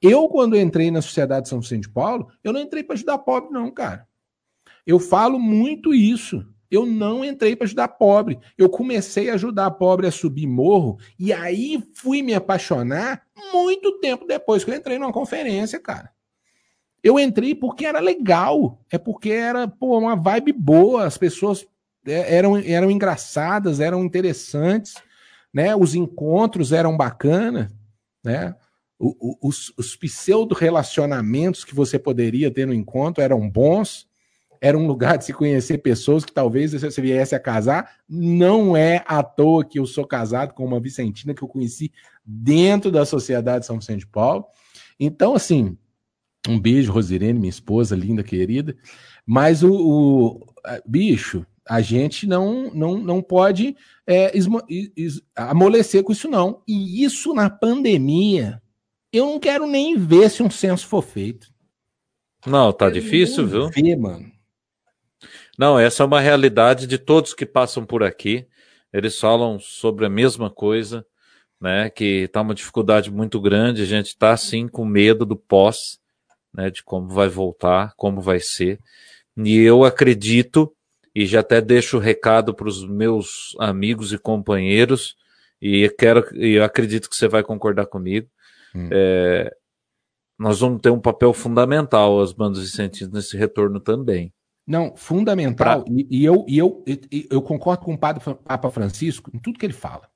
[0.00, 3.18] Eu, quando entrei na sociedade de São Vicente de Paulo, eu não entrei para ajudar
[3.18, 4.06] pobre, não, cara.
[4.86, 6.44] Eu falo muito isso.
[6.70, 8.38] Eu não entrei para ajudar pobre.
[8.58, 14.26] Eu comecei a ajudar pobre a subir morro e aí fui me apaixonar muito tempo
[14.26, 16.10] depois que eu entrei numa conferência, cara.
[17.02, 21.66] Eu entrei porque era legal, é porque era pô, uma vibe boa, as pessoas
[22.06, 24.94] é, eram, eram engraçadas, eram interessantes,
[25.52, 25.76] né?
[25.76, 27.70] Os encontros eram bacanas,
[28.24, 28.54] né?
[28.98, 34.08] os, os pseudo-relacionamentos que você poderia ter no encontro eram bons
[34.64, 37.96] era um lugar de se conhecer pessoas que talvez você viesse a casar.
[38.08, 41.92] Não é à toa que eu sou casado com uma Vicentina que eu conheci
[42.24, 44.46] dentro da Sociedade São Vicente de Paulo.
[44.98, 45.76] Então, assim,
[46.48, 48.74] um beijo, Rosirene, minha esposa linda, querida.
[49.26, 50.40] Mas o, o
[50.86, 53.76] bicho, a gente não não, não pode
[54.06, 56.62] é, esmo, es, amolecer com isso, não.
[56.66, 58.62] E isso na pandemia,
[59.12, 61.52] eu não quero nem ver se um censo for feito.
[62.46, 63.68] Não, tá difícil, viu?
[63.68, 64.32] Ver, mano.
[65.58, 68.46] Não, essa é uma realidade de todos que passam por aqui.
[68.92, 71.04] Eles falam sobre a mesma coisa,
[71.60, 71.90] né?
[71.90, 73.82] Que está uma dificuldade muito grande.
[73.82, 75.98] A gente está sim com medo do pós,
[76.54, 78.78] né, de como vai voltar, como vai ser.
[79.36, 80.72] E eu acredito,
[81.14, 85.16] e já até deixo o recado para os meus amigos e companheiros,
[85.60, 88.28] e quero, e eu acredito que você vai concordar comigo.
[88.74, 88.88] Hum.
[88.92, 89.52] É,
[90.38, 94.32] nós vamos ter um papel fundamental, as bandas vicentinas, nesse retorno também.
[94.66, 95.84] Não, fundamental.
[95.84, 95.92] Pra...
[95.92, 99.58] E, e, eu, e eu, e, eu concordo com o Padre Papa Francisco em tudo
[99.58, 100.08] que ele fala.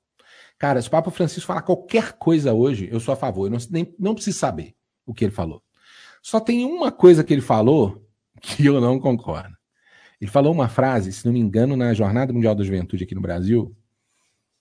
[0.57, 3.45] Cara, se o Papa Francisco falar qualquer coisa hoje, eu sou a favor.
[3.45, 5.63] Eu não, nem, não preciso saber o que ele falou.
[6.21, 8.05] Só tem uma coisa que ele falou
[8.41, 9.55] que eu não concordo.
[10.19, 13.21] Ele falou uma frase, se não me engano, na Jornada Mundial da Juventude aqui no
[13.21, 13.73] Brasil,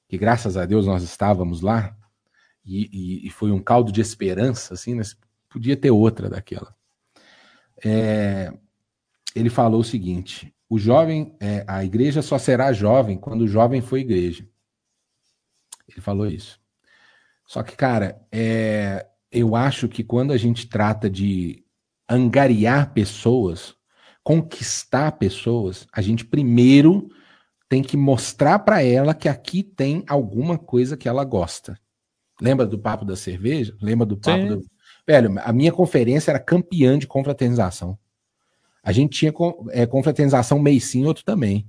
[0.08, 1.96] que graças a Deus nós estávamos lá,
[2.64, 5.02] e, e, foi um caldo de esperança, assim, né?
[5.48, 6.74] podia ter outra daquela.
[7.82, 8.52] É,
[9.34, 13.80] ele falou o seguinte: o jovem, é, a igreja só será jovem quando o jovem
[13.80, 14.46] for igreja.
[15.88, 16.60] Ele falou isso.
[17.46, 21.64] Só que, cara, é, eu acho que quando a gente trata de
[22.08, 23.74] angariar pessoas,
[24.22, 27.08] conquistar pessoas, a gente primeiro
[27.68, 31.78] tem que mostrar para ela que aqui tem alguma coisa que ela gosta.
[32.40, 33.76] Lembra do papo da cerveja?
[33.80, 34.48] Lembra do papo Sim.
[34.48, 34.66] do.
[35.06, 37.98] Velho, a minha conferência era campeã de confraternização.
[38.82, 39.32] A gente tinha
[39.70, 41.66] é, confraternização mês sim, outro também.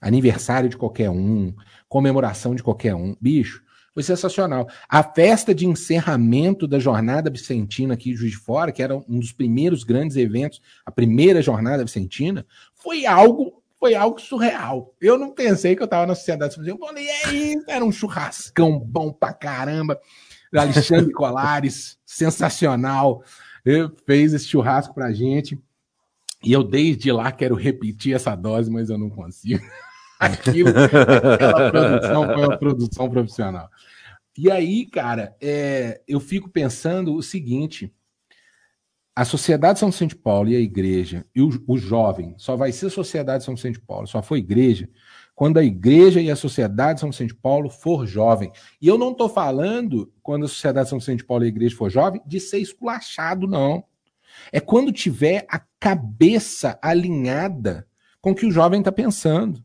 [0.00, 1.54] Aniversário de qualquer um,
[1.88, 3.14] comemoração de qualquer um.
[3.20, 3.62] Bicho,
[3.92, 4.68] foi sensacional.
[4.88, 9.18] A festa de encerramento da Jornada Vicentina aqui em Juiz de Fora, que era um
[9.18, 14.94] dos primeiros grandes eventos, a primeira Jornada Vicentina, foi algo foi algo surreal.
[15.00, 16.76] Eu não pensei que eu estava na sociedade civil.
[16.78, 19.98] Eu falei, é isso, era um churrascão bom pra caramba.
[20.54, 23.24] Alexandre Colares, sensacional.
[24.04, 25.58] Fez esse churrasco pra gente.
[26.42, 29.64] E eu desde lá quero repetir essa dose, mas eu não consigo.
[30.18, 33.70] Aquilo, aquela produção foi uma produção profissional.
[34.36, 37.90] E aí, cara, é, eu fico pensando o seguinte:
[39.14, 42.70] a Sociedade São Vicente de Paulo e a igreja, e o, o jovem, só vai
[42.70, 44.88] ser Sociedade São Vicente de Paulo, só foi igreja,
[45.34, 48.52] quando a igreja e a Sociedade São Vicente de Paulo for jovem.
[48.80, 51.76] E eu não estou falando, quando a Sociedade São Vicente de Paulo e a igreja
[51.76, 53.84] for jovem, de ser esculachado, não.
[54.52, 57.86] É quando tiver a cabeça alinhada
[58.20, 59.64] com o que o jovem está pensando.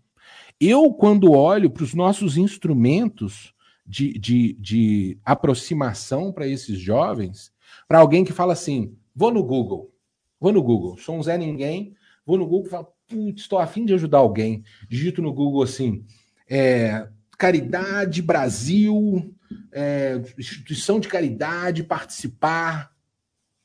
[0.59, 3.53] Eu, quando olho para os nossos instrumentos
[3.85, 7.51] de, de, de aproximação para esses jovens,
[7.87, 9.93] para alguém que fala assim: vou no Google,
[10.39, 11.93] vou no Google, sou um Zé Ninguém,
[12.25, 14.63] vou no Google e falo, putz, estou afim de ajudar alguém.
[14.89, 16.05] Digito no Google assim:
[16.49, 17.07] é,
[17.37, 19.35] Caridade Brasil,
[19.71, 22.94] é, instituição de caridade, participar.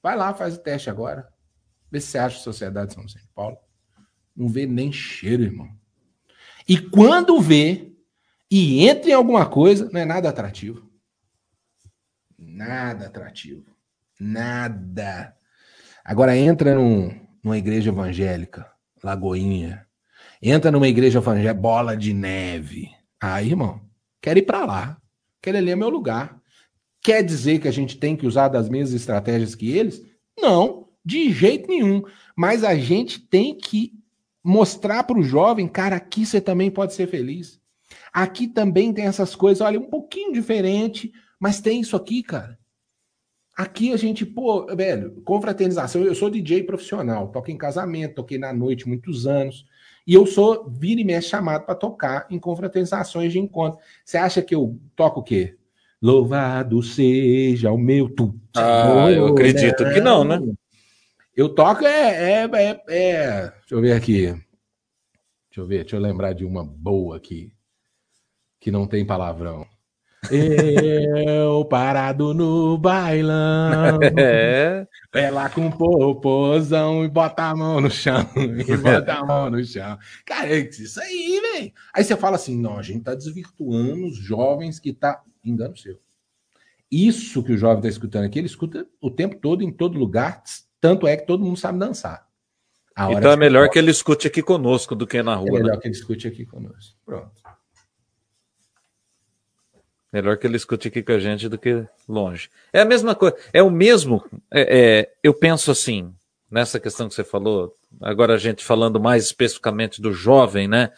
[0.02, 1.28] Vai lá, faz o teste agora.
[1.90, 3.59] Vê se você acha Sociedade São Vicente de Paulo.
[4.35, 5.68] Não vê nem cheiro, irmão.
[6.68, 7.93] E quando vê
[8.51, 10.90] e entra em alguma coisa, não é nada atrativo.
[12.39, 13.64] Nada atrativo.
[14.18, 15.36] Nada.
[16.05, 17.10] Agora entra num,
[17.43, 18.70] numa igreja evangélica,
[19.02, 19.86] Lagoinha.
[20.43, 22.89] Entra numa igreja evangélica, bola de neve.
[23.20, 23.81] Aí, irmão,
[24.20, 25.01] quero ir para lá.
[25.43, 26.39] Quero ali é meu lugar.
[27.02, 30.05] Quer dizer que a gente tem que usar das mesmas estratégias que eles?
[30.39, 32.02] Não, de jeito nenhum.
[32.36, 33.93] Mas a gente tem que
[34.43, 37.60] mostrar para o jovem, cara, aqui você também pode ser feliz.
[38.12, 42.59] Aqui também tem essas coisas, olha, um pouquinho diferente, mas tem isso aqui, cara.
[43.56, 46.02] Aqui a gente, pô, velho, confraternização.
[46.02, 49.66] Eu sou DJ profissional, toco em casamento, toquei na noite muitos anos.
[50.06, 53.78] E eu sou, vira e mexe, chamado para tocar em confraternizações de encontro.
[54.05, 55.56] Você acha que eu toco o quê?
[56.02, 58.35] Louvado seja o meu tu.
[58.56, 60.40] Ah, eu acredito que não, né?
[61.36, 64.27] Eu toco é, é, é, é, Deixa eu ver aqui.
[64.27, 67.52] Deixa eu ver, deixa eu lembrar de uma boa aqui.
[68.59, 69.66] Que não tem palavrão.
[70.31, 73.98] Eu parado no bailão.
[75.12, 75.28] É.
[75.31, 78.28] Lá com popozão e bota a mão no chão.
[78.36, 79.98] E bota a mão no chão.
[80.24, 81.72] Cara, é isso aí, velho.
[81.93, 85.20] Aí você fala assim: não, a gente tá desvirtuando os jovens que tá.
[85.44, 85.98] Engano seu.
[86.90, 90.42] Isso que o jovem tá escutando aqui, ele escuta o tempo todo, em todo lugar.
[90.80, 92.26] Tanto é que todo mundo sabe dançar.
[92.96, 95.48] então é melhor que, que ele escute aqui conosco do que na rua.
[95.48, 95.80] É melhor né?
[95.80, 96.98] que ele escute aqui conosco.
[97.04, 97.40] Pronto.
[100.12, 102.50] Melhor que ele escute aqui com a gente do que longe.
[102.72, 103.36] É a mesma coisa.
[103.52, 104.24] É o mesmo.
[104.50, 106.12] É, é, eu penso assim,
[106.50, 110.90] nessa questão que você falou, agora a gente falando mais especificamente do jovem, né?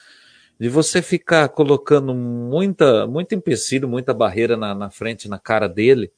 [0.58, 6.12] De você ficar colocando muita, muito empecilho, muita barreira na, na frente, na cara dele,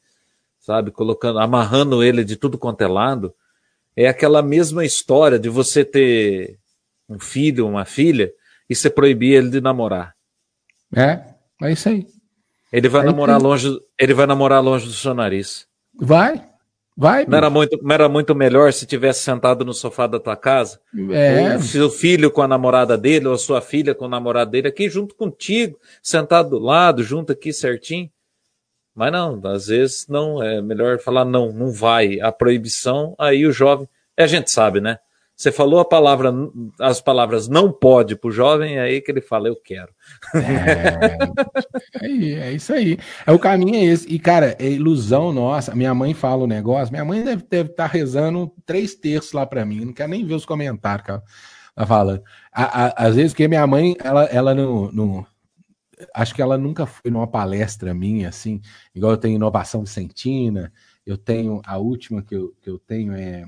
[0.60, 0.90] sabe?
[0.90, 3.34] Colocando, amarrando ele de tudo quanto é lado.
[3.96, 6.58] É aquela mesma história de você ter
[7.08, 8.32] um filho, uma filha,
[8.68, 10.14] e você proibir ele de namorar.
[10.94, 11.22] É,
[11.62, 12.06] é isso aí.
[12.72, 15.66] Ele vai aí namorar longe, ele vai namorar longe do seu nariz.
[15.94, 16.44] Vai,
[16.96, 17.26] Vai.
[17.26, 20.80] Não era, muito, não era muito melhor se tivesse sentado no sofá da tua casa?
[21.10, 21.58] É.
[21.58, 24.88] seu filho com a namorada dele, ou a sua filha com o namorado dele aqui
[24.88, 28.08] junto contigo, sentado do lado, junto aqui certinho.
[28.94, 32.20] Mas não, às vezes não, é melhor falar não, não vai.
[32.20, 34.98] A proibição, aí o jovem, a gente sabe, né?
[35.36, 36.32] Você falou a palavra,
[36.80, 39.92] as palavras não pode para o jovem, é aí que ele fala, eu quero.
[42.00, 42.98] É, é, isso aí.
[43.26, 44.06] É, o caminho é esse.
[44.08, 45.74] E, cara, é ilusão nossa.
[45.74, 49.64] Minha mãe fala o negócio, minha mãe deve estar tá rezando três terços lá para
[49.64, 49.84] mim.
[49.84, 51.22] Não quero nem ver os comentários que ela
[51.74, 52.22] tá falando.
[52.52, 55.26] às vezes, porque minha mãe, ela, ela não, não.
[56.14, 58.60] Acho que ela nunca foi numa palestra minha, assim,
[58.94, 60.72] igual eu tenho Inovação Vicentina,
[61.06, 63.44] eu tenho a última que eu, que eu tenho é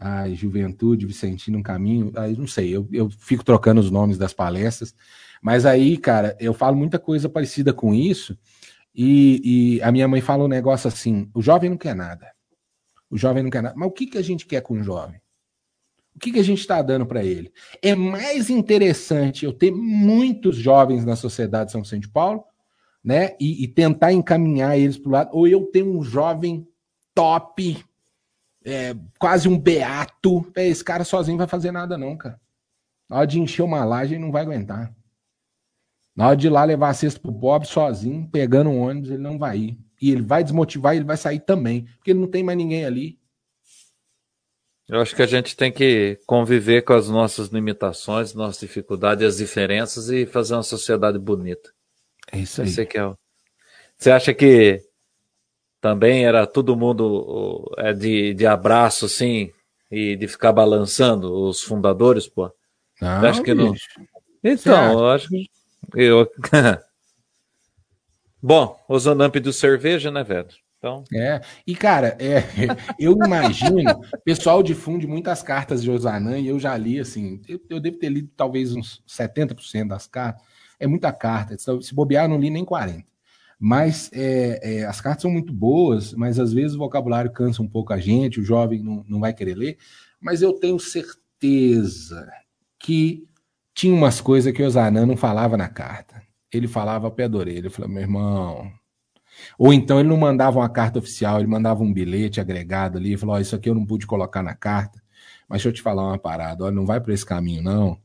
[0.00, 4.94] a Juventude, Vicentino Caminho, aí não sei, eu, eu fico trocando os nomes das palestras,
[5.42, 8.36] mas aí, cara, eu falo muita coisa parecida com isso,
[8.94, 12.32] e, e, a minha mãe fala um negócio assim: o jovem não quer nada.
[13.10, 13.74] O jovem não quer nada.
[13.76, 15.20] Mas o que, que a gente quer com o jovem?
[16.14, 17.52] O que, que a gente está dando para ele?
[17.80, 22.44] É mais interessante eu ter muitos jovens na sociedade de São Vicente de Paulo,
[23.02, 23.36] né?
[23.40, 26.66] E, e tentar encaminhar eles para o lado, ou eu ter um jovem
[27.14, 27.84] top,
[28.64, 30.50] é, quase um beato.
[30.56, 32.40] É, esse cara sozinho vai fazer nada, não, cara.
[33.08, 34.94] Na hora de encher uma laje, ele não vai aguentar.
[36.14, 39.22] Na hora de ir lá levar a cesta pro Bob sozinho, pegando um ônibus, ele
[39.22, 39.78] não vai ir.
[40.00, 42.84] E ele vai desmotivar e ele vai sair também, porque ele não tem mais ninguém
[42.84, 43.18] ali.
[44.88, 49.36] Eu acho que a gente tem que conviver com as nossas limitações, nossas dificuldades, as
[49.36, 51.70] diferenças e fazer uma sociedade bonita.
[52.32, 52.68] É isso aí.
[52.68, 53.16] Você, é o...
[53.96, 54.82] Você acha que
[55.80, 59.50] também era todo mundo é, de, de abraço, assim,
[59.90, 62.52] e de ficar balançando os fundadores, pô.
[63.00, 63.74] Não, acho que não.
[64.44, 65.50] Então, eu acho que.
[65.94, 66.30] Eu...
[68.42, 70.48] Bom, o Zonamp do cerveja, né, velho?
[70.78, 71.04] Então...
[71.12, 72.42] É, e cara, é,
[72.98, 77.60] eu imagino, o pessoal difunde muitas cartas de Osanã e eu já li, assim, eu,
[77.68, 80.42] eu devo ter lido talvez uns 70% das cartas,
[80.78, 83.04] é muita carta, se bobear, eu não li nem 40%.
[83.62, 87.68] Mas é, é, as cartas são muito boas, mas às vezes o vocabulário cansa um
[87.68, 89.76] pouco a gente, o jovem não, não vai querer ler.
[90.18, 92.26] Mas eu tenho certeza
[92.78, 93.28] que
[93.74, 96.22] tinha umas coisas que o Zanan não falava na carta.
[96.50, 97.58] Ele falava ao pé da orelha.
[97.58, 98.72] Ele falou, meu irmão.
[99.58, 103.36] Ou então ele não mandava uma carta oficial, ele mandava um bilhete agregado ali, falou:
[103.36, 105.02] oh, Isso aqui eu não pude colocar na carta,
[105.48, 107.98] mas deixa eu te falar uma parada, olha, não vai por esse caminho, não.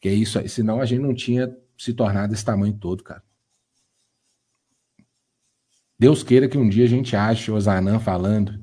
[0.00, 3.22] Que é isso senão a gente não tinha se tornado esse tamanho todo, cara.
[6.02, 8.58] Deus queira que um dia a gente ache o Osanã falando,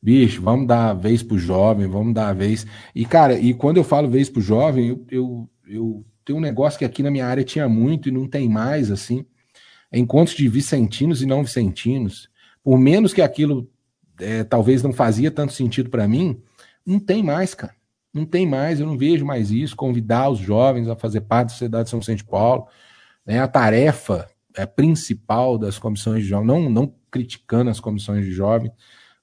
[0.00, 2.66] bicho, vamos dar vez pro jovem, vamos dar vez.
[2.94, 6.78] E, cara, e quando eu falo vez pro jovem, eu, eu, eu tenho um negócio
[6.78, 9.22] que aqui na minha área tinha muito e não tem mais, assim.
[9.92, 12.30] É encontros de vicentinos e não vicentinos.
[12.64, 13.70] Por menos que aquilo
[14.18, 16.40] é, talvez não fazia tanto sentido para mim,
[16.86, 17.74] não tem mais, cara.
[18.14, 19.76] Não tem mais, eu não vejo mais isso.
[19.76, 22.66] Convidar os jovens a fazer parte da sociedade de São Vicente Paulo.
[23.26, 24.26] Né, a tarefa
[24.56, 28.72] é, principal das comissões de jovens, não, não criticando as comissões de jovens,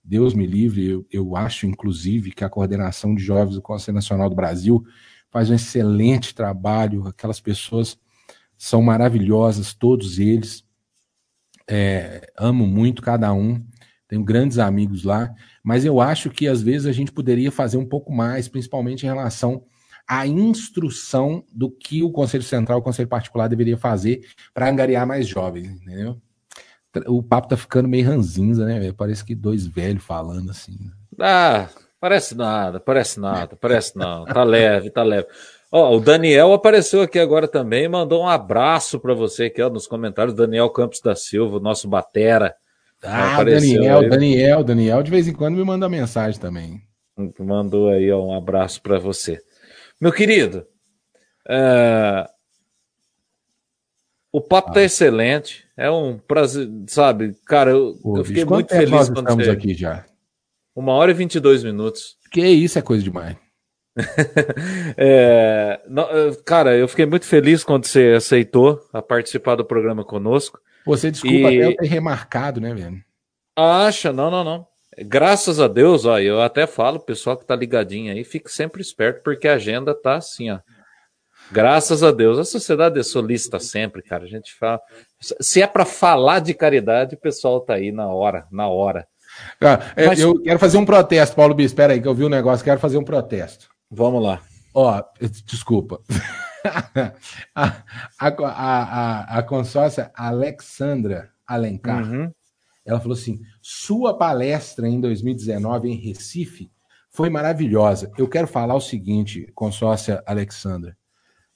[0.03, 4.29] Deus me livre, eu, eu acho, inclusive, que a coordenação de jovens do Conselho Nacional
[4.29, 4.83] do Brasil
[5.29, 7.97] faz um excelente trabalho, aquelas pessoas
[8.57, 10.65] são maravilhosas, todos eles,
[11.69, 13.63] é, amo muito cada um,
[14.07, 15.31] tenho grandes amigos lá,
[15.63, 19.09] mas eu acho que às vezes a gente poderia fazer um pouco mais, principalmente em
[19.09, 19.63] relação
[20.09, 24.21] a instrução do que o Conselho Central o Conselho Particular deveria fazer
[24.51, 26.19] para angariar mais jovens, entendeu?
[27.05, 28.91] O papo tá ficando meio ranzinza, né?
[28.91, 30.75] Parece que dois velhos falando assim.
[31.19, 31.69] Ah,
[32.01, 34.25] parece nada, parece nada, parece não.
[34.25, 35.27] Tá leve, tá leve.
[35.71, 39.85] Ó, o Daniel apareceu aqui agora também, mandou um abraço para você aqui ó, nos
[39.85, 40.35] comentários.
[40.35, 42.55] Daniel Campos da Silva, nosso batera.
[43.03, 44.09] Ah, Daniel, aí.
[44.09, 46.81] Daniel, Daniel, de vez em quando me manda mensagem também.
[47.37, 49.39] Mandou aí ó, um abraço para você.
[49.99, 50.65] Meu querido,
[51.47, 52.25] é...
[54.31, 54.83] o papo tá ah.
[54.83, 55.67] excelente.
[55.75, 57.35] É um prazer, sabe?
[57.45, 59.51] Cara, eu, Pô, eu fiquei muito feliz nós quando estamos você...
[59.51, 60.05] aqui já.
[60.75, 62.17] Uma hora e 22 minutos.
[62.31, 63.35] Que isso é coisa demais.
[64.97, 65.79] é,
[66.45, 70.59] cara, eu fiquei muito feliz quando você aceitou a participar do programa conosco.
[70.85, 71.45] Você desculpa e...
[71.45, 73.03] até eu ter remarcado, né, velho?
[73.55, 74.13] Acha?
[74.13, 74.67] Não, não, não.
[75.05, 79.23] Graças a Deus, ó, eu até falo, pessoal que tá ligadinho aí, fique sempre esperto,
[79.23, 80.59] porque a agenda tá assim, ó.
[81.51, 82.37] Graças a Deus.
[82.37, 84.23] A sociedade é solista sempre, cara.
[84.23, 84.79] A gente fala.
[85.19, 89.07] Se é para falar de caridade, o pessoal tá aí na hora, na hora.
[89.59, 90.19] Ah, é, Mas...
[90.19, 91.71] Eu quero fazer um protesto, Paulo Bispo.
[91.71, 93.67] Espera aí, que eu vi um negócio, quero fazer um protesto.
[93.89, 94.41] Vamos lá.
[94.75, 95.01] Ó,
[95.45, 95.99] desculpa.
[97.55, 97.83] a,
[98.19, 102.03] a, a, a, consórcia Alexandra Alencar.
[102.03, 102.31] Uhum
[102.89, 106.71] Ela falou assim: sua palestra em 2019 em Recife
[107.11, 108.11] foi maravilhosa.
[108.17, 110.97] Eu quero falar o seguinte, consórcia Alexandra.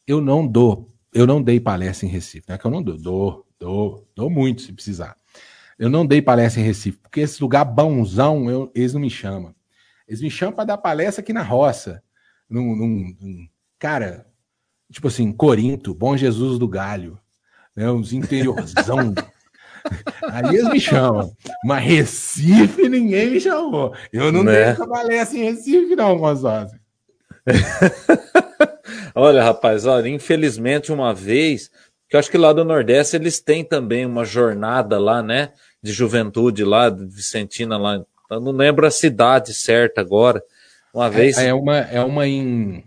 [0.05, 2.45] Eu não dou, eu não dei palestra em Recife.
[2.47, 5.17] Não é que eu não dou, dou, dou, dou muito se precisar.
[5.79, 9.55] Eu não dei palestra em Recife, porque esse lugar bonzão, eu, eles não me chamam.
[10.07, 12.03] Eles me chamam para dar palestra aqui na roça.
[12.47, 13.47] Num, num, num,
[13.79, 14.27] cara,
[14.91, 17.17] tipo assim, Corinto, Bom Jesus do Galho,
[17.75, 19.15] né, uns interiorzão.
[20.29, 21.31] Aí eles me chamam.
[21.65, 23.93] Mas Recife ninguém me chamou.
[24.11, 24.73] Eu não né?
[24.73, 26.79] tenho palestra em Recife, não, consórcio.
[29.15, 31.69] olha, rapaz, olha, infelizmente, uma vez,
[32.09, 35.51] que eu acho que lá do Nordeste eles têm também uma jornada lá, né?
[35.81, 38.03] De juventude lá, de Vicentina lá.
[38.31, 40.41] Eu não lembro a cidade certa agora.
[40.93, 41.37] Uma vez.
[41.37, 42.83] É, é uma, é uma em.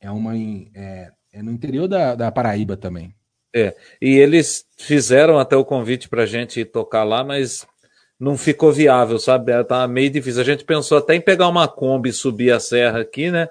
[0.00, 0.70] É uma em.
[0.74, 3.14] É, é no interior da, da Paraíba também.
[3.54, 7.66] É, e eles fizeram até o convite para a gente tocar lá, mas
[8.18, 9.52] não ficou viável, sabe?
[9.64, 10.42] Tá meio difícil.
[10.42, 13.48] A gente pensou até em pegar uma Kombi e subir a serra aqui, né?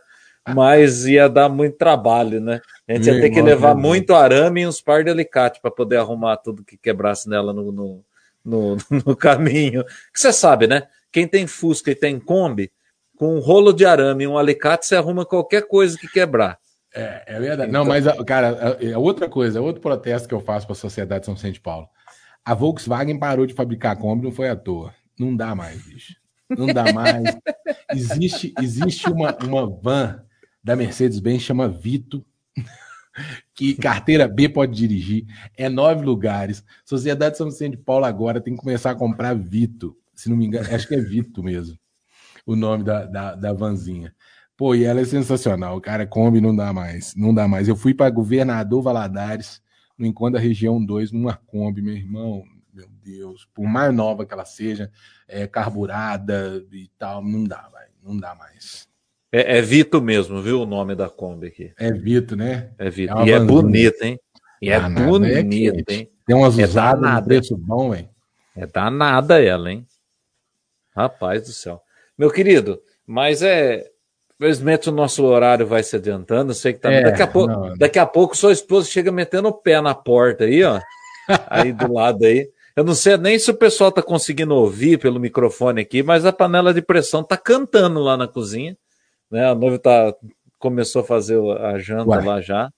[0.48, 2.62] Mas ia dar muito trabalho, né?
[2.88, 5.98] A gente ia ter que levar muito arame e uns par de alicate para poder
[5.98, 8.06] arrumar tudo que quebrasse nela no, no,
[8.46, 9.84] no, no caminho.
[10.14, 10.88] Que você sabe, né?
[11.12, 12.72] Quem tem Fusca e tem Kombi,
[13.18, 16.58] com um rolo de arame e um alicate, você arruma qualquer coisa que quebrar.
[16.94, 17.70] É, é verdade.
[17.70, 17.84] Então...
[17.84, 21.26] Não, mas, cara, é outra coisa, outro protesto que eu faço para a sociedade de
[21.26, 21.88] São Vicente de Paulo.
[22.44, 24.94] A Volkswagen parou de fabricar Kombi, não foi à toa.
[25.20, 26.16] Não dá mais, bicho.
[26.50, 27.24] Não dá mais.
[27.94, 30.24] existe existe uma, uma van
[30.64, 32.26] da Mercedes-Benz, chama Vito,
[33.54, 35.26] que carteira B pode dirigir.
[35.58, 36.64] É nove lugares.
[36.86, 39.96] Sociedade São Vicente de Paulo agora tem que começar a comprar Vito.
[40.16, 41.78] Se não me engano, acho que é Vito mesmo,
[42.46, 44.14] o nome da, da, da vanzinha.
[44.60, 45.80] Pô, e ela é sensacional.
[45.80, 47.16] Cara, Kombi não dá mais.
[47.16, 47.70] Não dá mais.
[47.70, 49.62] Eu fui para governador Valadares,
[49.98, 52.44] no encontro da região 2, numa Kombi, meu irmão.
[52.74, 54.92] Meu Deus, por mais nova que ela seja,
[55.30, 58.86] é, carburada e tal, não dá, vai, não dá mais.
[59.32, 61.74] É, é, Vito mesmo, viu o nome da Kombi aqui?
[61.80, 62.72] É Vito, né?
[62.78, 63.18] É Vito.
[63.18, 64.20] É e é bonito, hein?
[64.62, 66.12] E é danada, bonito, é hein?
[66.28, 68.10] Tem umas é usadas no preço bom, hein?
[68.58, 69.88] É danada ela, hein?
[70.94, 71.82] Rapaz do céu.
[72.18, 73.89] Meu querido, mas é
[74.40, 76.54] Infelizmente o nosso horário vai se adiantando.
[76.54, 76.90] Sei que tá...
[76.92, 79.94] É, daqui, a pouco, não, daqui a pouco sua esposa chega metendo o pé na
[79.94, 80.80] porta aí, ó.
[81.48, 82.50] Aí do lado aí.
[82.74, 86.32] Eu não sei nem se o pessoal tá conseguindo ouvir pelo microfone aqui, mas a
[86.32, 88.78] panela de pressão tá cantando lá na cozinha.
[89.30, 89.46] Né?
[89.46, 90.14] A noiva tá,
[90.58, 92.24] começou a fazer a janta Ué.
[92.24, 92.72] lá já.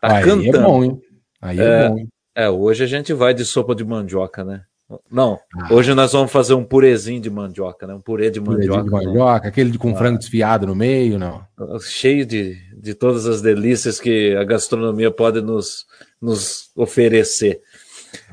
[0.00, 0.56] Tá aí cantando.
[0.56, 1.02] É bom, hein?
[1.40, 2.08] Aí é, é bom, hein?
[2.34, 4.62] É, hoje a gente vai de sopa de mandioca, né?
[5.10, 5.72] Não, ah.
[5.72, 7.94] hoje nós vamos fazer um purezinho de mandioca, né?
[7.94, 8.82] Um purê de mandioca.
[8.82, 9.96] de mandioca, aquele com ah.
[9.96, 11.44] frango desfiado no meio, não?
[11.80, 15.86] Cheio de, de todas as delícias que a gastronomia pode nos,
[16.20, 17.60] nos oferecer.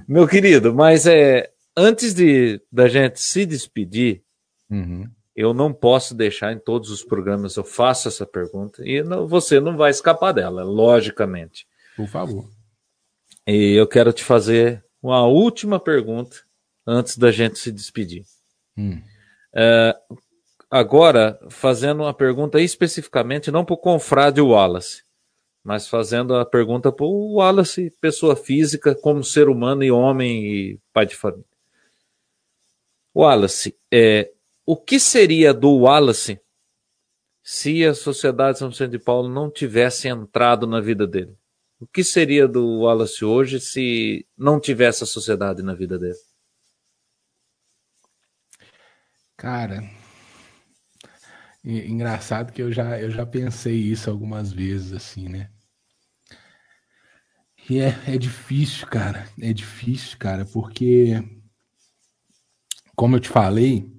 [0.07, 4.21] Meu querido, mas é antes de da gente se despedir,
[4.69, 5.07] uhum.
[5.35, 9.59] eu não posso deixar em todos os programas eu faço essa pergunta e não, você
[9.59, 11.65] não vai escapar dela, logicamente.
[11.95, 12.45] Por favor.
[13.47, 16.48] E eu quero te fazer uma última pergunta
[16.89, 18.23] antes da gente se despedir.
[18.77, 19.01] Hum.
[19.53, 19.95] É,
[20.69, 25.03] agora, fazendo uma pergunta especificamente, não para o confrade Wallace,
[25.63, 30.79] mas fazendo a pergunta para o Wallace, pessoa física, como ser humano e homem e
[30.91, 31.45] pai de família.
[33.15, 34.31] Wallace, é,
[34.65, 36.39] o que seria do Wallace
[37.43, 41.35] se a Sociedade São Vicente de Paulo não tivesse entrado na vida dele?
[41.79, 46.17] O que seria do Wallace hoje se não tivesse a sociedade na vida dele?
[49.39, 49.89] Cara,
[51.63, 55.49] engraçado que eu já, eu já pensei isso algumas vezes, assim, né?
[57.69, 59.29] E é, é difícil, cara.
[59.39, 61.23] É difícil, cara, porque,
[62.97, 63.89] como eu te falei,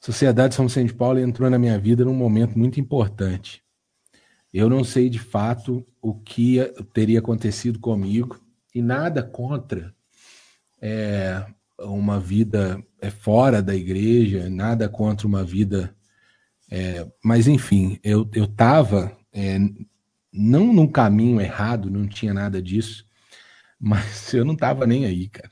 [0.00, 3.62] a Sociedade São Vicente de Paulo entrou na minha vida num momento muito importante.
[4.50, 6.56] Eu não sei de fato o que
[6.94, 8.40] teria acontecido comigo
[8.74, 9.94] e nada contra
[10.80, 11.44] é,
[11.78, 15.94] uma vida é, fora da igreja, nada contra uma vida.
[16.70, 19.58] É, mas, enfim, eu estava é,
[20.32, 23.04] não num caminho errado, não tinha nada disso,
[23.78, 25.50] mas eu não estava nem aí, cara.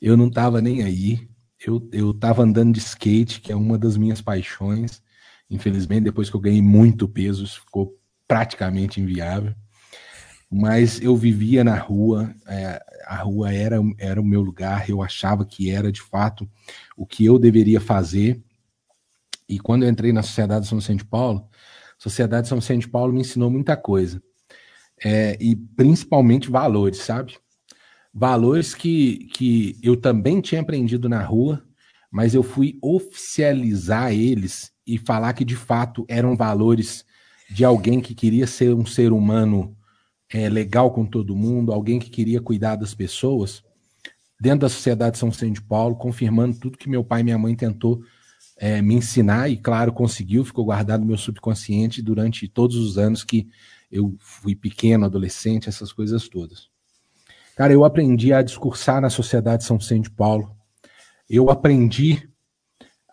[0.00, 1.28] Eu não estava nem aí.
[1.64, 5.02] Eu, eu andando de skate, que é uma das minhas paixões.
[5.50, 9.54] Infelizmente, depois que eu ganhei muito peso, ficou praticamente inviável
[10.50, 15.44] mas eu vivia na rua, é, a rua era, era o meu lugar, eu achava
[15.44, 16.50] que era de fato
[16.96, 18.42] o que eu deveria fazer.
[19.48, 23.20] E quando eu entrei na Sociedade São Vicente Paulo, a Sociedade São Vicente Paulo me
[23.20, 24.20] ensinou muita coisa,
[25.02, 27.38] é, e principalmente valores, sabe?
[28.12, 31.64] Valores que, que eu também tinha aprendido na rua,
[32.10, 37.04] mas eu fui oficializar eles e falar que de fato eram valores
[37.48, 39.76] de alguém que queria ser um ser humano
[40.32, 43.62] é, legal com todo mundo, alguém que queria cuidar das pessoas,
[44.40, 47.54] dentro da Sociedade São Vicente de Paulo, confirmando tudo que meu pai e minha mãe
[47.54, 48.02] tentou
[48.56, 53.24] é, me ensinar, e claro, conseguiu, ficou guardado no meu subconsciente durante todos os anos
[53.24, 53.48] que
[53.90, 56.68] eu fui pequeno, adolescente, essas coisas todas.
[57.56, 60.56] Cara, eu aprendi a discursar na Sociedade São Vicente de Paulo.
[61.28, 62.28] Eu aprendi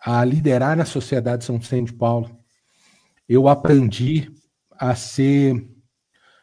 [0.00, 2.30] a liderar na Sociedade São Vicente de Paulo.
[3.28, 4.30] Eu aprendi
[4.70, 5.66] a ser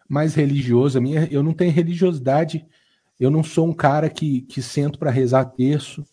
[0.07, 0.98] mais religioso.
[0.98, 2.65] A minha, eu não tenho religiosidade.
[3.19, 6.06] Eu não sou um cara que, que sento para rezar terço.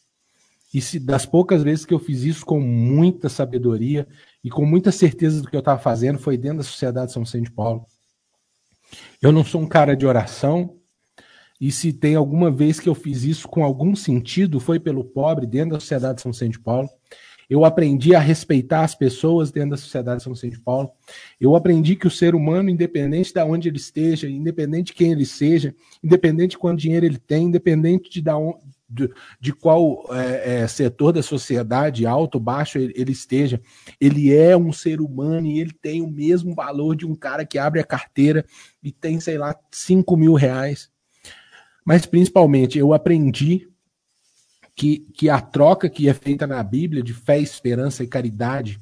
[0.73, 4.07] E se das poucas vezes que eu fiz isso com muita sabedoria
[4.43, 7.45] e com muita certeza do que eu estava fazendo foi dentro da Sociedade São Vicente
[7.45, 7.85] de Paulo.
[9.21, 10.79] Eu não sou um cara de oração,
[11.63, 15.47] e se tem alguma vez que eu fiz isso com algum sentido, foi pelo pobre
[15.47, 16.91] dentro da sociedade de São Vicente de Paulo.
[17.53, 20.91] Eu aprendi a respeitar as pessoas dentro da sociedade de São Vicente de Paulo.
[21.39, 25.27] Eu aprendi que o ser humano, independente de onde ele esteja, independente de quem ele
[25.27, 28.33] seja, independente de quanto dinheiro ele tem, independente de, da
[28.89, 33.61] de, de qual é, é, setor da sociedade, alto, baixo ele, ele, esteja,
[34.01, 37.59] ele é um ser humano e ele tem o mesmo valor de um cara que
[37.59, 38.47] abre a carteira
[38.83, 40.91] e tem, sei lá, 5 mil reais.
[41.85, 43.69] Mas principalmente eu aprendi
[44.75, 48.81] que, que a troca que é feita na Bíblia de fé, esperança e caridade,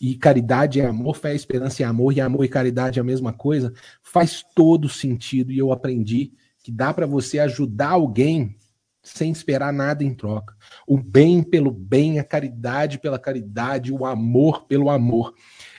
[0.00, 3.32] e caridade é amor, fé, esperança e amor, e amor e caridade é a mesma
[3.32, 5.52] coisa, faz todo sentido.
[5.52, 6.32] E eu aprendi
[6.62, 8.56] que dá para você ajudar alguém
[9.02, 10.54] sem esperar nada em troca.
[10.86, 15.34] O bem pelo bem, a caridade pela caridade, o amor pelo amor.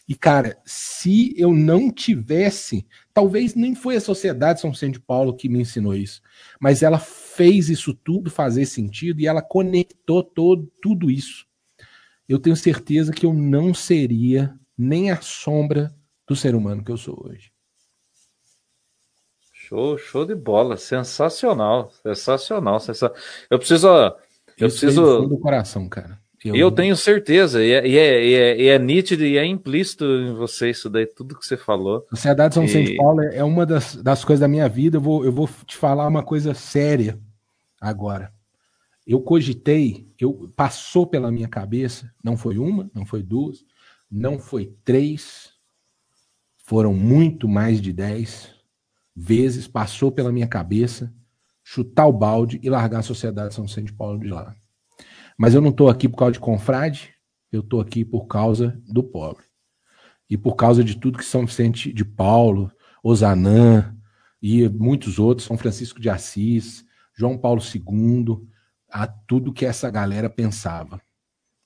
[0.09, 2.83] E, cara, se eu não tivesse,
[3.13, 6.19] talvez nem foi a Sociedade São Vicente de Paulo que me ensinou isso,
[6.59, 11.45] mas ela fez isso tudo fazer sentido e ela conectou todo, tudo isso.
[12.27, 15.95] Eu tenho certeza que eu não seria nem a sombra
[16.27, 17.51] do ser humano que eu sou hoje.
[19.53, 23.15] Show, show de bola, sensacional, sensacional, sensacional.
[23.47, 23.87] Eu preciso,
[24.57, 26.19] eu isso preciso do coração, cara.
[26.43, 29.45] Eu, eu tenho certeza, e é, e, é, e, é, e é, nítido e é
[29.45, 32.05] implícito em você isso daí, tudo que você falou.
[32.09, 32.63] Sociedade São.
[32.63, 34.97] Vicente Paulo é uma das, das coisas da minha vida.
[34.97, 37.19] Eu vou, eu vou te falar uma coisa séria
[37.79, 38.31] agora.
[39.05, 43.65] Eu cogitei, eu passou pela minha cabeça, não foi uma, não foi duas,
[44.09, 45.51] não foi três,
[46.57, 48.53] foram muito mais de dez
[49.15, 51.11] vezes, passou pela minha cabeça
[51.63, 54.55] chutar o balde e largar a Sociedade São Vicente Paulo de lá.
[55.39, 57.15] Mas eu não estou aqui por causa de confrade,
[57.49, 59.45] eu estou aqui por causa do pobre.
[60.29, 62.69] E por causa de tudo que São Vicente de Paulo,
[63.01, 63.95] Osanã
[64.41, 66.83] e muitos outros, São Francisco de Assis,
[67.15, 68.45] João Paulo II,
[68.91, 71.01] a tudo que essa galera pensava.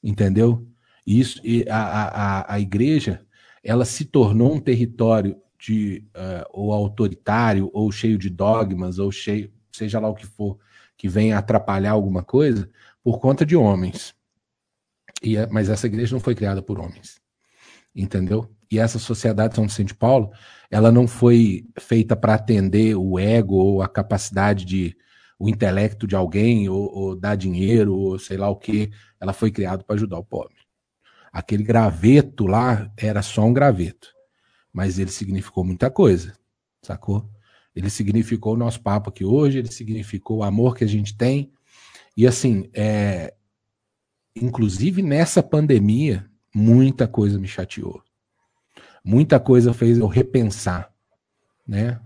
[0.03, 0.67] Entendeu?
[1.05, 3.25] Isso, e a, a, a igreja,
[3.63, 9.51] ela se tornou um território de uh, ou autoritário, ou cheio de dogmas, ou cheio,
[9.71, 10.59] seja lá o que for,
[10.95, 12.69] que venha atrapalhar alguma coisa,
[13.03, 14.15] por conta de homens.
[15.21, 17.19] E, é, mas essa igreja não foi criada por homens.
[17.95, 18.49] Entendeu?
[18.71, 20.31] E essa sociedade São Vicente Paulo,
[20.71, 24.95] ela não foi feita para atender o ego ou a capacidade de
[25.37, 28.89] o intelecto de alguém ou, ou dar dinheiro ou sei lá o que.
[29.19, 30.55] Ela foi criada para ajudar o pobre.
[31.31, 34.09] Aquele graveto lá era só um graveto,
[34.71, 36.37] mas ele significou muita coisa,
[36.81, 37.27] sacou?
[37.75, 41.51] Ele significou o nosso papo aqui hoje, ele significou o amor que a gente tem,
[42.15, 43.33] e assim, é,
[44.35, 48.01] inclusive nessa pandemia, muita coisa me chateou.
[49.03, 50.91] Muita coisa fez eu repensar,
[51.67, 51.99] né?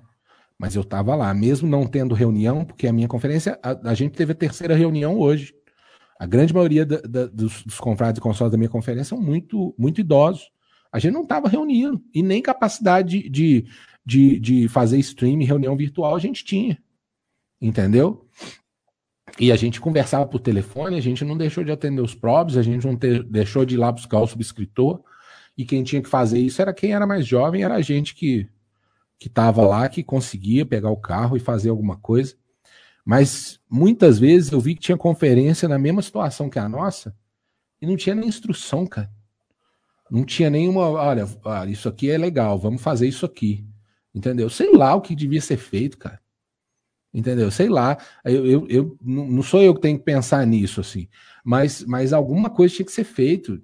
[0.58, 4.14] Mas eu estava lá, mesmo não tendo reunião, porque a minha conferência, a, a gente
[4.14, 5.54] teve a terceira reunião hoje.
[6.20, 9.76] A grande maioria da, da, dos, dos confrades e consórcios da minha conferência são muito,
[9.78, 10.50] muito idosos.
[10.92, 13.68] A gente não estava reunindo e nem capacidade de,
[14.04, 16.82] de, de fazer stream, reunião virtual a gente tinha.
[17.62, 18.27] Entendeu?
[19.40, 22.64] E a gente conversava por telefone, a gente não deixou de atender os próprios, a
[22.64, 25.02] gente não te, deixou de ir lá buscar o subscritor.
[25.58, 28.48] E quem tinha que fazer isso era quem era mais jovem, era a gente que
[29.20, 32.36] que estava lá, que conseguia pegar o carro e fazer alguma coisa.
[33.04, 37.16] Mas muitas vezes eu vi que tinha conferência na mesma situação que a nossa
[37.82, 39.10] e não tinha nem instrução, cara.
[40.10, 43.66] Não tinha nenhuma, olha, olha, isso aqui é legal, vamos fazer isso aqui.
[44.14, 44.50] Entendeu?
[44.50, 46.20] Sei lá o que devia ser feito, cara.
[47.18, 47.50] Entendeu?
[47.50, 47.98] Sei lá.
[48.24, 51.08] Eu, eu, eu, não sou eu que tenho que pensar nisso, assim.
[51.44, 53.60] Mas, mas alguma coisa tinha que ser feito.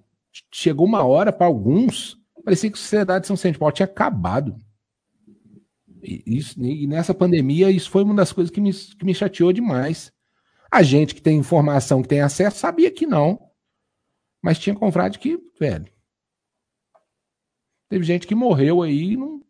[0.52, 4.58] Chegou uma hora para alguns, parecia que a sociedade de São Vicente Paulo tinha acabado.
[6.02, 9.54] E, isso, e nessa pandemia, isso foi uma das coisas que me, que me chateou
[9.54, 10.12] demais.
[10.72, 13.40] A gente que tem informação, que tem acesso, sabia que não.
[14.42, 15.94] Mas tinha confrade que, velho.
[17.88, 19.44] Teve gente que morreu aí e não.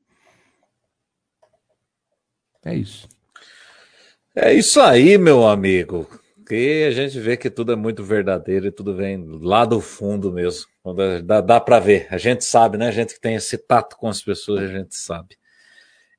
[2.65, 3.12] É isso.
[4.35, 6.07] É isso aí, meu amigo.
[6.47, 10.31] Que a gente vê que tudo é muito verdadeiro e tudo vem lá do fundo
[10.31, 10.65] mesmo.
[11.23, 12.07] Dá, dá para ver.
[12.09, 12.87] A gente sabe, né?
[12.87, 15.37] A gente que tem esse tato com as pessoas, a gente sabe.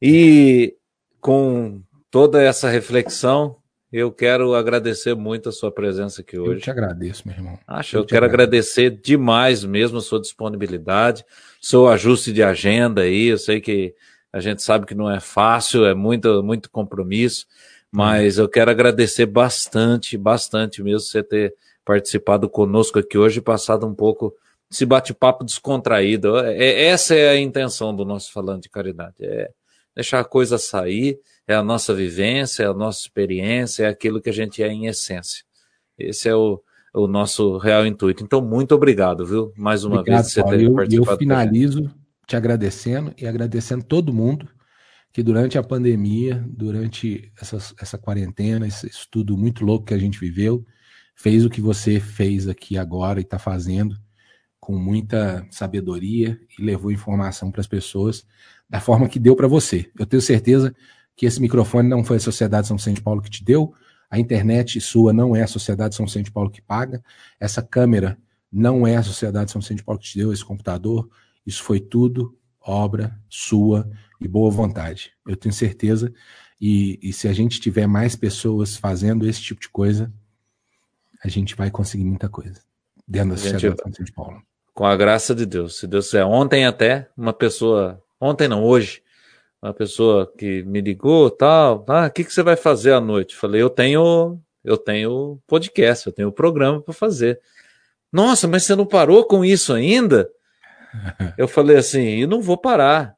[0.00, 0.74] E
[1.20, 3.56] com toda essa reflexão,
[3.92, 6.52] eu quero agradecer muito a sua presença aqui hoje.
[6.52, 7.58] Eu te agradeço, meu irmão.
[7.66, 8.80] Acho, eu, eu quero agradeço.
[8.80, 11.24] agradecer demais mesmo a sua disponibilidade,
[11.60, 13.26] seu ajuste de agenda aí.
[13.26, 13.94] Eu sei que
[14.32, 17.46] a gente sabe que não é fácil, é muito, muito compromisso,
[17.94, 21.54] mas eu quero agradecer bastante, bastante mesmo você ter
[21.84, 24.34] participado conosco aqui hoje e passado um pouco
[24.68, 26.36] esse bate-papo descontraído.
[26.38, 29.48] É, essa é a intenção do nosso Falando de Caridade, é
[29.94, 34.30] deixar a coisa sair, é a nossa vivência, é a nossa experiência, é aquilo que
[34.30, 35.44] a gente é em essência.
[35.96, 36.60] Esse é o,
[36.92, 38.24] o nosso real intuito.
[38.24, 39.52] Então, muito obrigado, viu?
[39.56, 41.12] Mais uma obrigado, vez você ter eu, participado.
[41.12, 41.94] Eu finalizo
[42.26, 44.48] te agradecendo e agradecendo todo mundo
[45.14, 50.18] que durante a pandemia, durante essa, essa quarentena, esse estudo muito louco que a gente
[50.18, 50.66] viveu,
[51.14, 53.96] fez o que você fez aqui agora e está fazendo
[54.58, 58.26] com muita sabedoria e levou informação para as pessoas
[58.68, 59.88] da forma que deu para você.
[59.96, 60.74] Eu tenho certeza
[61.14, 63.72] que esse microfone não foi a Sociedade São Vicente Paulo que te deu,
[64.10, 67.00] a internet sua não é a Sociedade São Vicente Paulo que paga,
[67.38, 68.18] essa câmera
[68.50, 71.08] não é a Sociedade São Vicente Paulo que te deu, esse computador,
[71.46, 73.88] isso foi tudo obra sua
[74.24, 75.12] e boa vontade.
[75.26, 76.12] Eu tenho certeza.
[76.60, 80.12] E, e se a gente tiver mais pessoas fazendo esse tipo de coisa,
[81.22, 82.60] a gente vai conseguir muita coisa
[83.06, 84.42] dentro da Sociedade São Vicente de Paulo.
[84.72, 85.78] Com a graça de Deus.
[85.78, 86.24] Se Deus quiser.
[86.24, 89.02] Ontem até, uma pessoa, ontem não, hoje,
[89.62, 93.36] uma pessoa que me ligou, tal, ah, o que, que você vai fazer à noite?
[93.36, 97.40] Falei, eu tenho, eu tenho podcast, eu tenho programa para fazer.
[98.12, 100.28] Nossa, mas você não parou com isso ainda?
[101.38, 103.16] eu falei assim, eu não vou parar.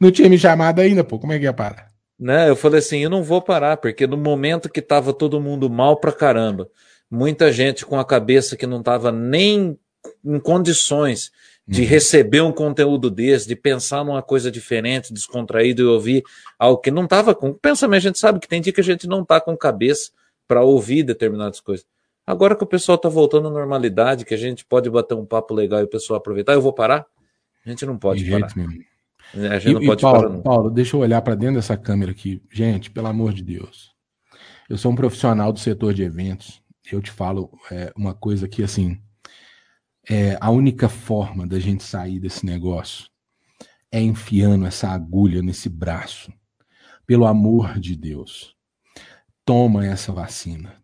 [0.00, 1.90] Não tinha me chamado ainda, pô, como é que ia parar?
[2.18, 2.48] Né?
[2.48, 5.96] Eu falei assim, eu não vou parar, porque no momento que tava todo mundo mal
[5.98, 6.68] pra caramba,
[7.10, 9.78] muita gente com a cabeça que não tava nem
[10.24, 11.30] em condições
[11.66, 11.88] de uhum.
[11.88, 16.24] receber um conteúdo desse, de pensar numa coisa diferente, descontraído e ouvir
[16.58, 17.98] algo que não estava com pensamento.
[17.98, 20.10] A gente sabe que tem dia que a gente não está com cabeça
[20.48, 21.86] para ouvir determinadas coisas.
[22.26, 25.54] Agora que o pessoal está voltando à normalidade, que a gente pode bater um papo
[25.54, 27.06] legal e o pessoal aproveitar, eu vou parar?
[27.64, 28.52] A gente não pode de parar.
[29.34, 30.42] A gente e, não pode Paulo, parar.
[30.42, 32.42] Paulo, deixa eu olhar para dentro dessa câmera aqui.
[32.50, 33.90] Gente, pelo amor de Deus.
[34.68, 36.62] Eu sou um profissional do setor de eventos.
[36.90, 39.00] Eu te falo é, uma coisa que, assim,
[40.08, 43.06] é, a única forma da gente sair desse negócio
[43.92, 46.32] é enfiando essa agulha nesse braço.
[47.06, 48.54] Pelo amor de Deus,
[49.44, 50.80] toma essa vacina.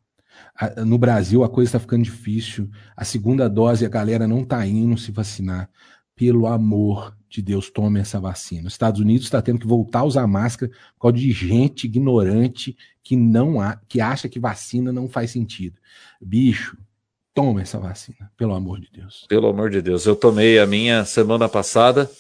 [0.85, 2.71] No Brasil a coisa está ficando difícil.
[2.97, 5.71] A segunda dose a galera não está indo se vacinar.
[6.17, 8.67] Pelo amor de Deus, tome essa vacina.
[8.67, 12.77] Os Estados Unidos está tendo que voltar a usar máscara por causa de gente ignorante
[13.03, 15.79] que não há, que acha que vacina não faz sentido.
[16.21, 16.77] Bicho,
[17.37, 19.27] Toma essa vacina, pelo amor de Deus.
[19.29, 20.07] Pelo amor de Deus.
[20.07, 22.11] Eu tomei a minha semana passada,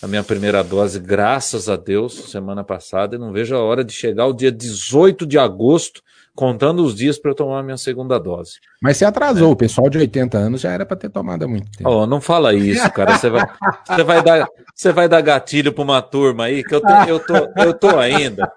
[0.00, 3.92] a minha primeira dose, graças a Deus, semana passada, e não vejo a hora de
[3.92, 6.00] chegar o dia 18 de agosto,
[6.34, 8.58] contando os dias para eu tomar a minha segunda dose.
[8.82, 9.52] Mas você atrasou, é.
[9.52, 11.88] o pessoal de 80 anos já era para ter tomado há muito tempo.
[11.88, 13.16] Oh, não fala isso, cara.
[13.16, 13.46] Você vai,
[13.86, 17.20] você vai, dar, você vai dar gatilho para uma turma aí, que eu, te, eu,
[17.20, 18.50] tô, eu tô ainda.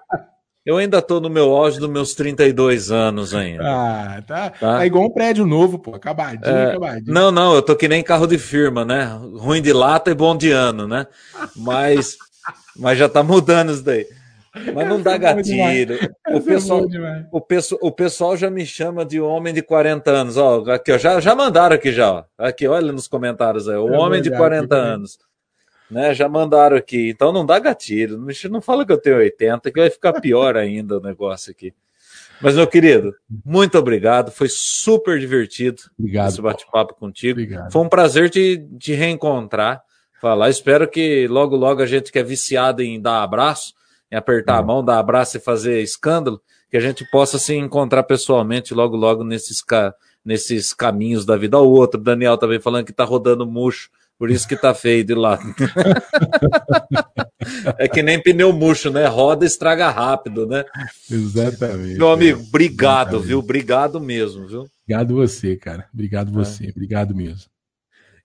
[0.66, 3.62] Eu ainda tô no meu auge dos meus 32 anos ainda.
[3.64, 4.50] Ah, tá.
[4.50, 4.82] tá?
[4.82, 5.94] É igual um prédio novo, pô.
[5.94, 7.14] Acabadinho, é, acabadinho.
[7.14, 9.18] Não, não, eu tô que nem carro de firma, né?
[9.36, 11.06] Ruim de lata e bom de ano, né?
[11.56, 12.18] Mas,
[12.76, 14.06] mas já tá mudando isso daí.
[14.74, 15.98] Mas não dá gatilho.
[16.30, 16.84] O pessoal,
[17.30, 20.36] o, pessoal, o pessoal já me chama de homem de 40 anos.
[20.36, 22.12] Ó, aqui, ó, já, já mandaram aqui já.
[22.12, 22.24] Ó.
[22.36, 23.76] Aqui, olha nos comentários aí.
[23.76, 25.18] O homem de 40 anos
[25.90, 26.14] né?
[26.14, 27.08] Já mandaram aqui.
[27.08, 28.22] Então não dá gatilho.
[28.50, 31.72] Não fala que eu tenho 80, que vai ficar pior ainda o negócio aqui.
[32.40, 33.14] Mas, meu querido,
[33.44, 34.30] muito obrigado.
[34.30, 37.40] Foi super divertido obrigado, esse bate-papo contigo.
[37.40, 37.72] Obrigado.
[37.72, 39.82] Foi um prazer te, te reencontrar.
[40.20, 40.48] Falar.
[40.48, 43.72] Espero que logo, logo a gente que é viciado em dar abraço,
[44.10, 44.58] em apertar é.
[44.58, 46.40] a mão, dar abraço e fazer escândalo,
[46.70, 49.62] que a gente possa se encontrar pessoalmente logo, logo nesses,
[50.24, 51.58] nesses caminhos da vida.
[51.58, 55.14] O outro, Daniel também falando que tá rodando murcho por isso que tá feio de
[55.14, 55.44] lado.
[57.78, 59.06] é que nem pneu murcho, né?
[59.06, 60.64] Roda estraga rápido, né?
[61.08, 61.96] Exatamente.
[61.96, 63.28] Meu amigo, obrigado, Exatamente.
[63.28, 63.38] viu?
[63.38, 64.66] Obrigado mesmo, viu?
[64.82, 65.86] Obrigado você, cara.
[65.94, 66.66] Obrigado você.
[66.66, 66.70] É.
[66.70, 67.48] Obrigado mesmo.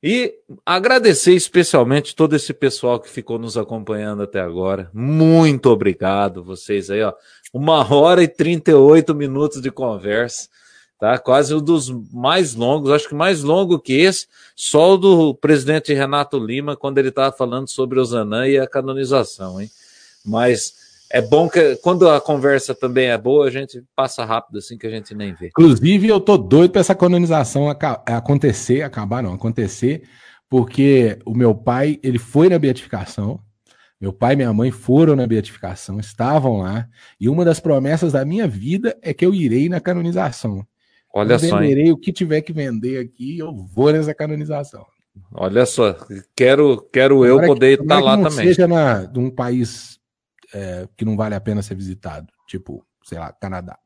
[0.05, 0.35] E
[0.65, 4.89] agradecer especialmente todo esse pessoal que ficou nos acompanhando até agora.
[4.93, 7.13] Muito obrigado, vocês aí, ó.
[7.53, 10.49] Uma hora e 38 minutos de conversa.
[10.99, 11.17] tá?
[11.17, 14.27] Quase um dos mais longos, acho que mais longo que esse,
[14.57, 18.67] só o do presidente Renato Lima, quando ele estava falando sobre o Zanã e a
[18.67, 19.71] canonização, hein?
[20.25, 20.82] Mas
[21.13, 24.87] é bom que quando a conversa também é boa, a gente passa rápido assim que
[24.87, 25.49] a gente nem vê.
[25.49, 30.01] Inclusive, eu tô doido para essa canonização acontecer, acabar não, acontecer,
[30.49, 33.39] porque o meu pai, ele foi na beatificação,
[34.01, 36.87] meu pai e minha mãe foram na beatificação, estavam lá,
[37.21, 40.65] e uma das promessas da minha vida é que eu irei na canonização.
[41.13, 41.59] Olha eu só.
[41.59, 44.83] Venderei o que tiver que vender aqui, eu vou nessa canonização.
[45.31, 45.95] Olha só,
[46.35, 48.47] quero, quero eu poder estar lá não também.
[48.47, 50.01] Seja na, num país
[50.53, 53.77] é, que não vale a pena ser visitado, tipo, sei lá, Canadá.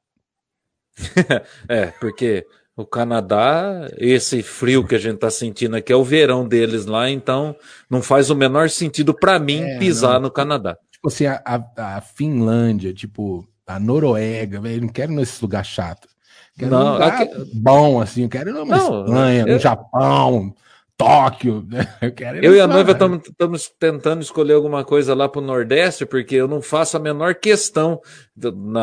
[1.70, 2.46] é, porque
[2.76, 7.10] o Canadá, esse frio que a gente está sentindo aqui é o verão deles lá,
[7.10, 7.56] então
[7.90, 10.22] não faz o menor sentido para mim é, pisar não.
[10.22, 10.78] no Canadá.
[10.92, 16.08] Tipo assim, a, a, a Finlândia, tipo, a Noruega, velho, não quero nesse lugar chato.
[16.58, 17.52] Quero não, um lugar aqui...
[17.54, 19.54] bom, assim, eu quero ir numa não, Espanha, eu...
[19.54, 20.56] no Japão,
[20.98, 21.64] Tóquio.
[21.70, 21.88] Né?
[22.02, 26.06] Eu, quero eu e a noiva estamos tentando escolher alguma coisa lá para o Nordeste,
[26.06, 28.02] porque eu não faço a menor questão,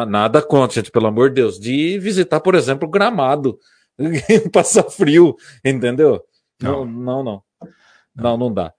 [0.09, 3.59] nada contra, gente, pelo amor de Deus, de visitar, por exemplo, Gramado.
[4.53, 6.23] passar frio, entendeu?
[6.61, 7.43] Não, não, não.
[8.15, 8.73] Não, não dá.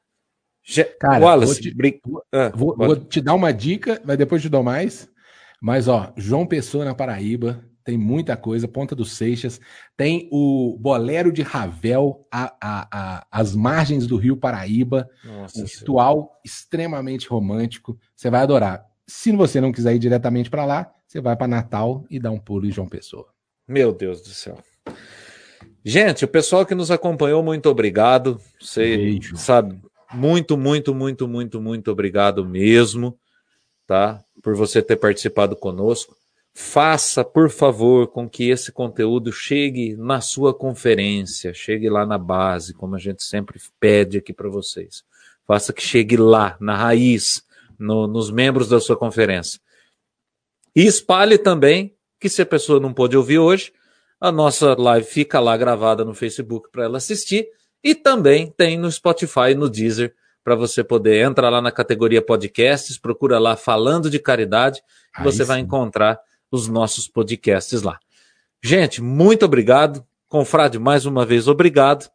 [0.99, 1.99] Cara, Wallace, vou, te, brin...
[2.33, 5.09] ah, vou, vou, te dar uma dica, mas depois te dou mais.
[5.61, 8.67] Mas, ó, João Pessoa na Paraíba, tem muita coisa.
[8.67, 9.61] Ponta dos Seixas,
[9.95, 15.07] tem o Bolero de Ravel, a, a, a, as margens do Rio Paraíba.
[15.23, 17.97] Nossa um ritual extremamente romântico.
[18.15, 18.83] Você vai adorar.
[19.07, 22.39] Se você não quiser ir diretamente para lá, você vai para Natal e dá um
[22.39, 23.27] pulo em João Pessoa.
[23.67, 24.57] Meu Deus do céu.
[25.83, 28.41] Gente, o pessoal que nos acompanhou, muito obrigado.
[28.59, 29.37] Você Beijo.
[29.37, 29.79] sabe,
[30.11, 33.15] muito, muito, muito, muito, muito obrigado mesmo,
[33.85, 34.23] tá?
[34.41, 36.15] Por você ter participado conosco.
[36.57, 42.73] Faça, por favor, com que esse conteúdo chegue na sua conferência, chegue lá na base,
[42.73, 45.03] como a gente sempre pede aqui para vocês.
[45.45, 47.43] Faça que chegue lá, na raiz,
[47.77, 49.59] no, nos membros da sua conferência.
[50.73, 53.73] E espalhe também que se a pessoa não pôde ouvir hoje,
[54.17, 57.49] a nossa live fica lá gravada no Facebook para ela assistir
[57.83, 62.97] e também tem no Spotify no Deezer para você poder entrar lá na categoria podcasts,
[62.97, 64.81] procura lá falando de caridade
[65.19, 65.47] e você sim.
[65.49, 66.17] vai encontrar
[66.55, 67.99] os nossos podcasts lá.
[68.63, 70.05] Gente, muito obrigado.
[70.27, 72.09] Confrade, mais uma vez, obrigado.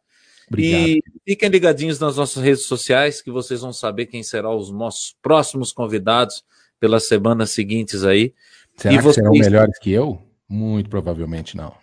[0.47, 0.81] obrigado.
[0.81, 5.15] E fiquem ligadinhos nas nossas redes sociais que vocês vão saber quem serão os nossos
[5.21, 6.43] próximos convidados
[6.79, 8.33] pelas semanas seguintes aí.
[8.75, 9.15] Será e que vocês...
[9.15, 10.21] serão melhores que eu?
[10.49, 11.73] Muito provavelmente não.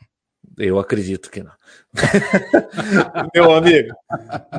[0.59, 1.53] Eu acredito que não.
[3.35, 3.95] Meu amigo,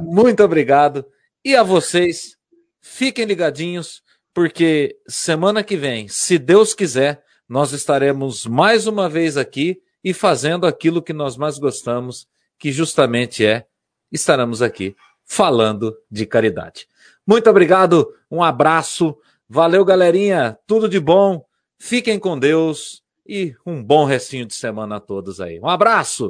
[0.02, 1.06] muito obrigado.
[1.44, 2.38] E a vocês,
[2.82, 4.02] fiquem ligadinhos,
[4.34, 10.68] porque semana que vem, se Deus quiser, nós estaremos mais uma vez aqui e fazendo
[10.68, 12.28] aquilo que nós mais gostamos,
[12.60, 13.66] que justamente é
[14.12, 14.96] estaremos aqui
[15.26, 16.88] falando de caridade.
[17.26, 19.18] Muito obrigado, um abraço,
[19.48, 21.44] valeu galerinha, tudo de bom,
[21.78, 25.60] fiquem com Deus e um bom restinho de semana a todos aí.
[25.60, 26.28] Um abraço!